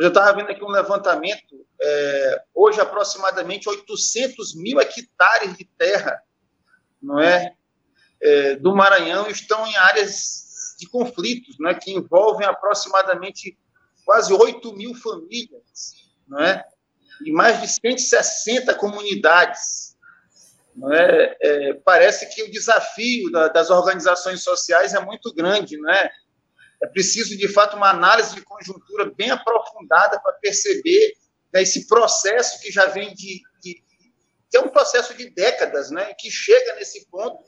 Eu 0.00 0.08
estava 0.08 0.36
vendo 0.36 0.50
aqui 0.50 0.64
um 0.64 0.70
levantamento, 0.70 1.64
é, 1.80 2.42
hoje 2.52 2.80
aproximadamente 2.80 3.68
800 3.68 4.56
mil 4.56 4.80
hectares 4.80 5.56
de 5.56 5.64
terra 5.78 6.20
não 7.00 7.20
é, 7.20 7.54
é, 8.20 8.56
do 8.56 8.74
Maranhão 8.74 9.30
estão 9.30 9.64
em 9.66 9.76
áreas 9.76 10.74
de 10.78 10.88
conflitos, 10.88 11.56
né, 11.60 11.72
que 11.74 11.92
envolvem 11.92 12.46
aproximadamente 12.46 13.56
quase 14.04 14.32
8 14.32 14.72
mil 14.74 14.94
famílias, 14.94 16.10
não 16.26 16.40
é, 16.40 16.64
e 17.24 17.32
mais 17.32 17.60
de 17.60 17.68
160 17.68 18.74
comunidades 18.74 19.89
é? 20.92 21.36
É, 21.40 21.74
parece 21.84 22.32
que 22.34 22.42
o 22.42 22.50
desafio 22.50 23.30
da, 23.30 23.48
das 23.48 23.70
organizações 23.70 24.42
sociais 24.42 24.94
é 24.94 25.00
muito 25.00 25.32
grande, 25.34 25.76
não 25.76 25.90
é? 25.90 26.10
É 26.82 26.86
preciso, 26.86 27.36
de 27.36 27.48
fato, 27.48 27.76
uma 27.76 27.90
análise 27.90 28.34
de 28.34 28.42
conjuntura 28.42 29.12
bem 29.14 29.30
aprofundada 29.30 30.18
para 30.20 30.32
perceber 30.34 31.14
né, 31.52 31.62
esse 31.62 31.86
processo 31.86 32.60
que 32.60 32.72
já 32.72 32.86
vem 32.86 33.12
de, 33.14 33.42
de, 33.60 33.82
que 34.50 34.56
é 34.56 34.60
um 34.60 34.68
processo 34.68 35.14
de 35.14 35.28
décadas, 35.30 35.90
né? 35.90 36.14
Que 36.14 36.30
chega 36.30 36.76
nesse 36.76 37.06
ponto 37.10 37.44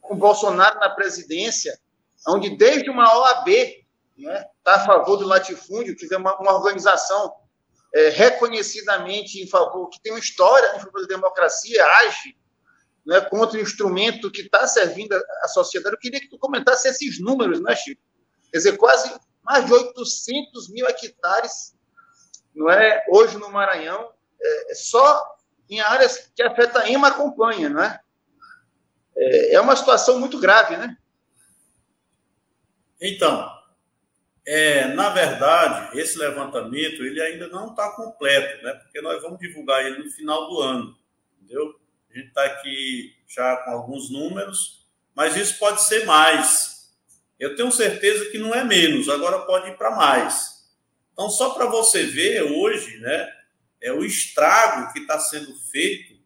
com 0.00 0.16
Bolsonaro 0.16 0.80
na 0.80 0.88
presidência, 0.88 1.78
onde 2.26 2.56
desde 2.56 2.88
uma 2.88 3.14
OAB 3.18 3.48
está 3.48 3.80
né, 4.16 4.44
tá 4.64 4.74
a 4.76 4.86
favor 4.86 5.16
do 5.16 5.26
latifúndio, 5.26 5.94
que 5.94 6.12
é 6.12 6.16
uma, 6.16 6.38
uma 6.40 6.54
organização 6.54 7.34
é, 7.94 8.08
reconhecidamente 8.08 9.42
em 9.42 9.46
favor, 9.46 9.88
que 9.90 10.00
tem 10.00 10.12
uma 10.12 10.18
história 10.18 10.76
em 10.76 10.80
favor 10.80 11.02
da 11.02 11.08
democracia, 11.08 11.84
age 12.06 12.39
né, 13.10 13.20
contra 13.22 13.58
o 13.58 13.60
instrumento 13.60 14.30
que 14.30 14.42
está 14.42 14.68
servindo 14.68 15.12
à 15.42 15.48
sociedade. 15.48 15.96
Eu 15.96 15.98
queria 15.98 16.20
que 16.20 16.28
tu 16.28 16.38
comentasse 16.38 16.86
esses 16.86 17.20
números, 17.20 17.60
né, 17.60 17.74
Chico? 17.74 18.00
Quer 18.52 18.58
dizer, 18.58 18.76
quase 18.76 19.12
mais 19.42 19.66
de 19.66 19.72
800 19.72 20.70
mil 20.70 20.86
hectares, 20.86 21.74
não 22.54 22.70
é? 22.70 23.04
Hoje 23.10 23.36
no 23.36 23.50
Maranhão, 23.50 24.12
é, 24.40 24.70
é 24.70 24.74
só 24.76 25.24
em 25.68 25.80
áreas 25.80 26.30
que 26.36 26.40
a 26.40 26.54
FETAIMA 26.54 27.08
acompanha, 27.08 27.68
não 27.68 27.82
é? 27.82 27.98
é? 29.16 29.54
É 29.54 29.60
uma 29.60 29.74
situação 29.74 30.20
muito 30.20 30.38
grave, 30.38 30.76
né? 30.76 30.96
Então, 33.00 33.50
é, 34.46 34.86
na 34.86 35.08
verdade, 35.08 35.98
esse 35.98 36.16
levantamento 36.16 37.02
ele 37.02 37.20
ainda 37.20 37.48
não 37.48 37.70
está 37.70 37.90
completo, 37.96 38.62
né? 38.62 38.72
Porque 38.74 39.00
nós 39.00 39.20
vamos 39.20 39.40
divulgar 39.40 39.84
ele 39.84 39.98
no 40.04 40.10
final 40.12 40.48
do 40.48 40.60
ano, 40.60 40.96
entendeu? 41.42 41.80
A 42.10 42.18
gente 42.18 42.28
está 42.28 42.44
aqui 42.44 43.14
já 43.28 43.56
com 43.58 43.70
alguns 43.70 44.10
números, 44.10 44.86
mas 45.14 45.36
isso 45.36 45.58
pode 45.58 45.82
ser 45.82 46.04
mais. 46.04 46.92
Eu 47.38 47.56
tenho 47.56 47.70
certeza 47.70 48.30
que 48.30 48.38
não 48.38 48.54
é 48.54 48.64
menos, 48.64 49.08
agora 49.08 49.46
pode 49.46 49.70
ir 49.70 49.76
para 49.76 49.94
mais. 49.94 50.68
Então, 51.12 51.30
só 51.30 51.50
para 51.50 51.66
você 51.66 52.04
ver 52.04 52.42
hoje, 52.42 52.98
né, 52.98 53.32
é 53.80 53.92
o 53.92 54.04
estrago 54.04 54.92
que 54.92 55.00
está 55.00 55.18
sendo 55.18 55.54
feito 55.70 56.18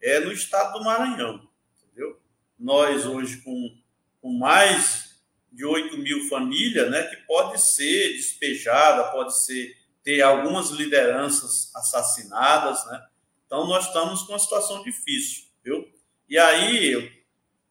é 0.00 0.18
no 0.20 0.32
estado 0.32 0.78
do 0.78 0.84
Maranhão, 0.84 1.48
entendeu? 1.76 2.20
Nós 2.58 3.06
hoje 3.06 3.40
com, 3.42 3.78
com 4.20 4.32
mais 4.32 5.20
de 5.50 5.64
8 5.64 5.96
mil 5.98 6.28
famílias, 6.28 6.90
né, 6.90 7.02
que 7.04 7.16
pode 7.26 7.60
ser 7.60 8.14
despejada, 8.14 9.12
pode 9.12 9.38
ser 9.44 9.76
ter 10.02 10.20
algumas 10.20 10.70
lideranças 10.70 11.70
assassinadas, 11.74 12.84
né? 12.86 13.06
Então, 13.52 13.66
nós 13.66 13.88
estamos 13.88 14.22
com 14.22 14.32
uma 14.32 14.38
situação 14.38 14.82
difícil, 14.82 15.42
viu? 15.62 15.86
E 16.26 16.38
aí, 16.38 16.90
eu 16.90 17.06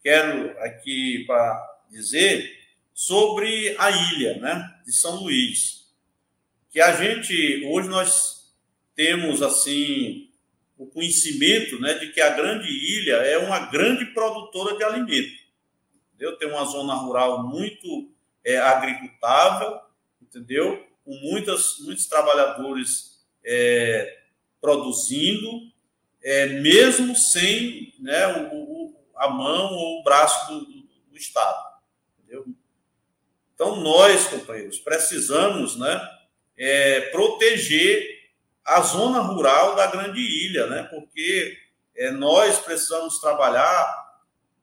quero 0.03 0.55
aqui 0.59 1.23
para 1.25 1.81
dizer 1.89 2.55
sobre 2.93 3.75
a 3.79 3.89
ilha, 3.89 4.37
né, 4.37 4.79
de 4.85 4.93
São 4.93 5.23
Luís, 5.23 5.91
que 6.69 6.79
a 6.79 6.91
gente, 6.91 7.65
hoje 7.65 7.89
nós 7.89 8.53
temos, 8.93 9.41
assim, 9.41 10.29
o 10.77 10.85
conhecimento, 10.85 11.81
né, 11.81 11.95
de 11.95 12.11
que 12.11 12.21
a 12.21 12.29
grande 12.29 12.67
ilha 12.69 13.15
é 13.15 13.39
uma 13.39 13.71
grande 13.71 14.05
produtora 14.05 14.77
de 14.77 14.83
alimento, 14.83 15.33
entendeu? 16.09 16.37
Tem 16.37 16.47
uma 16.47 16.65
zona 16.65 16.93
rural 16.93 17.47
muito 17.47 18.13
é, 18.45 18.55
agricultável, 18.59 19.79
entendeu? 20.21 20.87
Com 21.03 21.15
muitas, 21.15 21.79
muitos 21.79 22.05
trabalhadores 22.05 23.25
é, 23.43 24.20
produzindo, 24.61 25.49
é, 26.23 26.45
mesmo 26.45 27.15
sem 27.15 27.93
né, 27.99 28.27
o, 28.27 28.55
o, 28.55 28.95
a 29.15 29.27
mão 29.27 29.73
ou 29.73 29.99
o 29.99 30.03
braço 30.03 30.47
do, 30.47 30.65
do, 30.65 30.81
do 31.09 31.17
Estado. 31.17 31.59
Entendeu? 32.19 32.45
Então, 33.55 33.75
nós, 33.77 34.27
companheiros, 34.27 34.79
precisamos 34.79 35.75
né, 35.75 35.99
é, 36.57 37.01
proteger 37.09 38.21
a 38.63 38.81
zona 38.81 39.19
rural 39.19 39.75
da 39.75 39.87
grande 39.87 40.21
ilha, 40.21 40.67
né, 40.67 40.83
porque 40.83 41.57
é, 41.95 42.11
nós 42.11 42.59
precisamos 42.59 43.19
trabalhar 43.19 43.99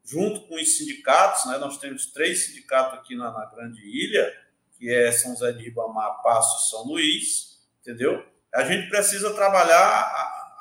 junto 0.04 0.40
com 0.42 0.54
os 0.54 0.78
sindicatos, 0.78 1.44
né, 1.46 1.58
nós 1.58 1.78
temos 1.78 2.06
três 2.06 2.46
sindicatos 2.46 2.98
aqui 2.98 3.14
na, 3.14 3.30
na 3.30 3.44
grande 3.46 3.80
ilha, 3.82 4.32
que 4.78 4.88
é 4.88 5.10
São 5.10 5.32
José 5.32 5.52
de 5.52 5.64
Ribamar, 5.64 6.22
Passo 6.22 6.64
e 6.64 6.70
São 6.70 6.84
Luís, 6.84 7.60
entendeu? 7.80 8.24
A 8.54 8.64
gente 8.64 8.88
precisa 8.88 9.34
trabalhar 9.34 9.78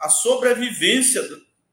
a 0.01 0.09
sobrevivência 0.09 1.21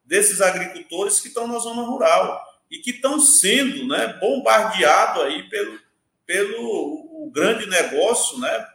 desses 0.04 0.40
agricultores 0.40 1.20
que 1.20 1.28
estão 1.28 1.46
na 1.46 1.58
zona 1.58 1.82
rural 1.82 2.42
e 2.70 2.78
que 2.78 2.90
estão 2.90 3.20
sendo 3.20 3.86
né, 3.86 4.18
bombardeados 4.20 5.22
aí 5.22 5.48
pelo, 5.48 5.78
pelo 6.26 7.26
o 7.26 7.30
grande 7.30 7.66
negócio, 7.66 8.38
né? 8.38 8.68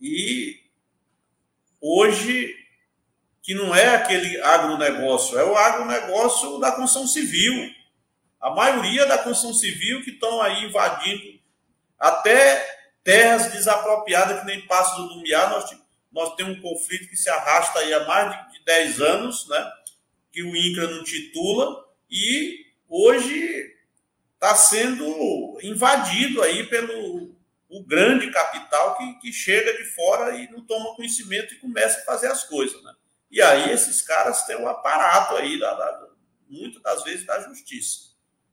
E 0.00 0.60
hoje 1.80 2.56
que 3.42 3.54
não 3.54 3.74
é 3.74 3.96
aquele 3.96 4.40
agronegócio, 4.40 5.36
é 5.36 5.44
o 5.44 5.56
agronegócio 5.56 6.60
da 6.60 6.70
construção 6.70 7.08
civil. 7.08 7.74
A 8.40 8.50
maioria 8.50 9.04
da 9.04 9.18
construção 9.18 9.52
civil 9.52 10.02
que 10.04 10.10
estão 10.10 10.40
aí 10.40 10.64
invadindo 10.64 11.40
até 11.98 12.64
terras 13.02 13.50
desapropriadas 13.50 14.40
que 14.40 14.46
nem 14.46 14.64
Passo 14.66 14.96
do 14.96 15.14
Lumiar, 15.14 15.50
nós, 15.50 15.68
nós 16.12 16.34
temos 16.36 16.58
um 16.58 16.60
conflito 16.60 17.08
que 17.08 17.16
se 17.16 17.30
arrasta 17.30 17.78
aí 17.78 17.92
há 17.92 18.06
mais 18.06 18.52
de 18.52 18.64
10 18.64 19.00
anos, 19.00 19.48
né? 19.48 19.72
Que 20.30 20.42
o 20.42 20.54
INCRA 20.54 20.88
não 20.88 21.04
titula, 21.04 21.88
e 22.10 22.66
hoje 22.88 23.74
está 24.34 24.54
sendo 24.54 25.58
invadido 25.62 26.42
aí 26.42 26.66
pelo 26.66 27.32
o 27.72 27.82
grande 27.82 28.30
capital 28.30 28.98
que, 28.98 29.14
que 29.14 29.32
chega 29.32 29.72
de 29.72 29.84
fora 29.84 30.36
e 30.36 30.50
não 30.50 30.60
toma 30.60 30.94
conhecimento 30.94 31.54
e 31.54 31.58
começa 31.58 32.00
a 32.00 32.04
fazer 32.04 32.26
as 32.26 32.44
coisas. 32.44 32.82
Né? 32.82 32.94
E 33.30 33.40
aí 33.40 33.72
esses 33.72 34.02
caras 34.02 34.44
têm 34.44 34.56
um 34.56 34.68
aparato 34.68 35.36
aí, 35.36 35.58
da, 35.58 35.72
da, 35.72 36.08
muitas 36.50 36.82
das 36.82 37.02
vezes, 37.02 37.24
da 37.24 37.40
justiça. 37.40 38.10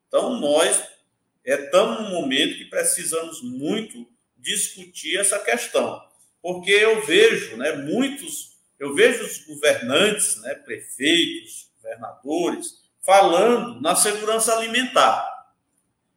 Então, 0.08 0.40
nós 0.40 0.82
estamos 1.44 2.00
é, 2.00 2.02
num 2.02 2.10
momento 2.12 2.58
que 2.58 2.66
precisamos 2.66 3.44
muito 3.44 4.08
discutir 4.38 5.20
essa 5.20 5.38
questão. 5.38 6.02
Porque 6.42 6.72
eu 6.72 7.06
vejo 7.06 7.58
né, 7.58 7.74
muitos, 7.74 8.58
eu 8.80 8.94
vejo 8.94 9.26
os 9.26 9.46
governantes, 9.46 10.42
né, 10.42 10.56
prefeitos, 10.56 11.70
governadores, 11.76 12.80
falando 13.06 13.82
na 13.82 13.96
segurança 13.96 14.56
alimentar. 14.56 15.28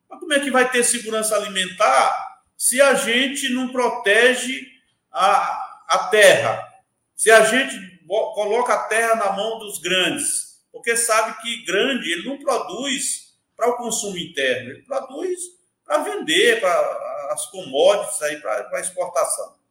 Mas 0.09 0.21
como 0.21 0.33
é 0.33 0.41
que 0.41 0.51
vai 0.51 0.71
ter 0.71 0.85
segurança 0.85 1.35
alimentar 1.37 2.43
se 2.57 2.81
a 2.81 2.95
gente 2.95 3.49
não 3.49 3.73
protege 3.73 4.67
a, 5.11 5.85
a 5.89 6.09
terra? 6.11 6.69
Se 7.17 7.31
a 7.31 7.45
gente 7.45 7.93
coloca 8.07 8.75
a 8.75 8.85
terra 8.85 9.15
na 9.17 9.33
mão 9.33 9.59
dos 9.59 9.79
grandes? 9.79 10.61
Porque 10.71 10.97
sabe 10.97 11.41
que 11.43 11.65
grande 11.65 12.11
ele 12.11 12.29
não 12.29 12.39
produz 12.39 13.33
para 13.57 13.69
o 13.69 13.77
consumo 13.77 14.17
interno, 14.17 14.71
ele 14.71 14.83
produz 14.83 15.39
para 15.85 15.99
vender, 15.99 16.61
para 16.61 17.29
as 17.31 17.47
commodities 17.47 18.21
aí 18.23 18.41
para 18.41 18.81
exportação. 18.81 19.62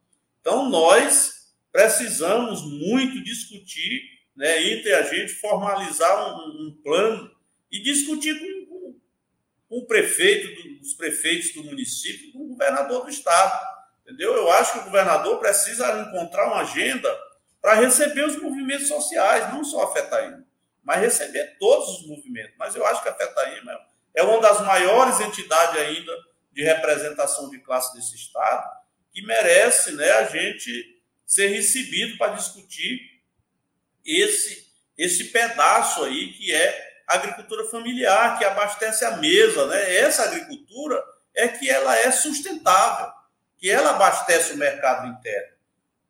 Então 0.42 0.68
nós 0.68 1.54
precisamos 1.72 2.62
muito 2.62 3.24
discutir, 3.24 4.02
né, 4.36 4.62
entre 4.62 4.92
a 4.92 5.02
gente 5.04 5.32
formalizar 5.32 6.36
um, 6.36 6.66
um 6.66 6.82
plano 6.82 7.30
e 7.70 7.82
discutir 7.82 8.38
com 8.38 8.52
com 9.72 9.78
o 9.78 9.86
prefeito, 9.86 10.48
os 10.82 10.92
prefeitos 10.92 11.54
do 11.54 11.64
município, 11.64 12.30
com 12.30 12.40
o 12.40 12.48
governador 12.48 13.04
do 13.04 13.10
estado. 13.10 13.58
Entendeu? 14.02 14.34
Eu 14.34 14.50
acho 14.52 14.74
que 14.74 14.78
o 14.80 14.84
governador 14.84 15.38
precisa 15.38 15.98
encontrar 15.98 16.48
uma 16.48 16.60
agenda 16.60 17.08
para 17.58 17.72
receber 17.76 18.26
os 18.26 18.36
movimentos 18.36 18.86
sociais, 18.86 19.50
não 19.50 19.64
só 19.64 19.84
a 19.84 19.92
FETAIMA, 19.94 20.44
mas 20.82 21.00
receber 21.00 21.56
todos 21.58 21.88
os 21.88 22.06
movimentos. 22.06 22.52
Mas 22.58 22.76
eu 22.76 22.84
acho 22.84 23.02
que 23.02 23.08
a 23.08 23.14
FETAIMA 23.14 23.74
é 24.14 24.22
uma 24.22 24.42
das 24.42 24.60
maiores 24.60 25.18
entidades 25.20 25.80
ainda 25.80 26.12
de 26.52 26.62
representação 26.62 27.48
de 27.48 27.58
classe 27.60 27.96
desse 27.96 28.14
Estado, 28.14 28.68
que 29.12 29.22
merece 29.22 29.92
né, 29.92 30.10
a 30.12 30.24
gente 30.24 31.00
ser 31.26 31.48
recebido 31.48 32.16
para 32.18 32.34
discutir 32.34 33.00
esse, 34.04 34.66
esse 34.96 35.24
pedaço 35.26 36.02
aí 36.04 36.32
que 36.32 36.52
é 36.52 36.92
agricultura 37.06 37.64
familiar, 37.68 38.38
que 38.38 38.44
abastece 38.44 39.04
a 39.04 39.16
mesa. 39.16 39.66
Né? 39.66 39.96
Essa 39.96 40.24
agricultura 40.24 41.02
é 41.34 41.48
que 41.48 41.68
ela 41.68 41.96
é 41.96 42.10
sustentável, 42.10 43.12
que 43.58 43.70
ela 43.70 43.90
abastece 43.90 44.54
o 44.54 44.56
mercado 44.56 45.06
interno. 45.08 45.52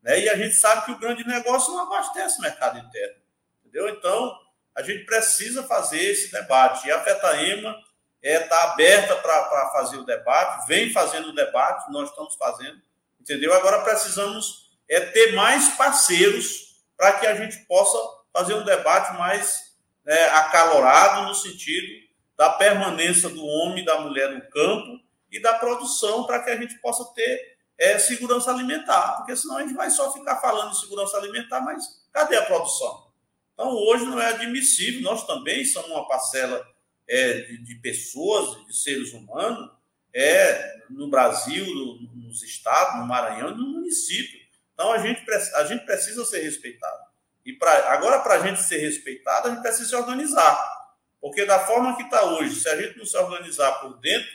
Né? 0.03 0.20
E 0.20 0.28
a 0.28 0.36
gente 0.36 0.55
sabe 0.55 0.84
que 0.84 0.92
o 0.92 0.98
grande 0.98 1.26
negócio 1.26 1.72
não 1.72 1.82
abastece 1.82 2.38
o 2.38 2.42
mercado 2.42 2.78
interno. 2.78 3.16
Entendeu? 3.61 3.88
Então, 3.88 4.38
a 4.74 4.82
gente 4.82 5.05
precisa 5.05 5.62
fazer 5.64 6.03
esse 6.03 6.30
debate. 6.32 6.86
E 6.86 6.90
a 6.90 7.03
FETAEMA 7.03 7.76
está 8.22 8.22
é, 8.22 8.40
tá 8.40 8.62
aberta 8.72 9.16
para 9.16 9.70
fazer 9.72 9.96
o 9.96 10.05
debate, 10.05 10.66
vem 10.68 10.92
fazendo 10.92 11.28
o 11.28 11.34
debate, 11.34 11.90
nós 11.90 12.09
estamos 12.09 12.36
fazendo, 12.36 12.80
entendeu? 13.22 13.54
Agora 13.54 13.82
precisamos 13.82 14.70
é, 14.88 15.00
ter 15.00 15.32
mais 15.32 15.70
parceiros 15.70 16.82
para 16.96 17.12
que 17.14 17.26
a 17.26 17.34
gente 17.36 17.56
possa 17.66 17.98
fazer 18.32 18.54
um 18.54 18.64
debate 18.64 19.16
mais 19.16 19.72
né, 20.04 20.24
acalorado 20.30 21.28
no 21.28 21.34
sentido 21.34 22.02
da 22.36 22.50
permanência 22.50 23.28
do 23.28 23.44
homem 23.44 23.82
e 23.82 23.86
da 23.86 24.00
mulher 24.00 24.30
no 24.30 24.50
campo 24.50 25.00
e 25.30 25.40
da 25.40 25.54
produção 25.54 26.24
para 26.24 26.42
que 26.42 26.50
a 26.50 26.56
gente 26.56 26.74
possa 26.80 27.04
ter 27.14 27.56
é, 27.78 27.98
segurança 27.98 28.50
alimentar, 28.50 29.16
porque 29.16 29.34
senão 29.34 29.56
a 29.56 29.62
gente 29.62 29.74
vai 29.74 29.90
só 29.90 30.12
ficar 30.12 30.36
falando 30.40 30.72
de 30.72 30.80
segurança 30.80 31.16
alimentar, 31.16 31.60
mas 31.60 31.84
cadê 32.12 32.36
a 32.36 32.44
produção? 32.44 33.10
Então, 33.54 33.74
hoje 33.74 34.04
não 34.04 34.20
é 34.20 34.28
admissível, 34.28 35.02
nós 35.02 35.26
também 35.26 35.64
somos 35.64 35.90
uma 35.90 36.06
parcela 36.06 36.64
é, 37.08 37.40
de, 37.40 37.58
de, 37.58 37.74
pessoas, 37.76 38.66
de 38.66 38.76
seres 38.76 39.12
humanos, 39.12 39.70
é, 40.14 40.82
no 40.90 41.08
Brasil, 41.08 41.64
no, 41.66 42.26
nos 42.26 42.42
estados, 42.42 43.00
no 43.00 43.06
Maranhão 43.06 43.50
e 43.50 43.54
no 43.54 43.66
município. 43.66 44.40
Então, 44.74 44.92
a 44.92 44.98
gente, 44.98 45.24
a 45.54 45.64
gente 45.64 45.84
precisa 45.84 46.24
ser 46.24 46.40
respeitado. 46.40 47.02
E 47.44 47.52
pra, 47.52 47.92
agora, 47.92 48.20
para 48.20 48.34
a 48.34 48.46
gente 48.46 48.62
ser 48.62 48.78
respeitado, 48.78 49.48
a 49.48 49.50
gente 49.50 49.62
precisa 49.62 49.88
se 49.88 49.96
organizar. 49.96 50.82
Porque 51.20 51.44
da 51.44 51.60
forma 51.60 51.96
que 51.96 52.02
está 52.02 52.24
hoje, 52.24 52.54
se 52.56 52.68
a 52.68 52.80
gente 52.80 52.98
não 52.98 53.06
se 53.06 53.16
organizar 53.16 53.72
por 53.80 53.98
dentro, 53.98 54.30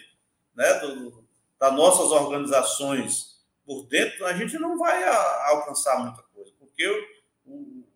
né, 0.55 0.73
do, 0.79 1.27
das 1.59 1.73
nossas 1.73 2.11
organizações 2.11 3.37
por 3.65 3.85
dentro, 3.87 4.25
a 4.25 4.33
gente 4.33 4.57
não 4.57 4.77
vai 4.77 5.03
a, 5.03 5.47
alcançar 5.49 5.99
muita 5.99 6.21
coisa. 6.23 6.51
Porque 6.57 6.87
o, 7.45 7.51
o, 7.51 7.87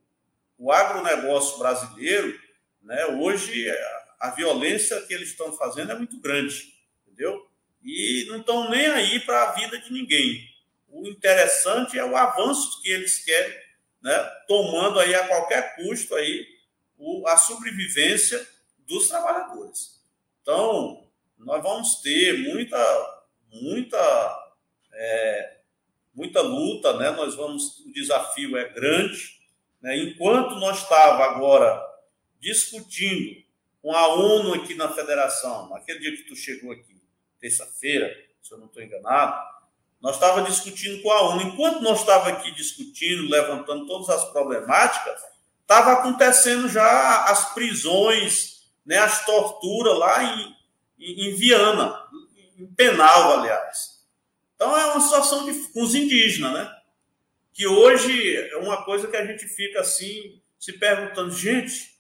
o 0.57 0.71
agronegócio 0.71 1.57
brasileiro, 1.57 2.37
né, 2.81 3.05
hoje, 3.05 3.69
a, 3.69 4.27
a 4.27 4.29
violência 4.31 5.01
que 5.03 5.13
eles 5.13 5.29
estão 5.29 5.53
fazendo 5.53 5.91
é 5.91 5.95
muito 5.95 6.19
grande, 6.19 6.73
entendeu? 7.05 7.50
E 7.83 8.25
não 8.29 8.39
estão 8.39 8.69
nem 8.69 8.87
aí 8.87 9.19
para 9.21 9.43
a 9.43 9.51
vida 9.53 9.77
de 9.79 9.91
ninguém. 9.91 10.47
O 10.87 11.07
interessante 11.07 11.97
é 11.97 12.05
o 12.05 12.15
avanço 12.15 12.81
que 12.81 12.89
eles 12.89 13.23
querem 13.23 13.57
né, 14.01 14.17
tomando 14.47 14.99
aí 14.99 15.13
a 15.13 15.27
qualquer 15.27 15.75
custo 15.75 16.15
aí 16.15 16.45
o, 16.97 17.27
a 17.27 17.37
sobrevivência 17.37 18.45
dos 18.87 19.07
trabalhadores. 19.07 20.01
Então, 20.41 21.07
nós 21.37 21.61
vamos 21.63 22.01
ter 22.01 22.37
muita, 22.39 23.23
muita, 23.51 24.53
é, 24.93 25.57
muita 26.13 26.41
luta, 26.41 26.97
né? 26.97 27.09
Nós 27.11 27.35
vamos, 27.35 27.79
o 27.79 27.93
desafio 27.93 28.57
é 28.57 28.69
grande, 28.69 29.39
né? 29.81 29.97
Enquanto 29.97 30.55
nós 30.55 30.83
estava 30.83 31.23
agora 31.23 31.81
discutindo 32.39 33.41
com 33.81 33.93
a 33.93 34.07
ONU 34.07 34.53
aqui 34.53 34.75
na 34.75 34.93
federação, 34.93 35.69
naquele 35.69 35.99
dia 35.99 36.15
que 36.17 36.23
tu 36.23 36.35
chegou 36.35 36.71
aqui, 36.71 36.90
terça-feira, 37.41 38.15
se 38.41 38.53
eu 38.53 38.59
não 38.59 38.67
estou 38.67 38.81
enganado, 38.81 39.41
nós 39.99 40.15
estávamos 40.15 40.49
discutindo 40.49 41.01
com 41.01 41.11
a 41.11 41.21
ONU. 41.29 41.41
Enquanto 41.41 41.81
nós 41.81 41.99
estávamos 41.99 42.39
aqui 42.39 42.51
discutindo, 42.51 43.29
levantando 43.29 43.85
todas 43.85 44.09
as 44.09 44.23
problemáticas, 44.31 45.21
estava 45.61 45.93
acontecendo 45.93 46.69
já 46.69 47.25
as 47.25 47.53
prisões, 47.53 48.71
né, 48.85 48.97
as 48.97 49.25
torturas 49.25 49.97
lá 49.97 50.23
em, 50.23 50.55
em, 50.99 51.35
Viana, 51.35 52.03
em 52.57 52.65
Penal, 52.73 53.39
aliás. 53.39 54.01
Então 54.55 54.77
é 54.77 54.85
uma 54.85 55.01
situação 55.01 55.45
de, 55.45 55.53
com 55.69 55.83
os 55.83 55.95
indígenas, 55.95 56.53
né? 56.53 56.75
Que 57.53 57.67
hoje 57.67 58.37
é 58.37 58.57
uma 58.57 58.83
coisa 58.83 59.07
que 59.07 59.17
a 59.17 59.25
gente 59.25 59.47
fica 59.47 59.81
assim, 59.81 60.41
se 60.59 60.73
perguntando, 60.73 61.31
gente, 61.31 61.99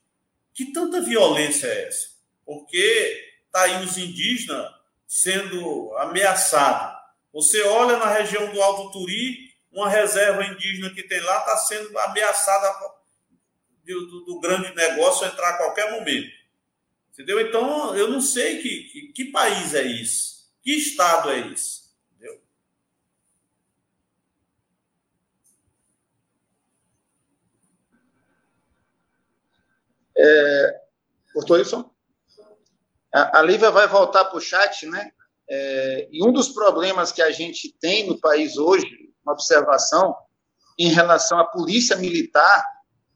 que 0.53 0.71
tanta 0.71 1.01
violência 1.01 1.67
é 1.67 1.87
essa? 1.87 2.09
Porque 2.45 3.31
tá 3.51 3.63
aí 3.63 3.83
os 3.83 3.97
indígenas 3.97 4.65
sendo 5.13 5.93
ameaçados 5.97 7.01
você 7.33 7.61
olha 7.63 7.97
na 7.97 8.07
região 8.07 8.51
do 8.51 8.61
Alto 8.61 8.91
Turi, 8.91 9.51
uma 9.71 9.89
reserva 9.89 10.43
indígena 10.43 10.93
que 10.93 11.03
tem 11.03 11.21
lá 11.21 11.39
está 11.39 11.55
sendo 11.57 11.97
ameaçada 11.99 12.67
do, 13.85 14.07
do, 14.07 14.25
do, 14.25 14.39
grande 14.41 14.73
negócio 14.75 15.25
entrar 15.25 15.51
a 15.51 15.57
qualquer 15.57 15.91
momento. 15.91 16.29
Entendeu? 17.13 17.39
Então, 17.39 17.95
eu 17.95 18.09
não 18.09 18.19
sei 18.19 18.61
que, 18.61 18.83
que, 18.83 19.01
que 19.13 19.25
país 19.31 19.73
é 19.73 19.85
esse, 19.85 20.45
que 20.61 20.71
estado 20.71 21.29
é 21.29 21.39
esse. 21.39 21.81
Entendeu? 22.11 22.41
É, 30.17 30.81
cortou 31.33 31.57
isso? 31.57 31.89
A, 33.13 33.41
Lívia 33.41 33.71
vai 33.71 33.87
voltar 33.87 34.25
para 34.25 34.37
o 34.37 34.41
chat, 34.41 34.85
né? 34.85 35.11
É, 35.49 36.07
e 36.11 36.25
um 36.25 36.31
dos 36.31 36.49
problemas 36.49 37.11
que 37.11 37.21
a 37.21 37.31
gente 37.31 37.75
tem 37.79 38.07
no 38.07 38.19
país 38.19 38.57
hoje, 38.57 38.85
uma 39.23 39.33
observação, 39.33 40.15
em 40.79 40.87
relação 40.87 41.37
à 41.37 41.45
polícia 41.45 41.95
militar, 41.97 42.63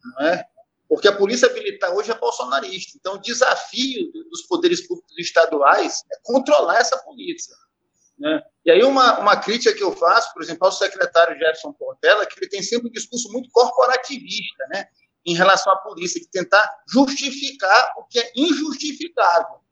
não 0.04 0.28
é? 0.28 0.46
porque 0.88 1.08
a 1.08 1.16
polícia 1.16 1.52
militar 1.52 1.91
hoje 1.93 2.12
é 2.12 2.18
bolsonarista. 2.18 2.98
Então, 2.98 3.16
o 3.16 3.22
desafio 3.22 4.12
dos 4.30 4.43
poderes 4.43 4.86
públicos 4.86 5.18
estaduais 5.18 6.04
é 6.12 6.18
controlar 6.24 6.78
essa 6.78 6.98
polícia. 6.98 7.56
Né? 8.20 8.41
E 8.66 8.72
aí, 8.72 8.84
uma, 8.84 9.20
uma 9.20 9.38
crítica 9.38 9.74
que 9.74 9.84
eu 9.84 9.93
faço, 9.93 10.32
por 10.34 10.43
exemplo, 10.43 10.66
ao 10.66 10.72
secretário 10.72 11.38
Gerson 11.38 11.74
Portela, 11.74 12.26
que 12.26 12.38
ele 12.39 12.50
tem 12.50 12.62
sempre 12.62 12.89
um 12.89 12.91
discurso 12.91 13.32
muito 13.32 13.50
corporativista 13.52 14.68
né? 14.70 14.88
em 15.26 15.34
relação 15.34 15.74
à 15.74 15.78
polícia, 15.78 16.22
de 16.22 16.30
tentar 16.30 16.70
justificar 16.88 17.93
o 17.98 18.04
que 18.06 18.20
é 18.20 18.32
injustificável. 18.36 19.64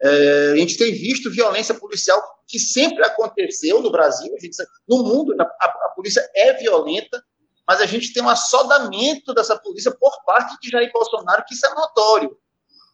É, 0.00 0.52
a 0.52 0.56
gente 0.56 0.76
tem 0.76 0.92
visto 0.92 1.30
violência 1.30 1.74
policial 1.74 2.22
que 2.46 2.58
sempre 2.58 3.04
aconteceu 3.04 3.82
no 3.82 3.90
Brasil, 3.90 4.32
gente, 4.40 4.56
no 4.88 5.02
mundo, 5.02 5.34
a, 5.40 5.44
a, 5.44 5.92
polícia 5.94 6.28
é 6.34 6.54
violenta, 6.54 7.22
mas 7.66 7.80
a 7.80 7.86
gente 7.86 8.12
tem 8.12 8.22
um 8.22 8.28
assodamento 8.28 9.34
dessa 9.34 9.58
polícia 9.58 9.90
por 9.90 10.24
parte 10.24 10.56
de 10.60 10.70
Jair 10.70 10.90
Bolsonaro, 10.92 11.44
que 11.46 11.54
isso 11.54 11.66
é 11.66 11.74
notório, 11.74 12.38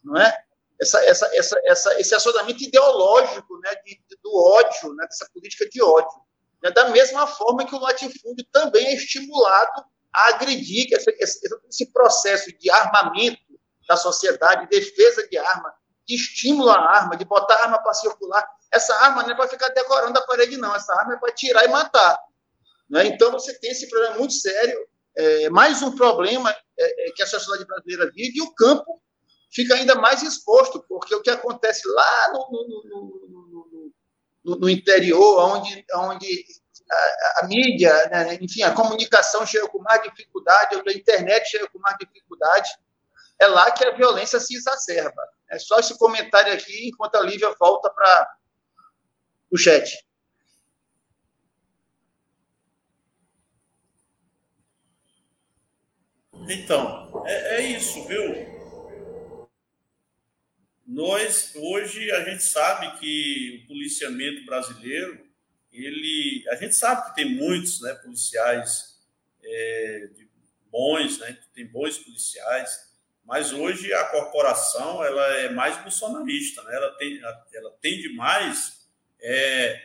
não 0.03 0.21
é? 0.21 0.35
essa, 0.81 1.05
essa, 1.05 1.31
essa, 1.35 1.61
essa, 1.65 2.01
esse 2.01 2.15
acionamento 2.15 2.63
ideológico 2.63 3.59
né, 3.61 3.75
de, 3.85 4.01
do 4.23 4.37
ódio, 4.37 4.95
né, 4.95 5.05
dessa 5.05 5.29
política 5.33 5.69
de 5.69 5.83
ódio. 5.83 6.21
Né, 6.63 6.71
da 6.71 6.89
mesma 6.91 7.27
forma 7.27 7.67
que 7.67 7.75
o 7.75 7.81
latifúndio 7.81 8.45
também 8.53 8.87
é 8.87 8.95
estimulado 8.95 9.85
a 10.13 10.29
agredir 10.29 10.89
esse, 10.93 11.11
esse, 11.19 11.41
esse 11.69 11.93
processo 11.93 12.51
de 12.59 12.71
armamento 12.71 13.43
da 13.89 13.97
sociedade, 13.97 14.69
defesa 14.69 15.27
de 15.29 15.37
arma, 15.37 15.73
de 16.07 16.15
estímulo 16.15 16.71
à 16.71 16.79
arma, 16.79 17.17
de 17.17 17.25
botar 17.25 17.55
arma 17.63 17.83
para 17.83 17.95
circular. 17.95 18.47
Essa 18.73 18.95
arma 19.05 19.23
não 19.23 19.31
é 19.31 19.35
para 19.35 19.49
ficar 19.49 19.69
decorando 19.71 20.19
a 20.19 20.23
parede, 20.23 20.57
não. 20.57 20.75
Essa 20.75 20.93
arma 20.95 21.15
é 21.15 21.17
para 21.17 21.33
tirar 21.33 21.65
e 21.65 21.69
matar. 21.69 22.19
Né? 22.89 23.07
Então, 23.07 23.33
você 23.33 23.59
tem 23.59 23.71
esse 23.71 23.89
problema 23.89 24.17
muito 24.17 24.35
sério. 24.35 24.79
É, 25.17 25.49
mais 25.49 25.81
um 25.81 25.95
problema 25.95 26.51
é, 26.79 27.09
é, 27.09 27.13
que 27.13 27.23
a 27.23 27.27
sociedade 27.27 27.65
brasileira 27.67 28.11
vive, 28.13 28.39
e 28.39 28.43
o 28.43 28.53
campo 28.55 29.01
fica 29.53 29.75
ainda 29.75 29.95
mais 29.95 30.23
exposto, 30.23 30.85
porque 30.89 31.15
o 31.15 31.23
que 31.23 31.31
acontece 31.31 31.87
lá 31.89 32.33
no, 32.33 32.51
no, 32.51 33.61
no, 34.45 34.57
no 34.57 34.69
interior, 34.69 35.39
onde, 35.57 35.85
onde 35.95 36.45
a, 36.91 37.45
a 37.45 37.47
mídia, 37.47 37.93
né, 38.11 38.39
enfim, 38.41 38.63
a 38.63 38.75
comunicação 38.75 39.47
chega 39.47 39.69
com 39.69 39.79
mais 39.79 40.03
dificuldade, 40.03 40.83
a 40.85 40.93
internet 40.93 41.49
chega 41.49 41.69
com 41.71 41.79
mais 41.79 41.97
dificuldade, 41.99 42.69
é 43.41 43.47
lá 43.47 43.71
que 43.71 43.85
a 43.85 43.95
violência 43.95 44.41
se 44.41 44.57
exacerba. 44.57 45.23
É 45.51 45.59
só 45.59 45.79
esse 45.79 45.97
comentário 45.99 46.53
aqui, 46.53 46.89
enquanto 46.89 47.17
a 47.17 47.23
Lívia 47.23 47.55
volta 47.59 47.91
para 47.91 48.37
o 49.51 49.57
chat. 49.57 50.05
Então, 56.49 57.25
é, 57.27 57.57
é 57.57 57.63
isso, 57.69 58.07
viu? 58.07 58.55
Nós, 60.87 61.55
hoje, 61.57 62.11
a 62.13 62.25
gente 62.25 62.43
sabe 62.43 62.99
que 62.99 63.63
o 63.65 63.69
policiamento 63.69 64.45
brasileiro, 64.45 65.27
ele, 65.73 66.45
a 66.51 66.57
gente 66.57 66.75
sabe 66.75 67.09
que 67.09 67.15
tem 67.15 67.35
muitos 67.35 67.81
né, 67.81 67.95
policiais 67.95 69.01
é, 69.43 70.11
bons, 70.71 71.19
né, 71.19 71.33
que 71.33 71.49
tem 71.55 71.67
bons 71.67 71.99
policiais, 71.99 72.94
mas 73.25 73.53
hoje 73.53 73.93
a 73.93 74.05
corporação 74.05 75.03
ela 75.05 75.27
é 75.37 75.49
mais 75.49 75.77
bolsonarista, 75.79 76.63
né? 76.63 76.77
ela, 76.77 76.91
tem, 76.97 77.21
ela 77.55 77.71
tende 77.81 78.11
mais 78.11 78.87
é, 79.21 79.83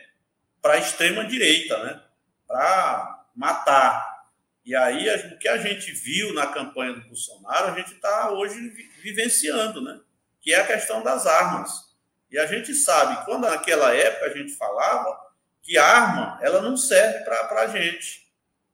para 0.60 0.74
a 0.74 0.78
extrema 0.78 1.24
direita, 1.24 1.82
né? 1.84 2.02
para 2.46 3.24
matar. 3.34 4.20
E 4.64 4.76
aí 4.76 5.08
o 5.32 5.38
que 5.38 5.48
a 5.48 5.56
gente 5.56 5.90
viu 5.92 6.34
na 6.34 6.46
campanha 6.48 6.92
do 6.92 7.00
Bolsonaro, 7.02 7.72
a 7.72 7.78
gente 7.78 7.94
está 7.94 8.30
hoje 8.30 8.56
vivenciando, 9.02 9.80
né? 9.80 9.98
que 10.40 10.52
é 10.52 10.60
a 10.60 10.66
questão 10.66 11.02
das 11.02 11.26
armas. 11.26 11.90
E 12.30 12.38
a 12.38 12.46
gente 12.46 12.74
sabe, 12.74 13.24
quando 13.24 13.48
naquela 13.48 13.94
época 13.94 14.26
a 14.26 14.36
gente 14.36 14.54
falava 14.54 15.18
que 15.62 15.78
arma 15.78 16.38
ela 16.42 16.60
não 16.60 16.76
serve 16.76 17.24
para 17.24 17.62
a 17.62 17.66
gente, 17.68 18.30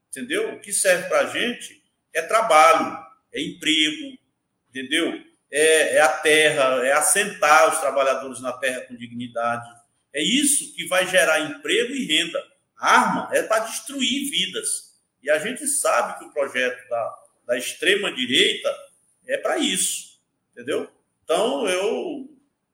entendeu? 0.09 0.55
O 0.55 0.61
que 0.61 0.73
serve 0.73 1.09
para 1.09 1.21
a 1.21 1.27
gente 1.27 1.83
é 2.13 2.23
trabalho, 2.23 2.99
é 3.33 3.41
emprego, 3.41 4.16
entendeu? 4.77 5.23
É, 5.51 5.97
é, 5.97 6.01
a 6.01 6.09
terra, 6.09 6.87
é 6.87 6.93
assentar 6.93 7.73
os 7.73 7.81
trabalhadores 7.81 8.41
na 8.41 8.53
terra 8.53 8.83
com 8.83 8.97
dignidade. 8.97 9.69
É 10.13 10.23
isso 10.23 10.75
que 10.75 10.87
vai 10.87 11.07
gerar 11.07 11.41
emprego 11.41 11.93
e 11.93 12.05
renda. 12.05 12.43
A 12.77 13.01
arma 13.01 13.31
é 13.33 13.43
para 13.43 13.65
destruir 13.65 14.31
vidas. 14.31 14.97
E 15.23 15.31
a 15.31 15.39
gente 15.39 15.67
sabe 15.67 16.19
que 16.19 16.25
o 16.25 16.33
projeto 16.33 16.89
da, 16.89 17.15
da 17.47 17.59
extrema-direita 17.59 18.75
é 19.27 19.39
para 19.39 19.59
isso, 19.59 20.21
entendeu? 20.53 20.91
Então, 21.25 21.67
eu 21.67 22.29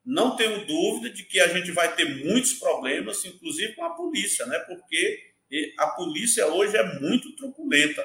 não 0.05 0.37
tenho 0.37 0.67
dúvida 0.67 1.11
de 1.11 1.23
que 1.23 1.41
a 1.41 1.49
gente 1.49 1.71
vai 1.71 1.95
ter 1.95 2.25
muitos 2.25 2.55
problemas, 2.55 3.25
inclusive 3.25 3.75
com 3.75 3.85
a 3.85 3.91
polícia, 3.91 4.45
né? 4.47 4.59
porque 4.61 5.33
a 5.79 5.87
polícia 5.89 6.47
hoje 6.47 6.77
é 6.77 7.01
muito 7.01 7.35
truculenta, 7.37 8.05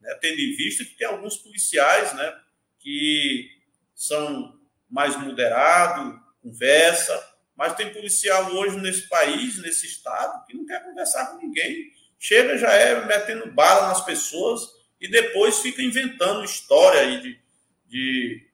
né? 0.00 0.14
tendo 0.20 0.40
em 0.40 0.56
vista 0.56 0.84
que 0.84 0.96
tem 0.96 1.06
alguns 1.06 1.36
policiais 1.36 2.14
né, 2.14 2.40
que 2.86 3.50
são 3.96 4.56
mais 4.88 5.16
moderados, 5.16 6.20
conversa, 6.40 7.20
mas 7.56 7.74
tem 7.74 7.92
policial 7.92 8.54
hoje 8.54 8.76
nesse 8.76 9.08
país, 9.08 9.60
nesse 9.60 9.86
estado, 9.86 10.46
que 10.46 10.56
não 10.56 10.64
quer 10.64 10.84
conversar 10.84 11.26
com 11.26 11.38
ninguém. 11.44 11.90
Chega, 12.16 12.56
já 12.56 12.72
é 12.72 13.04
metendo 13.04 13.50
bala 13.50 13.88
nas 13.88 14.04
pessoas 14.04 14.62
e 15.00 15.08
depois 15.08 15.58
fica 15.58 15.82
inventando 15.82 16.44
história 16.44 17.00
aí 17.00 17.20
de, 17.20 17.40
de 17.88 18.46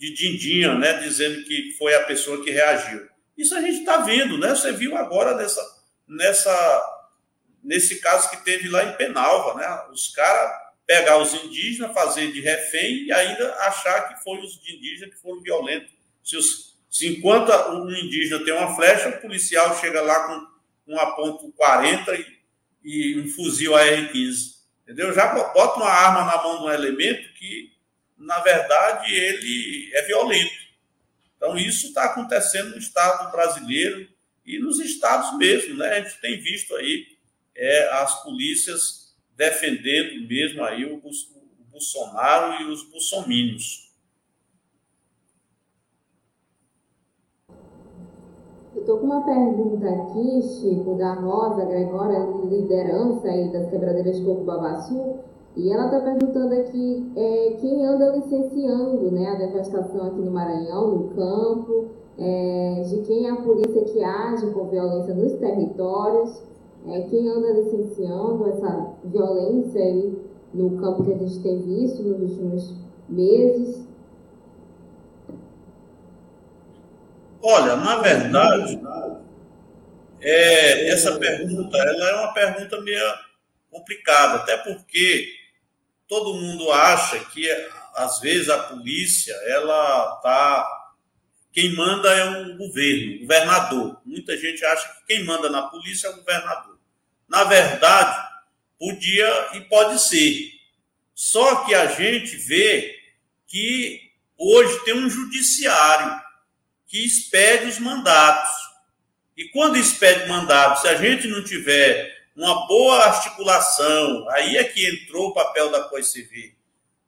de 0.00 0.14
Dindinha, 0.14 0.74
né, 0.76 0.94
dizendo 0.94 1.44
que 1.44 1.74
foi 1.76 1.94
a 1.94 2.04
pessoa 2.04 2.42
que 2.42 2.50
reagiu. 2.50 3.06
Isso 3.36 3.54
a 3.54 3.60
gente 3.60 3.80
está 3.80 3.98
vendo, 3.98 4.38
né? 4.38 4.48
Você 4.48 4.72
viu 4.72 4.96
agora 4.96 5.36
nessa, 5.36 5.60
nessa, 6.08 7.06
nesse 7.62 8.00
caso 8.00 8.30
que 8.30 8.42
teve 8.42 8.66
lá 8.70 8.82
em 8.84 8.96
Penalva, 8.96 9.60
né? 9.60 9.92
Os 9.92 10.08
caras 10.08 10.59
pegar 10.90 11.18
os 11.18 11.32
indígenas, 11.34 11.94
fazer 11.94 12.32
de 12.32 12.40
refém 12.40 13.04
e 13.04 13.12
ainda 13.12 13.54
achar 13.60 14.08
que 14.08 14.24
foi 14.24 14.40
os 14.40 14.60
indígenas 14.68 15.14
que 15.14 15.22
foram 15.22 15.40
violentos. 15.40 15.92
Se, 16.24 16.36
os, 16.36 16.76
se 16.90 17.06
enquanto 17.06 17.52
um 17.70 17.88
indígena 17.88 18.44
tem 18.44 18.52
uma 18.52 18.74
flecha, 18.74 19.10
o 19.10 19.20
policial 19.20 19.78
chega 19.78 20.02
lá 20.02 20.26
com 20.26 20.92
um 20.92 20.98
a 20.98 21.14
ponto 21.14 21.52
40 21.52 22.12
e, 22.16 22.26
e 22.82 23.20
um 23.20 23.28
fuzil 23.28 23.76
AR-15. 23.76 24.56
Entendeu? 24.82 25.12
Já 25.12 25.32
bota 25.52 25.76
uma 25.76 25.88
arma 25.88 26.24
na 26.24 26.42
mão 26.42 26.58
de 26.58 26.64
um 26.64 26.70
elemento 26.72 27.32
que 27.34 27.70
na 28.18 28.38
verdade, 28.40 29.14
ele 29.14 29.90
é 29.94 30.02
violento. 30.02 30.60
Então, 31.36 31.56
isso 31.56 31.86
está 31.86 32.04
acontecendo 32.04 32.70
no 32.70 32.78
Estado 32.78 33.30
brasileiro 33.32 34.06
e 34.44 34.58
nos 34.58 34.78
estados 34.78 35.38
mesmo, 35.38 35.76
né? 35.76 35.88
A 35.88 36.00
gente 36.02 36.20
tem 36.20 36.38
visto 36.38 36.76
aí 36.76 37.06
é, 37.56 37.88
as 37.94 38.22
polícias 38.22 38.99
defendendo 39.40 40.28
mesmo 40.28 40.62
aí 40.62 40.84
o, 40.84 40.98
o 40.98 41.72
Bolsonaro 41.72 42.62
e 42.62 42.70
os 42.70 42.82
bolsomínios. 42.90 43.90
Eu 48.74 48.82
estou 48.82 48.98
com 48.98 49.06
uma 49.06 49.24
pergunta 49.24 49.88
aqui, 49.88 50.42
Chico, 50.42 50.94
da 50.98 51.14
Rosa 51.14 51.64
Gregória, 51.64 52.18
liderança 52.50 53.28
aí 53.28 53.50
das 53.50 53.70
quebradeiras 53.70 54.18
de 54.18 54.24
Coco 54.26 54.44
Babaçu. 54.44 55.20
E 55.56 55.72
ela 55.72 55.86
está 55.86 56.00
perguntando 56.00 56.54
aqui 56.54 57.10
é, 57.16 57.56
quem 57.60 57.84
anda 57.84 58.16
licenciando 58.16 59.10
né, 59.10 59.26
a 59.26 59.34
devastação 59.36 60.06
aqui 60.06 60.20
no 60.20 60.30
Maranhão, 60.30 60.96
no 60.96 61.08
campo, 61.14 61.88
é, 62.18 62.82
de 62.88 62.98
quem 63.02 63.26
é 63.26 63.30
a 63.30 63.36
polícia 63.36 63.84
que 63.84 64.04
age 64.04 64.50
com 64.52 64.68
violência 64.68 65.14
nos 65.14 65.32
territórios, 65.32 66.42
é, 66.86 67.02
quem 67.02 67.28
anda 67.28 67.52
licenciando 67.52 68.48
essa 68.48 68.94
violência 69.04 69.82
aí 69.82 70.18
no 70.54 70.80
campo 70.80 71.04
que 71.04 71.12
a 71.12 71.18
gente 71.18 71.42
tem 71.42 71.62
visto 71.62 72.02
nos 72.02 72.30
últimos 72.30 72.74
meses. 73.08 73.86
Olha, 77.42 77.76
na 77.76 77.96
verdade, 77.98 78.80
é, 80.20 80.88
essa 80.88 81.18
pergunta 81.18 81.76
ela 81.76 82.10
é 82.10 82.14
uma 82.16 82.32
pergunta 82.34 82.80
meio 82.80 83.00
complicada, 83.70 84.36
até 84.36 84.56
porque 84.58 85.26
todo 86.08 86.34
mundo 86.34 86.70
acha 86.72 87.18
que 87.30 87.48
às 87.94 88.20
vezes 88.20 88.48
a 88.48 88.58
polícia 88.58 89.34
ela 89.46 90.16
tá 90.22 90.79
quem 91.52 91.74
manda 91.74 92.08
é 92.10 92.24
o 92.24 92.56
governo, 92.56 93.16
o 93.16 93.20
governador. 93.20 94.00
Muita 94.04 94.36
gente 94.36 94.64
acha 94.64 94.88
que 94.88 95.06
quem 95.06 95.24
manda 95.24 95.48
na 95.48 95.62
polícia 95.62 96.06
é 96.08 96.10
o 96.10 96.16
governador. 96.16 96.78
Na 97.28 97.44
verdade, 97.44 98.28
podia 98.78 99.48
e 99.54 99.60
pode 99.62 100.00
ser. 100.00 100.52
Só 101.14 101.64
que 101.64 101.74
a 101.74 101.86
gente 101.86 102.36
vê 102.36 102.98
que 103.46 104.10
hoje 104.38 104.84
tem 104.84 104.94
um 104.94 105.10
judiciário 105.10 106.20
que 106.86 107.04
expede 107.04 107.66
os 107.66 107.78
mandatos. 107.78 108.50
E 109.36 109.48
quando 109.48 109.76
expede 109.76 110.28
mandatos, 110.28 110.82
se 110.82 110.88
a 110.88 110.94
gente 110.94 111.28
não 111.28 111.44
tiver 111.44 112.20
uma 112.34 112.66
boa 112.66 113.04
articulação, 113.04 114.28
aí 114.30 114.56
é 114.56 114.64
que 114.64 114.88
entrou 114.88 115.28
o 115.28 115.34
papel 115.34 115.70
da 115.70 115.84
Coisa 115.84 116.08
Civil, 116.08 116.52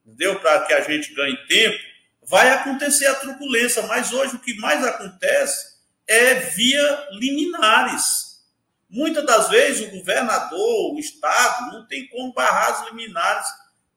entendeu? 0.05 0.39
Para 0.41 0.67
que 0.67 0.73
a 0.73 0.81
gente 0.83 1.15
ganhe 1.15 1.37
tempo, 1.47 1.92
vai 2.25 2.51
acontecer 2.51 3.07
a 3.07 3.15
truculência, 3.15 3.83
mas 3.83 4.13
hoje 4.13 4.37
o 4.37 4.41
que 4.41 4.55
mais 4.59 4.85
acontece 4.85 5.73
é 6.07 6.35
via 6.35 7.09
liminares. 7.13 8.43
Muitas 8.89 9.25
das 9.25 9.49
vezes 9.49 9.89
o 9.89 9.99
governador, 9.99 10.95
o 10.95 10.99
Estado, 10.99 11.73
não 11.73 11.87
tem 11.87 12.07
como 12.09 12.33
barrar 12.33 12.71
as 12.71 12.87
liminares 12.89 13.47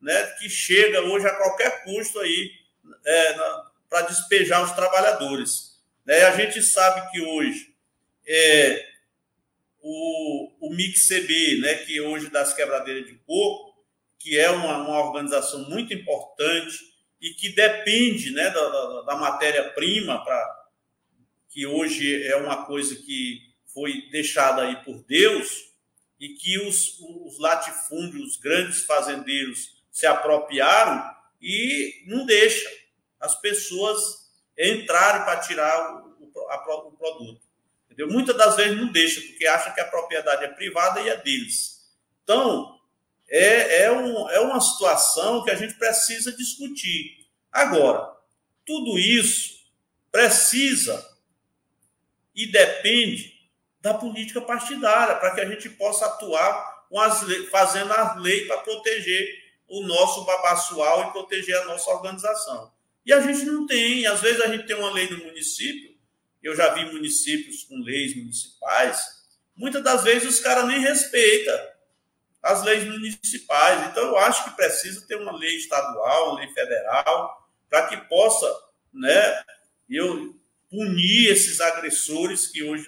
né, 0.02 0.26
que 0.40 0.50
chega 0.50 1.02
hoje 1.02 1.28
a 1.28 1.36
qualquer 1.36 1.84
custo 1.84 2.20
aí 2.20 2.52
é, 3.06 3.36
para 3.90 4.02
despejar 4.02 4.64
os 4.64 4.72
trabalhadores. 4.72 5.82
Né? 6.06 6.24
A 6.24 6.36
gente 6.36 6.62
sabe 6.62 7.12
que 7.12 7.22
hoje 7.22 7.74
é, 8.28 8.86
o, 9.82 10.52
o 10.68 10.74
MIXCB, 10.74 11.60
né, 11.62 11.76
que 11.76 12.00
hoje 12.02 12.30
das 12.30 12.54
quebradeiras 12.54 13.06
de 13.06 13.16
coco, 13.26 13.76
que 14.18 14.40
é 14.40 14.50
uma, 14.50 14.78
uma 14.78 15.00
organização 15.00 15.70
muito 15.70 15.94
importante 15.94 16.95
e 17.22 17.32
que 17.32 17.50
depende 17.50 18.32
né, 18.32 18.50
da, 18.50 18.70
da, 18.70 19.02
da 19.02 19.16
matéria-prima, 19.16 20.24
que 21.50 21.66
hoje 21.66 22.24
é 22.28 22.36
uma 22.36 22.66
coisa 22.66 22.96
que 22.96 23.40
foi 23.74 24.10
deixada 24.12 24.64
aí 24.64 24.76
por 24.84 25.04
Deus, 25.04 25.66
e 26.20 26.30
que 26.30 26.60
os, 26.60 27.00
os 27.00 27.40
latifúndios, 27.40 28.32
os 28.32 28.38
grandes 28.38 28.84
fazendeiros 28.86 29.84
se 29.92 30.06
apropriaram 30.06 31.04
e 31.42 32.04
não 32.08 32.26
deixa 32.26 32.70
as 33.20 33.40
pessoas 33.40 34.32
entrarem 34.58 35.24
para 35.24 35.40
tirar 35.42 35.96
o, 36.20 36.48
a, 36.50 36.88
o 36.88 36.92
produto. 36.92 37.42
Entendeu? 37.86 38.08
Muitas 38.10 38.36
das 38.38 38.56
vezes 38.56 38.78
não 38.78 38.92
deixa, 38.92 39.22
porque 39.22 39.46
acha 39.46 39.72
que 39.72 39.82
a 39.82 39.88
propriedade 39.88 40.46
é 40.46 40.50
privada 40.50 41.02
e 41.02 41.10
é 41.10 41.18
deles. 41.18 41.86
Então, 42.24 42.75
é, 43.28 43.84
é, 43.84 43.92
um, 43.92 44.30
é 44.30 44.40
uma 44.40 44.62
situação 44.62 45.44
que 45.44 45.52
a 45.52 45.56
gente 45.56 45.74
precisa 45.76 46.32
discutir. 46.32 47.26
Agora, 47.52 48.16
tudo 48.66 48.98
isso 49.00 49.56
precisa 50.12 51.04
e 52.36 52.48
depende 52.48 53.34
da 53.82 53.94
política 53.94 54.42
partidária, 54.42 55.16
para 55.16 55.34
que 55.36 55.42
a 55.42 55.46
gente 55.46 55.70
possa 55.70 56.06
atuar 56.06 56.86
as 56.98 57.22
leis, 57.22 57.50
fazendo 57.50 57.92
as 57.92 58.18
leis 58.22 58.48
para 58.48 58.58
proteger 58.60 59.28
o 59.68 59.82
nosso 59.84 60.26
babassual 60.26 61.08
e 61.08 61.12
proteger 61.12 61.56
a 61.58 61.66
nossa 61.66 61.90
organização. 61.92 62.72
E 63.06 63.14
a 63.14 63.20
gente 63.20 63.46
não 63.46 63.68
tem, 63.68 64.06
às 64.08 64.22
vezes 64.22 64.42
a 64.42 64.48
gente 64.48 64.66
tem 64.66 64.76
uma 64.76 64.92
lei 64.92 65.10
no 65.10 65.24
município, 65.24 65.96
eu 66.42 66.56
já 66.56 66.74
vi 66.74 66.86
municípios 66.92 67.64
com 67.64 67.78
leis 67.78 68.16
municipais, 68.16 69.06
muitas 69.56 69.84
das 69.84 70.04
vezes 70.04 70.36
os 70.36 70.40
caras 70.40 70.66
nem 70.66 70.80
respeitam 70.80 71.75
as 72.46 72.64
leis 72.64 72.86
municipais. 72.86 73.88
Então, 73.90 74.04
eu 74.04 74.18
acho 74.18 74.44
que 74.44 74.56
precisa 74.56 75.06
ter 75.08 75.16
uma 75.16 75.36
lei 75.36 75.56
estadual, 75.56 76.30
uma 76.30 76.40
lei 76.40 76.48
federal, 76.54 77.50
para 77.70 77.88
que 77.88 77.98
possa 78.08 78.48
né, 78.94 79.44
eu 79.90 80.36
punir 80.70 81.32
esses 81.32 81.60
agressores 81.60 82.48
que 82.48 82.64
hoje 82.64 82.86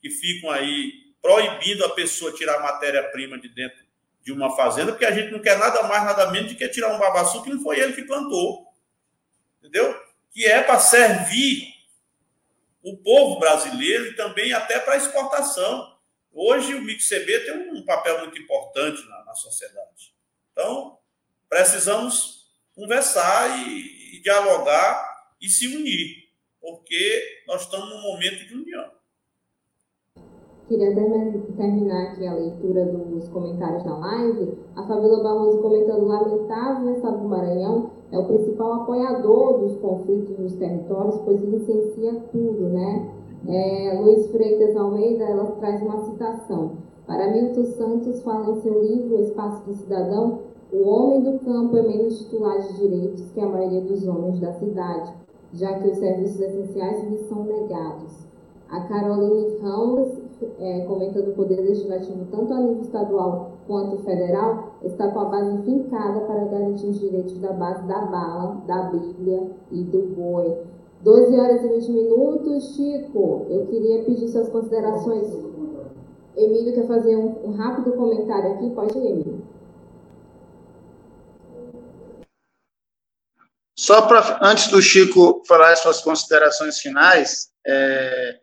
que 0.00 0.08
ficam 0.08 0.50
aí 0.50 0.92
proibindo 1.20 1.84
a 1.84 1.90
pessoa 1.90 2.32
tirar 2.32 2.60
matéria-prima 2.60 3.38
de 3.38 3.48
dentro 3.48 3.82
de 4.22 4.32
uma 4.32 4.54
fazenda, 4.54 4.92
porque 4.92 5.04
a 5.04 5.12
gente 5.12 5.32
não 5.32 5.40
quer 5.40 5.58
nada 5.58 5.82
mais, 5.84 6.04
nada 6.04 6.30
menos 6.30 6.52
do 6.52 6.58
que 6.58 6.68
tirar 6.68 6.94
um 6.94 6.98
babaçu 6.98 7.42
que 7.42 7.50
não 7.50 7.60
foi 7.60 7.80
ele 7.80 7.92
que 7.92 8.02
plantou. 8.02 8.66
Entendeu? 9.58 10.00
Que 10.30 10.46
é 10.46 10.62
para 10.62 10.78
servir 10.78 11.72
o 12.82 12.96
povo 12.96 13.40
brasileiro 13.40 14.06
e 14.06 14.16
também 14.16 14.52
até 14.52 14.78
para 14.78 14.96
exportação. 14.96 15.91
Hoje 16.34 16.74
o 16.74 16.82
MICB 16.82 17.44
tem 17.44 17.70
um 17.72 17.84
papel 17.84 18.20
muito 18.20 18.40
importante 18.40 19.06
na, 19.08 19.24
na 19.24 19.34
sociedade. 19.34 20.14
Então, 20.52 20.98
precisamos 21.48 22.46
conversar 22.74 23.68
e, 23.68 24.16
e 24.16 24.22
dialogar 24.22 25.12
e 25.40 25.48
se 25.48 25.66
unir, 25.66 26.30
porque 26.60 27.42
nós 27.46 27.62
estamos 27.62 27.90
num 27.90 28.02
momento 28.02 28.46
de 28.46 28.54
união. 28.54 28.90
Queria 30.68 30.94
terminar 30.94 32.12
aqui 32.12 32.26
a 32.26 32.32
leitura 32.32 32.86
dos 32.86 33.28
comentários 33.28 33.84
na 33.84 33.98
live. 33.98 34.56
A 34.74 34.86
Fabíola 34.86 35.22
Barroso 35.22 35.60
comentando: 35.60 36.06
lamentável 36.06 36.86
o 36.86 36.96
Estado 36.96 37.18
do 37.18 37.28
Maranhão 37.28 37.90
é 38.10 38.18
o 38.18 38.26
principal 38.26 38.82
apoiador 38.82 39.58
dos 39.58 39.76
conflitos 39.80 40.38
nos 40.38 40.54
territórios, 40.54 41.20
pois 41.26 41.42
licencia 41.42 42.14
tudo, 42.32 42.70
né? 42.70 43.21
É, 43.48 43.98
Luiz 44.00 44.30
Freitas 44.30 44.76
Almeida, 44.76 45.24
ela 45.24 45.44
traz 45.52 45.82
uma 45.82 45.98
citação. 46.04 46.72
Para 47.06 47.32
Milton 47.32 47.64
Santos, 47.64 48.22
fala 48.22 48.50
em 48.50 48.60
seu 48.60 48.82
livro 48.82 49.16
O 49.16 49.20
Espaço 49.20 49.64
do 49.64 49.74
Cidadão, 49.74 50.38
o 50.72 50.88
homem 50.88 51.22
do 51.22 51.38
campo 51.40 51.76
é 51.76 51.82
menos 51.82 52.18
titular 52.20 52.60
de 52.60 52.74
direitos 52.74 53.30
que 53.32 53.40
a 53.40 53.48
maioria 53.48 53.82
dos 53.82 54.06
homens 54.06 54.40
da 54.40 54.52
cidade, 54.52 55.12
já 55.52 55.78
que 55.78 55.88
os 55.88 55.98
serviços 55.98 56.40
essenciais 56.40 57.04
lhe 57.10 57.18
são 57.18 57.44
negados. 57.44 58.26
A 58.70 58.80
Caroline 58.82 59.58
Ramos 59.60 60.22
é, 60.58 60.84
comentando 60.86 61.28
o 61.28 61.34
poder 61.34 61.60
legislativo 61.60 62.26
tanto 62.30 62.52
a 62.52 62.60
nível 62.60 62.80
estadual 62.80 63.50
quanto 63.66 63.98
federal, 63.98 64.72
está 64.82 65.08
com 65.08 65.20
a 65.20 65.24
base 65.26 65.58
fincada 65.62 66.20
para 66.20 66.44
garantir 66.46 66.86
os 66.86 66.98
direitos 66.98 67.38
da 67.38 67.52
base 67.52 67.86
da 67.86 68.06
bala, 68.06 68.62
da 68.66 68.84
Bíblia 68.84 69.50
e 69.70 69.82
do 69.84 70.14
boi. 70.14 70.56
12 71.02 71.36
horas 71.36 71.64
e 71.64 71.68
20 71.68 71.90
minutos. 71.90 72.76
Chico, 72.76 73.46
eu 73.50 73.66
queria 73.66 74.04
pedir 74.04 74.28
suas 74.28 74.48
considerações. 74.48 75.26
Emílio 76.36 76.74
quer 76.74 76.86
fazer 76.86 77.16
um, 77.16 77.50
um 77.50 77.52
rápido 77.52 77.92
comentário 77.92 78.54
aqui. 78.54 78.70
Pode 78.70 78.96
ir, 78.96 79.06
Emílio. 79.06 79.52
Só 83.76 84.02
para, 84.02 84.38
antes 84.42 84.68
do 84.68 84.80
Chico 84.80 85.42
falar 85.46 85.72
as 85.72 85.80
suas 85.80 86.00
considerações 86.00 86.78
finais, 86.78 87.48
é, 87.66 88.38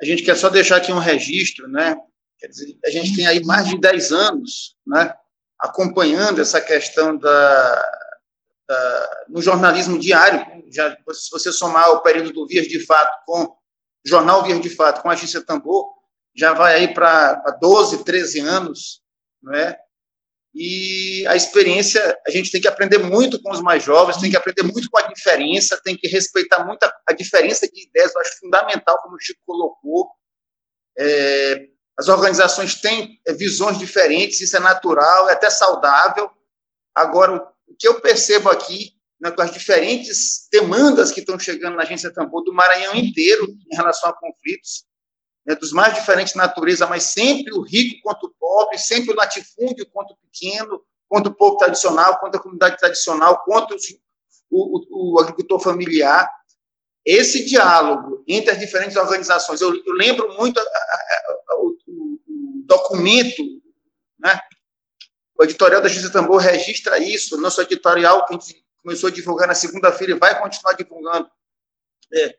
a 0.00 0.04
gente 0.04 0.22
quer 0.22 0.36
só 0.36 0.50
deixar 0.50 0.76
aqui 0.76 0.92
um 0.92 0.98
registro, 0.98 1.66
né? 1.66 1.96
Quer 2.38 2.48
dizer, 2.48 2.78
a 2.84 2.90
gente 2.90 3.16
tem 3.16 3.26
aí 3.26 3.42
mais 3.42 3.66
de 3.66 3.80
10 3.80 4.12
anos, 4.12 4.76
né? 4.86 5.14
Acompanhando 5.58 6.42
essa 6.42 6.60
questão 6.60 7.16
da, 7.16 7.82
da 8.66 9.24
no 9.28 9.42
jornalismo 9.42 9.98
diário, 9.98 10.64
já, 10.70 10.90
se 11.12 11.30
você 11.30 11.52
somar 11.52 11.90
o 11.90 12.00
período 12.00 12.32
do 12.32 12.46
Vias 12.46 12.66
de 12.66 12.84
Fato 12.84 13.24
com 13.26 13.56
jornal 14.04 14.42
Vias 14.42 14.60
de 14.60 14.70
Fato 14.70 15.02
com 15.02 15.10
a 15.10 15.12
agência 15.12 15.44
Tambor, 15.44 15.92
já 16.36 16.52
vai 16.52 16.74
aí 16.74 16.94
para 16.94 17.34
12, 17.60 18.04
13 18.04 18.40
anos, 18.40 19.00
não 19.42 19.54
é? 19.54 19.78
E 20.54 21.26
a 21.26 21.34
experiência, 21.34 22.16
a 22.24 22.30
gente 22.30 22.50
tem 22.50 22.60
que 22.60 22.68
aprender 22.68 22.98
muito 22.98 23.42
com 23.42 23.50
os 23.50 23.60
mais 23.60 23.82
jovens, 23.82 24.18
tem 24.18 24.30
que 24.30 24.36
aprender 24.36 24.62
muito 24.62 24.88
com 24.88 24.98
a 24.98 25.08
diferença, 25.08 25.80
tem 25.82 25.96
que 25.96 26.06
respeitar 26.06 26.64
muito 26.64 26.84
a, 26.84 26.92
a 27.08 27.12
diferença 27.12 27.66
de 27.66 27.88
ideias, 27.88 28.14
eu 28.14 28.20
acho 28.20 28.38
fundamental, 28.38 29.00
como 29.02 29.16
o 29.16 29.20
Chico 29.20 29.40
colocou. 29.44 30.10
É, 30.96 31.66
as 31.98 32.08
organizações 32.08 32.80
têm 32.80 33.20
é, 33.26 33.32
visões 33.32 33.78
diferentes, 33.78 34.40
isso 34.40 34.56
é 34.56 34.60
natural, 34.60 35.28
é 35.28 35.32
até 35.32 35.50
saudável. 35.50 36.30
Agora, 36.94 37.44
o 37.66 37.74
que 37.76 37.88
eu 37.88 38.00
percebo 38.00 38.48
aqui, 38.50 38.92
né, 39.20 39.30
com 39.30 39.42
as 39.42 39.52
diferentes 39.52 40.48
demandas 40.50 41.10
que 41.10 41.20
estão 41.20 41.38
chegando 41.38 41.76
na 41.76 41.82
Agência 41.82 42.12
Tambor 42.12 42.42
do 42.44 42.52
Maranhão 42.52 42.94
inteiro 42.94 43.46
em 43.70 43.76
relação 43.76 44.10
a 44.10 44.12
conflitos, 44.12 44.84
né, 45.46 45.54
dos 45.54 45.72
mais 45.72 45.94
diferentes 45.94 46.34
natureza, 46.34 46.86
mas 46.86 47.04
sempre 47.04 47.52
o 47.52 47.62
rico 47.62 48.00
quanto 48.02 48.26
o 48.26 48.34
pobre, 48.38 48.78
sempre 48.78 49.12
o 49.12 49.16
latifúndio 49.16 49.86
quanto 49.90 50.12
o 50.12 50.16
pequeno, 50.16 50.82
quanto 51.08 51.28
o 51.28 51.34
povo 51.34 51.56
tradicional, 51.56 52.18
quanto 52.18 52.36
a 52.36 52.40
comunidade 52.40 52.78
tradicional, 52.78 53.42
quanto 53.44 53.76
o, 54.50 54.78
o, 54.78 55.14
o 55.14 55.20
agricultor 55.20 55.60
familiar. 55.60 56.28
Esse 57.04 57.44
diálogo 57.44 58.24
entre 58.26 58.50
as 58.50 58.58
diferentes 58.58 58.96
organizações, 58.96 59.60
eu, 59.60 59.74
eu 59.74 59.92
lembro 59.92 60.34
muito 60.36 60.58
a, 60.58 60.62
a, 60.62 60.66
a, 61.50 61.56
o, 61.58 61.76
o, 61.86 62.64
documento, 62.66 63.42
né? 64.18 64.40
O 65.38 65.44
editorial 65.44 65.80
da 65.80 65.88
Justiça 65.88 66.12
Tambor 66.12 66.40
registra 66.40 66.98
isso, 66.98 67.40
nosso 67.40 67.60
editorial 67.60 68.24
que 68.26 68.34
a 68.34 68.38
gente 68.38 68.64
começou 68.82 69.08
a 69.08 69.12
divulgar 69.12 69.48
na 69.48 69.54
segunda-feira 69.54 70.12
e 70.12 70.18
vai 70.18 70.40
continuar 70.40 70.74
divulgando. 70.74 71.28
É, 72.12 72.36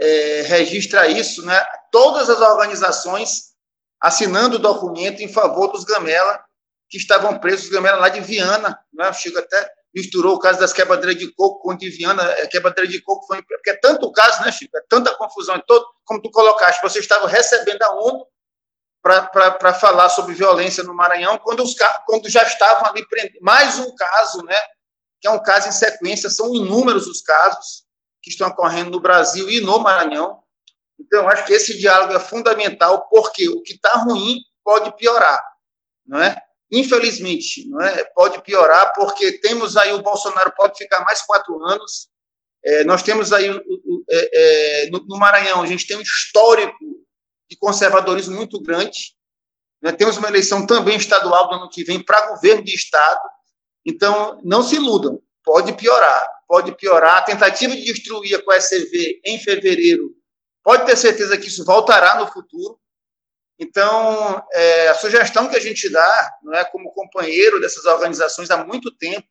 é, 0.00 0.42
registra 0.42 1.06
isso, 1.08 1.44
né? 1.44 1.64
Todas 1.92 2.28
as 2.28 2.40
organizações 2.40 3.54
assinando 4.00 4.56
o 4.56 4.58
documento 4.58 5.22
em 5.22 5.28
favor 5.28 5.68
dos 5.68 5.84
Gamela 5.84 6.42
que 6.90 6.98
estavam 6.98 7.38
presos, 7.38 7.66
os 7.66 7.70
Gamela 7.70 7.98
lá 7.98 8.08
de 8.08 8.20
Viana, 8.20 8.78
né? 8.92 9.08
O 9.08 9.12
Chico 9.12 9.38
até 9.38 9.70
misturou 9.94 10.34
o 10.34 10.38
caso 10.38 10.58
das 10.58 10.72
quebradeiras 10.72 11.16
de 11.16 11.32
coco 11.32 11.60
com 11.60 11.76
de 11.76 11.88
Viana, 11.88 12.22
a 12.22 12.40
é, 12.40 12.46
quebradeira 12.48 12.90
de 12.90 13.00
coco 13.00 13.26
foi 13.26 13.40
porque 13.42 13.70
é 13.70 13.76
tanto 13.76 14.06
o 14.06 14.12
caso, 14.12 14.42
né, 14.42 14.50
Chico? 14.50 14.76
É 14.76 14.82
tanta 14.88 15.14
confusão, 15.14 15.54
é 15.54 15.62
todo, 15.66 15.86
como 16.04 16.20
tu 16.20 16.30
colocaste, 16.30 16.82
você 16.82 16.98
estava 16.98 17.28
recebendo 17.28 17.82
a 17.82 17.94
ONU 17.94 18.26
para 19.04 19.74
falar 19.74 20.08
sobre 20.08 20.34
violência 20.34 20.82
no 20.82 20.94
Maranhão, 20.94 21.36
quando, 21.36 21.62
os, 21.62 21.74
quando 22.06 22.30
já 22.30 22.42
estavam 22.42 22.86
ali 22.86 23.06
prendendo. 23.06 23.38
Mais 23.42 23.78
um 23.78 23.94
caso, 23.94 24.42
né? 24.44 24.56
Que 25.20 25.28
é 25.28 25.30
um 25.30 25.42
caso 25.42 25.68
em 25.68 25.72
sequência, 25.72 26.30
são 26.30 26.54
inúmeros 26.54 27.06
os 27.06 27.20
casos, 27.20 27.84
que 28.22 28.30
estão 28.30 28.48
ocorrendo 28.48 28.90
no 28.90 29.00
Brasil 29.00 29.50
e 29.50 29.60
no 29.60 29.78
Maranhão. 29.78 30.42
Então, 30.98 31.28
acho 31.28 31.44
que 31.44 31.52
esse 31.52 31.78
diálogo 31.78 32.14
é 32.14 32.18
fundamental, 32.18 33.06
porque 33.10 33.46
o 33.46 33.60
que 33.60 33.74
está 33.74 33.90
ruim 33.98 34.38
pode 34.64 34.96
piorar, 34.96 35.44
não 36.06 36.22
é? 36.22 36.40
Infelizmente, 36.72 37.68
não 37.68 37.82
é? 37.82 38.04
Pode 38.14 38.40
piorar, 38.42 38.94
porque 38.94 39.38
temos 39.40 39.76
aí 39.76 39.92
o 39.92 40.02
Bolsonaro 40.02 40.50
pode 40.56 40.78
ficar 40.78 41.04
mais 41.04 41.20
quatro 41.20 41.62
anos. 41.62 42.08
É, 42.64 42.84
nós 42.84 43.02
temos 43.02 43.34
aí 43.34 43.50
é, 44.10 44.84
é, 44.86 44.90
no, 44.90 45.04
no, 45.06 45.18
Maranhão, 45.18 45.60
a 45.60 45.66
gente 45.66 45.86
tem 45.86 45.98
um 45.98 46.00
histórico 46.00 47.03
de 47.48 47.56
conservadorismo 47.56 48.36
muito 48.36 48.60
grande. 48.60 49.14
Né? 49.82 49.92
Temos 49.92 50.16
uma 50.16 50.28
eleição 50.28 50.66
também 50.66 50.96
estadual 50.96 51.48
do 51.48 51.54
ano 51.56 51.70
que 51.70 51.84
vem 51.84 52.02
para 52.02 52.28
governo 52.28 52.64
de 52.64 52.74
estado. 52.74 53.20
Então, 53.84 54.40
não 54.42 54.62
se 54.62 54.76
iludam, 54.76 55.20
pode 55.44 55.72
piorar 55.74 56.34
pode 56.46 56.76
piorar. 56.76 57.18
A 57.18 57.22
tentativa 57.22 57.74
de 57.74 57.82
destruir 57.82 58.36
a 58.36 58.42
CoSCV 58.42 59.20
em 59.24 59.38
fevereiro, 59.38 60.14
pode 60.62 60.86
ter 60.86 60.96
certeza 60.96 61.36
que 61.36 61.48
isso 61.48 61.64
voltará 61.64 62.18
no 62.18 62.26
futuro. 62.28 62.78
Então, 63.58 64.42
é, 64.52 64.88
a 64.88 64.94
sugestão 64.94 65.48
que 65.48 65.56
a 65.56 65.60
gente 65.60 65.88
dá, 65.88 66.32
não 66.42 66.54
é 66.54 66.64
como 66.64 66.92
companheiro 66.92 67.60
dessas 67.60 67.84
organizações 67.84 68.50
há 68.50 68.64
muito 68.64 68.90
tempo, 68.96 69.26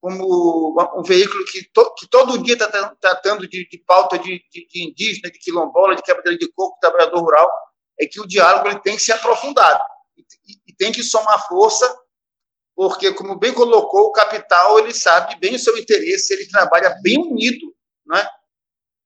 como 0.00 0.76
um 0.96 1.02
veículo 1.02 1.44
que, 1.46 1.64
to, 1.72 1.94
que 1.94 2.08
todo 2.08 2.42
dia 2.42 2.54
está 2.54 2.94
tratando 3.00 3.48
de, 3.48 3.68
de 3.68 3.78
pauta 3.78 4.18
de, 4.18 4.42
de, 4.50 4.66
de, 4.66 4.88
indígena, 4.88 5.30
de 5.30 5.38
quilombola, 5.38 5.96
de 5.96 6.02
quebra 6.02 6.36
de 6.36 6.52
coco, 6.52 6.74
de 6.74 6.80
trabalhador 6.80 7.20
rural, 7.20 7.50
é 8.00 8.06
que 8.06 8.20
o 8.20 8.26
diálogo 8.26 8.68
ele 8.68 8.80
tem 8.80 8.96
que 8.96 9.02
ser 9.02 9.12
aprofundado 9.12 9.80
e, 10.16 10.22
e, 10.68 10.74
tem 10.76 10.92
que 10.92 11.02
somar 11.02 11.46
força, 11.48 11.92
porque, 12.76 13.12
como 13.12 13.36
bem 13.36 13.52
colocou, 13.52 14.06
o 14.06 14.12
capital 14.12 14.78
ele 14.78 14.94
sabe 14.94 15.36
bem 15.40 15.56
o 15.56 15.58
seu 15.58 15.76
interesse, 15.76 16.32
ele 16.32 16.48
trabalha 16.48 16.96
bem 17.02 17.18
unido, 17.18 17.74
né? 18.06 18.24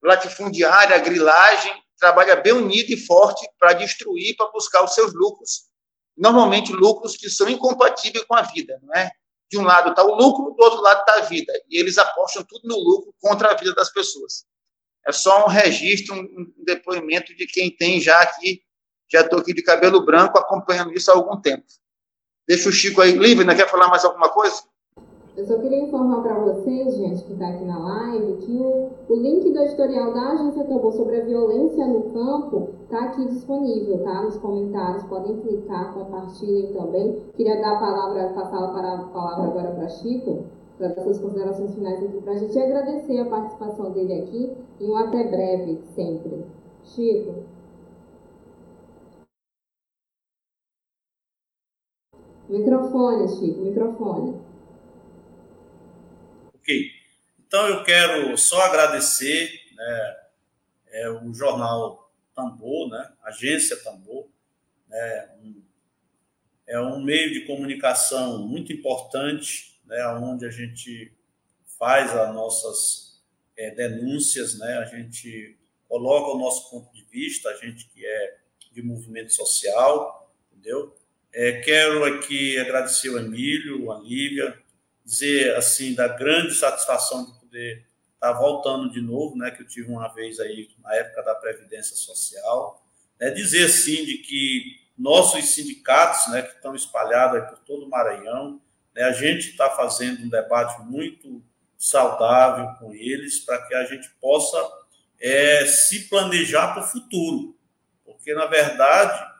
latifundiária, 0.02 0.98
grilagem, 0.98 1.72
trabalha 1.98 2.36
bem 2.36 2.52
unido 2.52 2.90
e 2.90 3.06
forte 3.06 3.48
para 3.58 3.72
destruir, 3.72 4.36
para 4.36 4.50
buscar 4.50 4.84
os 4.84 4.92
seus 4.92 5.14
lucros, 5.14 5.70
normalmente 6.16 6.72
lucros 6.72 7.16
que 7.16 7.30
são 7.30 7.48
incompatíveis 7.48 8.24
com 8.26 8.34
a 8.34 8.42
vida, 8.42 8.78
não 8.82 8.94
é? 8.94 9.10
De 9.52 9.58
um 9.58 9.64
lado 9.64 9.90
está 9.90 10.02
o 10.02 10.14
lucro, 10.14 10.54
do 10.56 10.64
outro 10.64 10.80
lado 10.80 11.00
está 11.00 11.20
a 11.20 11.26
vida. 11.26 11.52
E 11.68 11.78
eles 11.78 11.98
apostam 11.98 12.42
tudo 12.42 12.66
no 12.66 12.74
lucro 12.74 13.14
contra 13.20 13.50
a 13.50 13.54
vida 13.54 13.74
das 13.74 13.92
pessoas. 13.92 14.46
É 15.06 15.12
só 15.12 15.44
um 15.44 15.48
registro, 15.48 16.14
um 16.14 16.54
depoimento 16.64 17.36
de 17.36 17.46
quem 17.46 17.70
tem 17.70 18.00
já 18.00 18.18
aqui, 18.22 18.62
já 19.10 19.20
estou 19.20 19.40
aqui 19.40 19.52
de 19.52 19.62
cabelo 19.62 20.06
branco 20.06 20.38
acompanhando 20.38 20.94
isso 20.94 21.10
há 21.10 21.14
algum 21.14 21.38
tempo. 21.38 21.66
Deixa 22.48 22.70
o 22.70 22.72
Chico 22.72 23.02
aí 23.02 23.12
livre, 23.12 23.44
não 23.44 23.54
quer 23.54 23.68
falar 23.68 23.88
mais 23.88 24.06
alguma 24.06 24.30
coisa? 24.30 24.62
Eu 25.34 25.46
só 25.46 25.58
queria 25.58 25.80
informar 25.80 26.20
para 26.20 26.38
vocês, 26.40 26.94
gente, 26.94 27.24
que 27.24 27.32
está 27.32 27.48
aqui 27.48 27.64
na 27.64 27.78
live, 27.78 28.36
que 28.36 28.52
o, 28.52 28.90
o 29.08 29.14
link 29.14 29.50
do 29.50 29.60
editorial 29.60 30.12
da 30.12 30.32
Agência 30.32 30.64
Tambor 30.64 30.92
sobre 30.92 31.22
a 31.22 31.24
violência 31.24 31.86
no 31.86 32.02
campo 32.10 32.68
está 32.82 33.06
aqui 33.06 33.26
disponível, 33.28 34.04
tá? 34.04 34.22
Nos 34.24 34.36
comentários, 34.36 35.02
podem 35.04 35.40
clicar, 35.40 35.94
compartilhem 35.94 36.74
também. 36.74 37.18
Queria 37.34 37.58
dar 37.62 37.76
a 37.76 37.80
palavra, 37.80 38.28
passar 38.34 38.62
a 38.62 39.04
palavra 39.08 39.44
agora 39.44 39.70
para 39.70 39.88
Chico, 39.88 40.44
para 40.76 40.88
dar 40.88 41.02
suas 41.02 41.18
considerações 41.18 41.74
finais 41.74 42.04
aqui 42.04 42.20
para 42.20 42.32
a 42.34 42.36
gente 42.36 42.54
e 42.54 42.62
agradecer 42.62 43.18
a 43.18 43.24
participação 43.24 43.90
dele 43.90 44.12
aqui 44.20 44.52
e 44.80 44.84
um 44.84 44.96
até 44.96 45.24
breve 45.24 45.80
sempre. 45.94 46.44
Chico. 46.82 47.32
Microfone, 52.50 53.28
Chico, 53.28 53.62
microfone. 53.62 54.51
Então 57.52 57.68
eu 57.68 57.84
quero 57.84 58.38
só 58.38 58.62
agradecer 58.62 59.60
né, 59.76 60.16
é, 60.88 61.10
o 61.10 61.34
jornal 61.34 62.10
Tambor, 62.34 62.88
né, 62.88 63.12
Agência 63.22 63.76
Tambor, 63.76 64.26
né, 64.88 65.28
um, 65.42 65.62
é 66.66 66.80
um 66.80 67.04
meio 67.04 67.30
de 67.30 67.44
comunicação 67.46 68.38
muito 68.38 68.72
importante, 68.72 69.78
né, 69.84 70.02
onde 70.14 70.46
a 70.46 70.50
gente 70.50 71.12
faz 71.78 72.10
as 72.16 72.34
nossas 72.34 73.22
é, 73.54 73.70
denúncias, 73.70 74.58
né, 74.58 74.78
a 74.78 74.86
gente 74.86 75.58
coloca 75.86 76.34
o 76.34 76.38
nosso 76.38 76.70
ponto 76.70 76.90
de 76.94 77.04
vista, 77.04 77.50
a 77.50 77.56
gente 77.58 77.86
que 77.90 78.02
é 78.06 78.38
de 78.72 78.80
movimento 78.80 79.34
social, 79.34 80.34
entendeu? 80.50 80.96
É, 81.34 81.60
quero 81.60 82.02
aqui 82.04 82.58
agradecer 82.58 83.10
o 83.10 83.18
Emílio, 83.18 83.92
a 83.92 83.98
Lívia, 83.98 84.58
dizer 85.04 85.54
assim 85.54 85.94
da 85.94 86.08
grande 86.08 86.54
satisfação 86.54 87.26
de 87.26 87.41
poder 87.52 87.84
estar 88.14 88.32
voltando 88.32 88.90
de 88.90 89.00
novo, 89.02 89.36
né, 89.36 89.50
que 89.50 89.62
eu 89.62 89.68
tive 89.68 89.90
uma 89.90 90.08
vez 90.08 90.40
aí 90.40 90.68
na 90.82 90.94
época 90.94 91.22
da 91.22 91.34
previdência 91.34 91.94
social, 91.94 92.82
é 93.20 93.30
dizer 93.30 93.66
assim 93.66 94.04
de 94.06 94.18
que 94.18 94.80
nossos 94.96 95.44
sindicatos, 95.50 96.32
né, 96.32 96.42
que 96.42 96.54
estão 96.54 96.74
espalhados 96.74 97.48
por 97.50 97.58
todo 97.58 97.84
o 97.84 97.90
Maranhão, 97.90 98.60
né, 98.94 99.02
a 99.02 99.12
gente 99.12 99.50
está 99.50 99.68
fazendo 99.70 100.22
um 100.22 100.28
debate 100.28 100.80
muito 100.82 101.42
saudável 101.76 102.74
com 102.78 102.94
eles 102.94 103.40
para 103.40 103.60
que 103.66 103.74
a 103.74 103.84
gente 103.84 104.08
possa 104.20 104.56
é, 105.20 105.66
se 105.66 106.08
planejar 106.08 106.72
para 106.72 106.84
o 106.84 106.86
futuro, 106.86 107.58
porque 108.04 108.32
na 108.34 108.46
verdade 108.46 109.30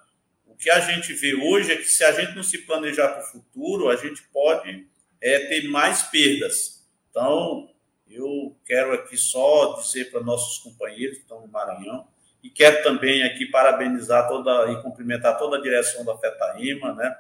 o 0.46 0.54
que 0.54 0.70
a 0.70 0.80
gente 0.80 1.12
vê 1.14 1.34
hoje 1.34 1.72
é 1.72 1.76
que 1.76 1.88
se 1.88 2.04
a 2.04 2.12
gente 2.12 2.34
não 2.36 2.42
se 2.42 2.58
planejar 2.58 3.08
para 3.08 3.22
o 3.22 3.26
futuro, 3.26 3.88
a 3.88 3.96
gente 3.96 4.22
pode 4.24 4.86
é 5.20 5.38
ter 5.46 5.68
mais 5.68 6.02
perdas. 6.02 6.84
Então, 7.08 7.71
eu 8.14 8.56
quero 8.64 8.92
aqui 8.94 9.16
só 9.16 9.80
dizer 9.80 10.10
para 10.10 10.20
nossos 10.20 10.58
companheiros 10.58 11.16
que 11.16 11.22
estão 11.22 11.40
no 11.40 11.48
Maranhão, 11.48 12.06
e 12.42 12.50
quero 12.50 12.82
também 12.82 13.22
aqui 13.22 13.46
parabenizar 13.46 14.28
toda 14.28 14.72
e 14.72 14.82
cumprimentar 14.82 15.38
toda 15.38 15.56
a 15.56 15.60
direção 15.60 16.04
da 16.04 16.16
FETAIMA, 16.18 16.92
né? 16.94 17.16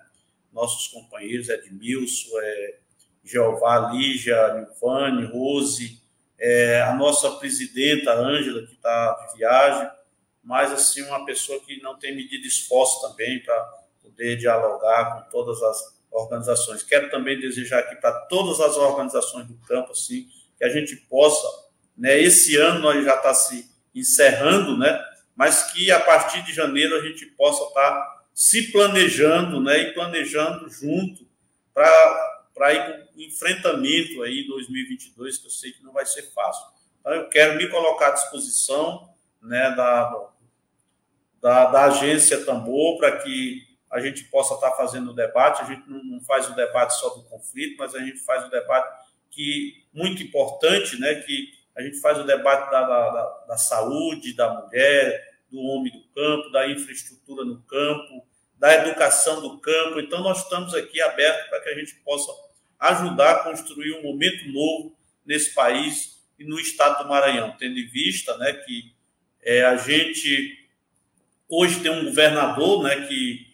nossos 0.52 0.88
companheiros 0.88 1.48
Edmilson, 1.48 2.28
é, 2.40 2.78
Jeová, 3.24 3.92
Lígia, 3.92 4.54
Nilvane, 4.54 5.26
Rose, 5.26 6.02
é, 6.38 6.82
a 6.82 6.94
nossa 6.94 7.30
presidenta 7.32 8.12
Ângela, 8.12 8.66
que 8.66 8.72
está 8.72 9.26
de 9.26 9.38
viagem, 9.38 9.90
mas 10.42 10.72
assim, 10.72 11.02
uma 11.02 11.24
pessoa 11.24 11.60
que 11.60 11.80
não 11.80 11.96
tem 11.96 12.14
medido 12.14 12.46
esforço 12.46 13.00
também 13.08 13.40
para 13.42 13.62
poder 14.02 14.36
dialogar 14.36 15.14
com 15.14 15.30
todas 15.30 15.62
as 15.62 16.02
organizações. 16.10 16.82
Quero 16.82 17.10
também 17.10 17.38
desejar 17.38 17.78
aqui 17.78 17.94
para 17.96 18.12
todas 18.26 18.60
as 18.60 18.76
organizações 18.76 19.46
do 19.46 19.54
campo, 19.58 19.92
assim, 19.92 20.26
que 20.62 20.66
a 20.66 20.68
gente 20.68 20.94
possa, 20.94 21.44
né, 21.98 22.20
esse 22.20 22.56
ano 22.56 22.78
nós 22.78 23.04
já 23.04 23.16
está 23.16 23.34
se 23.34 23.68
encerrando, 23.92 24.78
né, 24.78 25.04
mas 25.34 25.72
que 25.72 25.90
a 25.90 25.98
partir 25.98 26.40
de 26.44 26.52
janeiro 26.52 26.94
a 26.94 27.00
gente 27.00 27.26
possa 27.26 27.64
estar 27.64 27.90
tá 27.90 28.24
se 28.32 28.70
planejando, 28.70 29.60
né, 29.60 29.78
e 29.78 29.92
planejando 29.92 30.70
junto 30.70 31.26
para 31.74 32.72
ir 32.72 32.86
com 33.12 33.20
enfrentamento 33.20 34.22
aí 34.22 34.44
em 34.44 34.46
2022, 34.46 35.38
que 35.38 35.46
eu 35.46 35.50
sei 35.50 35.72
que 35.72 35.82
não 35.82 35.92
vai 35.92 36.06
ser 36.06 36.32
fácil. 36.32 36.64
Então, 37.00 37.12
eu 37.12 37.28
quero 37.28 37.56
me 37.56 37.68
colocar 37.68 38.08
à 38.08 38.12
disposição, 38.12 39.12
né, 39.42 39.74
da, 39.74 40.28
da, 41.40 41.64
da 41.66 41.84
agência 41.86 42.44
Tambor 42.44 42.98
para 42.98 43.16
que 43.16 43.66
a 43.90 43.98
gente 43.98 44.22
possa 44.24 44.54
estar 44.54 44.70
fazendo 44.76 45.10
o 45.10 45.14
debate. 45.14 45.62
A 45.62 45.64
gente 45.64 45.82
não 45.88 46.20
faz 46.20 46.48
o 46.48 46.54
debate 46.54 46.94
só 46.94 47.08
do 47.08 47.24
conflito, 47.24 47.78
mas 47.78 47.96
a 47.96 47.98
gente 47.98 48.20
faz 48.20 48.46
o 48.46 48.50
debate 48.50 49.01
que 49.32 49.84
muito 49.92 50.22
importante, 50.22 50.98
né? 51.00 51.16
Que 51.16 51.48
a 51.74 51.82
gente 51.82 52.00
faz 52.00 52.18
o 52.18 52.24
debate 52.24 52.70
da, 52.70 52.82
da, 52.82 53.44
da 53.48 53.56
saúde 53.56 54.34
da 54.34 54.62
mulher, 54.62 55.32
do 55.50 55.58
homem 55.60 55.92
do 55.92 56.02
campo, 56.14 56.50
da 56.50 56.70
infraestrutura 56.70 57.44
no 57.44 57.60
campo, 57.62 58.24
da 58.58 58.74
educação 58.74 59.40
do 59.40 59.58
campo. 59.58 59.98
Então, 59.98 60.22
nós 60.22 60.44
estamos 60.44 60.74
aqui 60.74 61.00
abertos 61.00 61.48
para 61.48 61.60
que 61.60 61.70
a 61.70 61.74
gente 61.74 61.94
possa 61.96 62.30
ajudar 62.78 63.32
a 63.32 63.44
construir 63.44 63.92
um 63.94 64.02
momento 64.02 64.46
novo 64.48 64.96
nesse 65.24 65.54
país 65.54 66.22
e 66.38 66.44
no 66.44 66.58
estado 66.60 67.02
do 67.02 67.08
Maranhão, 67.08 67.56
tendo 67.58 67.78
em 67.78 67.86
vista 67.86 68.36
né, 68.38 68.52
que 68.52 68.94
é, 69.42 69.64
a 69.64 69.76
gente 69.76 70.58
hoje 71.48 71.80
tem 71.80 71.90
um 71.90 72.04
governador 72.04 72.82
né, 72.82 73.06
que 73.06 73.46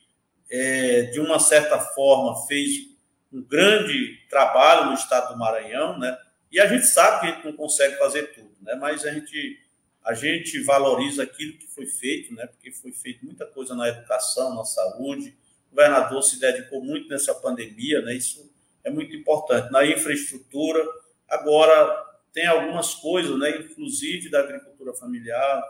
é, 0.51 1.03
de 1.03 1.21
uma 1.21 1.39
certa 1.39 1.79
forma, 1.79 2.47
fez 2.47 2.89
um 3.33 3.43
grande 3.43 4.27
trabalho 4.29 4.87
no 4.87 4.95
estado 4.95 5.33
do 5.33 5.39
Maranhão, 5.39 5.99
né? 5.99 6.17
E 6.51 6.59
a 6.59 6.67
gente 6.67 6.87
sabe 6.87 7.21
que 7.21 7.27
a 7.27 7.31
gente 7.35 7.45
não 7.45 7.53
consegue 7.53 7.97
fazer 7.97 8.33
tudo, 8.35 8.55
né? 8.63 8.75
Mas 8.75 9.05
a 9.05 9.13
gente, 9.13 9.61
a 10.03 10.15
gente 10.15 10.63
valoriza 10.63 11.23
aquilo 11.23 11.59
que 11.59 11.67
foi 11.67 11.87
feito, 11.87 12.35
né? 12.35 12.47
Porque 12.47 12.71
foi 12.73 12.93
feito 12.93 13.25
muita 13.25 13.47
coisa 13.47 13.75
na 13.75 13.89
educação, 13.89 14.55
na 14.55 14.65
saúde. 14.65 15.37
O 15.71 15.77
governador 15.77 16.23
se 16.23 16.41
dedicou 16.41 16.83
muito 16.83 17.09
nessa 17.09 17.35
pandemia, 17.35 18.01
né? 18.01 18.15
Isso 18.15 18.51
é 18.83 18.91
muito 18.91 19.15
importante. 19.15 19.71
Na 19.71 19.85
infraestrutura, 19.85 20.83
agora 21.29 22.07
tem 22.33 22.47
algumas 22.47 22.95
coisas, 22.95 23.39
né? 23.39 23.51
Inclusive 23.59 24.31
da 24.31 24.41
agricultura 24.41 24.95
familiar, 24.95 25.63